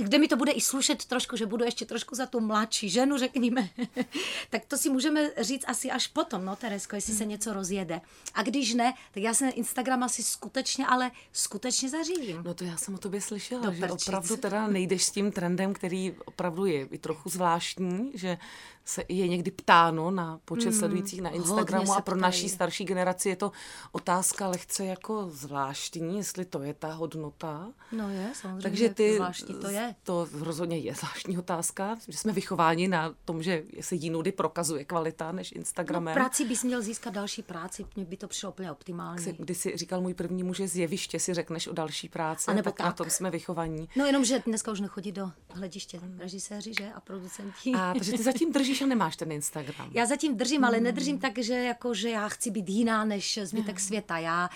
kde 0.02 0.18
mi 0.18 0.28
to 0.28 0.36
bude 0.36 0.52
i 0.52 0.60
slušet 0.60 1.04
trošku, 1.04 1.36
že 1.36 1.46
budu 1.46 1.64
ještě 1.64 1.86
trošku 1.86 2.14
za 2.14 2.26
tu 2.26 2.40
mladší 2.40 2.90
ženu, 2.90 3.18
řekněme, 3.18 3.68
tak 4.50 4.64
to 4.64 4.76
si 4.76 4.90
můžeme 4.90 5.30
říct 5.40 5.64
asi 5.66 5.90
až 5.90 6.06
potom, 6.06 6.44
no 6.44 6.56
Teresko, 6.56 6.96
jestli 6.96 7.14
se 7.14 7.24
hmm. 7.24 7.30
něco 7.30 7.52
rozjede. 7.52 8.00
A 8.34 8.42
když 8.42 8.74
ne, 8.74 8.94
tak 9.14 9.22
já 9.22 9.34
se 9.34 9.44
na 9.44 9.50
Instagram 9.50 10.02
asi 10.02 10.22
skutečně, 10.22 10.86
ale 10.86 11.10
skutečně 11.32 11.88
zařídím. 11.88 12.42
No 12.44 12.54
to 12.54 12.64
já 12.64 12.76
jsem 12.76 12.94
o 12.94 12.98
tobě 12.98 13.20
slyšela, 13.20 13.62
Do 13.62 13.72
že 13.72 13.90
opravdu 13.90 14.36
teda 14.36 14.66
nejdeš 14.66 15.04
s 15.04 15.10
tím 15.10 15.32
trendem, 15.32 15.74
který 15.74 16.14
opravdu 16.24 16.66
je 16.66 16.86
i 16.86 16.98
trochu 16.98 17.28
zvláštní, 17.28 18.10
že 18.14 18.38
se 18.86 19.04
je 19.08 19.28
někdy 19.28 19.50
ptáno 19.50 20.10
na 20.10 20.40
počet 20.44 20.70
mm, 20.70 20.78
sledujících 20.78 21.22
na 21.22 21.30
Instagramu 21.30 21.92
a 21.92 22.00
pro 22.00 22.16
naší 22.16 22.48
starší 22.48 22.84
generaci 22.84 23.28
je 23.28 23.36
to 23.36 23.52
otázka 23.92 24.48
lehce 24.48 24.84
jako 24.84 25.28
zvláštní, 25.30 26.16
jestli 26.16 26.44
to 26.44 26.62
je 26.62 26.74
ta 26.74 26.92
hodnota. 26.92 27.72
No 27.92 28.10
je, 28.10 28.30
samozřejmě, 28.34 28.62
Takže 28.62 28.88
ty, 28.88 29.14
zvláštní 29.14 29.54
to 29.54 29.68
je. 29.68 29.94
To 30.02 30.28
rozhodně 30.32 30.78
je 30.78 30.94
zvláštní 30.94 31.38
otázka, 31.38 31.96
že 32.08 32.18
jsme 32.18 32.32
vychováni 32.32 32.88
na 32.88 33.14
tom, 33.24 33.42
že 33.42 33.64
se 33.80 33.94
jinudy 33.94 34.32
prokazuje 34.32 34.84
kvalita 34.84 35.32
než 35.32 35.52
Instagramem. 35.52 36.14
No, 36.14 36.20
práci 36.20 36.44
bys 36.44 36.64
měl 36.64 36.82
získat 36.82 37.14
další 37.14 37.42
práci, 37.42 37.86
mně 37.96 38.04
by 38.04 38.16
to 38.16 38.28
přišlo 38.28 38.50
úplně 38.50 38.72
optimální. 38.72 39.32
Když 39.38 39.58
si 39.58 39.76
říkal 39.76 40.00
můj 40.00 40.14
první 40.14 40.42
muž 40.42 40.58
je 40.58 40.68
zjeviště, 40.68 41.20
si 41.20 41.34
řekneš 41.34 41.66
o 41.66 41.72
další 41.72 42.08
práci, 42.08 42.50
a 42.50 42.54
nebo 42.54 42.70
tak, 42.70 42.76
tak, 42.76 42.86
na 42.86 42.92
tom 42.92 43.10
jsme 43.10 43.30
vychovaní. 43.30 43.88
No 43.96 44.06
jenom, 44.06 44.24
že 44.24 44.42
dneska 44.46 44.72
už 44.72 44.80
nechodí 44.80 45.12
do 45.12 45.30
hlediště 45.50 46.00
režiséři, 46.18 46.72
že, 46.78 46.92
a 46.94 47.00
producenti. 47.00 47.72
A 47.74 47.94
takže 47.94 48.12
ty 48.12 48.22
zatím 48.22 48.52
držíš 48.52 48.75
držíš 48.76 48.82
a 48.82 48.86
nemáš 48.86 49.16
ten 49.16 49.32
Instagram. 49.32 49.90
Já 49.94 50.06
zatím 50.06 50.36
držím, 50.36 50.64
ale 50.64 50.76
hmm. 50.76 50.84
nedržím 50.84 51.18
tak, 51.18 51.38
že, 51.38 51.54
jako, 51.54 51.94
že 51.94 52.10
já 52.10 52.28
chci 52.28 52.50
být 52.50 52.68
jiná 52.68 53.04
než 53.04 53.38
zbytek 53.42 53.76
hmm. 53.76 53.86
světa. 53.86 54.18
Já 54.18 54.48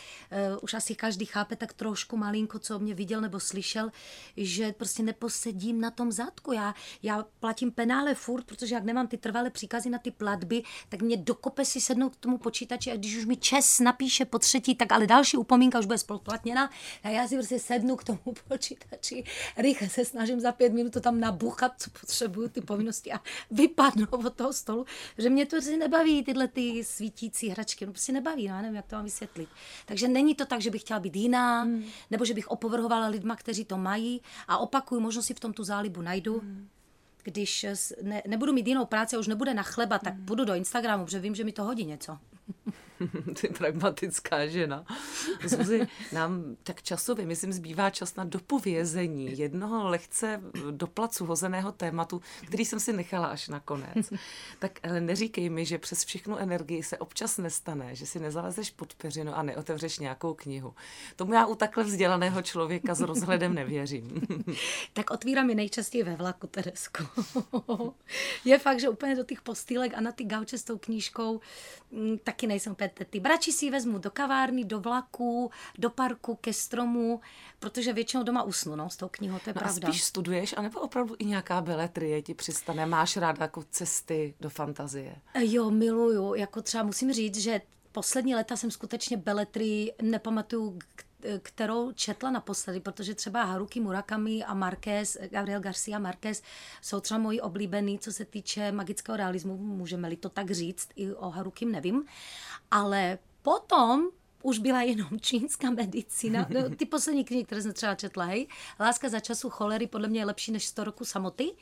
uh, 0.53 0.59
už 0.62 0.75
asi 0.75 0.95
každý 0.95 1.27
chápe 1.27 1.57
tak 1.57 1.73
trošku 1.73 2.16
malinko, 2.16 2.59
co 2.59 2.79
mě 2.79 2.95
viděl 2.95 3.21
nebo 3.21 3.41
slyšel, 3.41 3.91
že 4.37 4.73
prostě 4.73 5.03
neposedím 5.03 5.81
na 5.81 5.91
tom 5.91 6.12
zadku. 6.12 6.53
Já, 6.53 6.75
já 7.03 7.25
platím 7.41 7.71
penále 7.71 8.14
furt, 8.14 8.45
protože 8.45 8.75
jak 8.75 8.85
nemám 8.85 9.07
ty 9.07 9.16
trvalé 9.16 9.51
příkazy 9.51 9.91
na 9.91 9.99
ty 9.99 10.11
platby, 10.11 10.62
tak 10.89 11.03
mě 11.03 11.16
dokope 11.16 11.64
si 11.64 11.81
sednout 11.81 12.16
k 12.16 12.21
tomu 12.21 12.39
počítači 12.39 12.93
a 12.93 12.97
když 12.97 13.16
už 13.16 13.25
mi 13.25 13.37
čes 13.37 13.81
napíše 13.81 14.25
po 14.25 14.39
třetí, 14.39 14.75
tak 14.75 14.93
ale 14.93 15.07
další 15.07 15.37
upomínka 15.37 15.79
už 15.79 15.87
bude 15.87 15.99
spoluplatněna 15.99 16.71
a 17.03 17.09
já 17.09 17.29
si 17.29 17.35
prostě 17.35 17.59
sednu 17.59 17.97
k 17.97 18.05
tomu 18.05 18.18
počítači, 18.49 19.25
rychle 19.57 19.89
se 19.89 20.05
snažím 20.05 20.41
za 20.41 20.53
pět 20.53 20.73
minut 20.73 20.93
to 20.93 21.01
tam 21.01 21.21
nabuchat, 21.21 21.73
co 21.79 21.91
potřebuju, 21.91 22.49
ty 22.49 22.61
povinnosti 22.61 23.12
a 23.12 23.21
vypadnu 23.51 24.07
od 24.27 24.35
toho 24.35 24.53
stolu, 24.53 24.87
že 25.19 25.31
mě 25.31 25.47
to 25.47 25.51
prostě 25.51 25.77
nebaví 25.77 26.25
tyhle 26.25 26.49
ty 26.49 26.85
svítící 26.85 27.49
hračky, 27.49 27.87
no 27.87 27.93
prostě 27.93 28.13
nebaví, 28.13 28.49
no, 28.49 28.55
já 28.55 28.63
nevím, 28.63 28.77
jak 28.77 28.87
to 28.87 28.97
mám 28.97 29.05
vysvětlit. 29.05 29.49
Takže 29.87 30.09
není 30.09 30.35
to 30.35 30.47
tak, 30.47 30.61
že 30.61 30.71
bych 30.71 30.81
chtěla 30.81 31.01
být 31.01 31.17
jiná, 31.17 31.63
hmm. 31.63 31.85
nebo 32.11 32.25
že 32.25 32.35
bych 32.35 32.49
opovrhovala 32.49 33.07
lidma, 33.07 33.37
kteří 33.37 33.65
to 33.65 33.79
mají 33.79 34.23
a 34.49 34.59
opakuju, 34.59 35.01
možná 35.01 35.23
si 35.23 35.35
v 35.35 35.41
tom 35.41 35.53
tu 35.53 35.65
zálibu 35.65 36.03
najdu. 36.03 36.39
Hmm 36.41 36.69
když 37.23 37.67
ne, 38.03 38.23
nebudu 38.27 38.53
mít 38.53 38.67
jinou 38.67 38.85
práci 38.85 39.17
a 39.17 39.19
už 39.19 39.27
nebude 39.27 39.55
na 39.55 39.63
chleba, 39.63 39.99
tak 39.99 40.15
hmm. 40.15 40.27
půjdu 40.27 40.45
do 40.45 40.55
Instagramu, 40.55 41.05
protože 41.05 41.19
vím, 41.19 41.35
že 41.35 41.45
mi 41.45 41.53
to 41.53 41.65
hodí 41.65 41.85
něco. 41.85 42.19
Ty 43.40 43.48
pragmatická 43.48 44.46
žena. 44.46 44.84
Zuzi, 45.46 45.86
nám 46.12 46.57
tak 46.62 46.82
časově, 46.82 47.26
myslím, 47.26 47.53
zbývá 47.53 47.90
čas 47.90 48.16
na 48.16 48.24
dopovězení 48.24 49.38
jednoho 49.38 49.88
lehce 49.88 50.40
do 50.70 50.86
placu 50.86 51.26
hozeného 51.26 51.72
tématu, 51.72 52.22
který 52.46 52.64
jsem 52.64 52.80
si 52.80 52.92
nechala 52.92 53.26
až 53.26 53.48
na 53.48 53.61
konec. 53.61 54.12
Tak 54.59 54.78
ale 54.82 55.01
neříkej 55.01 55.51
mi, 55.51 55.64
že 55.64 55.78
přes 55.78 56.05
všechnu 56.05 56.36
energii 56.36 56.82
se 56.82 56.98
občas 56.98 57.38
nestane, 57.38 57.94
že 57.94 58.07
si 58.07 58.20
nezalezeš 58.20 58.70
pod 58.70 58.94
peřinu 58.94 59.36
a 59.36 59.42
neotevřeš 59.42 59.98
nějakou 59.98 60.34
knihu. 60.34 60.74
Tomu 61.16 61.34
já 61.34 61.46
u 61.46 61.55
takhle 61.55 61.84
vzdělaného 61.84 62.42
člověka 62.42 62.94
s 62.94 63.01
rozhledem 63.01 63.55
nevěřím. 63.55 64.22
tak 64.92 65.11
otvírám 65.11 65.51
je 65.51 65.55
nejčastěji 65.55 66.05
ve 66.05 66.16
vlaku, 66.16 66.46
Teresko. 66.46 67.05
Je 68.44 68.59
fakt, 68.59 68.80
že 68.80 68.88
úplně 68.88 69.16
do 69.16 69.24
těch 69.24 69.40
postýlek 69.42 69.92
a 69.94 70.01
na 70.01 70.12
ty 70.12 70.24
gauče 70.24 70.59
s 70.59 70.64
tou 70.64 70.78
knížkou 70.78 71.40
mm, 71.90 72.18
taky 72.18 72.46
nejsem 72.46 72.72
úplně 72.72 72.89
ty 73.11 73.20
brači 73.20 73.53
si 73.53 73.70
vezmu 73.70 73.99
do 73.99 74.11
kavárny, 74.11 74.64
do 74.64 74.80
vlaku, 74.80 75.51
do 75.78 75.91
parku, 75.91 76.34
ke 76.34 76.53
stromu, 76.53 77.20
protože 77.59 77.93
většinou 77.93 78.22
doma 78.22 78.43
usnu, 78.43 78.76
no, 78.76 78.91
s 78.91 78.97
tou 78.97 79.09
knihou, 79.09 79.38
to 79.45 79.51
je 79.51 79.55
no 79.55 79.61
pravda. 79.61 79.88
A 79.88 79.91
spíš 79.91 80.05
studuješ, 80.05 80.55
anebo 80.57 80.80
opravdu 80.80 81.16
i 81.18 81.24
nějaká 81.24 81.61
beletrie 81.61 82.22
ti 82.22 82.34
přistane? 82.34 82.86
Máš 82.86 83.16
ráda 83.16 83.45
jako 83.45 83.64
cesty 83.70 84.34
do 84.41 84.51
fantazie? 84.51 85.16
Jo, 85.38 85.70
miluju, 85.70 86.34
jako 86.34 86.62
třeba 86.62 86.82
musím 86.82 87.12
říct, 87.12 87.36
že 87.38 87.61
poslední 87.93 88.34
léta 88.34 88.57
jsem 88.57 88.70
skutečně 88.70 89.16
beletry 89.16 89.93
nepamatuju, 90.03 90.78
kterou 91.43 91.93
četla 91.93 92.31
naposledy, 92.31 92.81
protože 92.81 93.14
třeba 93.14 93.45
Haruki 93.45 93.81
Murakami 93.81 94.45
a 94.45 94.55
Marquez, 94.55 95.16
Gabriel 95.31 95.61
Garcia 95.61 95.99
Marquez 95.99 96.43
jsou 96.83 97.01
třeba 97.01 97.18
moji 97.18 97.41
oblíbený, 97.41 97.99
co 97.99 98.12
se 98.12 98.25
týče 98.25 98.73
magického 98.73 99.16
realismu, 99.16 99.57
můžeme-li 99.57 100.16
to 100.16 100.29
tak 100.29 100.51
říct, 100.51 100.89
i 100.97 101.12
o 101.12 101.31
Harukim 101.31 101.73
nevím, 101.73 102.05
ale 102.71 103.18
potom 103.43 104.09
už 104.43 104.59
byla 104.59 104.83
jenom 104.83 105.21
čínská 105.21 105.71
medicína. 105.71 106.47
No, 106.51 106.71
ty 106.77 106.87
poslední 106.87 107.25
knihy, 107.25 107.45
které 107.45 107.62
jsem 107.62 107.73
třeba 107.73 107.95
četla, 107.95 108.25
hej, 108.25 108.47
Láska 108.81 109.09
za 109.09 109.21
času 109.21 109.51
cholery 109.51 109.87
podle 109.87 110.09
mě 110.09 110.21
je 110.21 110.25
lepší 110.25 110.53
než 110.53 110.66
100 110.66 110.85
roku 110.85 111.05
samoty, 111.05 111.53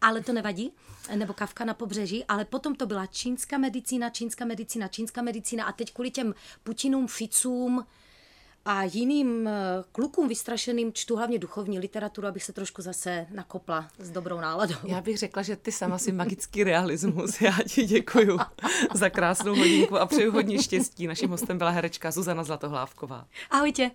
ale 0.00 0.22
to 0.22 0.32
nevadí, 0.32 0.72
nebo 1.14 1.32
Kavka 1.32 1.64
na 1.64 1.74
pobřeží, 1.74 2.24
ale 2.24 2.44
potom 2.44 2.74
to 2.74 2.86
byla 2.86 3.06
čínská 3.06 3.58
medicína, 3.58 4.10
čínská 4.10 4.44
medicína, 4.44 4.88
čínská 4.88 5.22
medicína 5.22 5.64
a 5.64 5.72
teď 5.72 5.92
kvůli 5.92 6.10
těm 6.10 6.34
Putinům, 6.62 7.06
Ficům, 7.06 7.86
A 8.68 8.82
jiným 8.82 9.48
eh, 9.48 9.52
klukům 9.92 10.28
vystrašeným 10.28 10.92
čtu 10.92 11.16
hlavně 11.16 11.38
duchovní 11.38 11.78
literaturu, 11.78 12.26
abych 12.26 12.44
se 12.44 12.52
trošku 12.52 12.82
zase 12.82 13.26
nakopla 13.30 13.88
s 13.98 14.10
dobrou 14.10 14.40
náladou. 14.40 14.74
Já 14.84 15.00
bych 15.00 15.18
řekla, 15.18 15.42
že 15.42 15.56
ty 15.56 15.72
sama 15.72 15.98
si 15.98 16.12
magický 16.12 16.64
realismus. 16.64 17.40
Já 17.40 17.52
ti 17.68 17.84
děkuji 17.84 18.38
za 18.94 19.10
krásnou 19.10 19.56
hodinku 19.56 19.96
a 19.96 20.06
přeju 20.06 20.32
hodně 20.32 20.62
štěstí. 20.62 21.06
Naším 21.06 21.30
hostem 21.30 21.58
byla 21.58 21.70
herečka 21.70 22.10
Zuzana 22.10 22.44
Zlatohlávková. 22.44 23.26
Ahojte. 23.50 23.90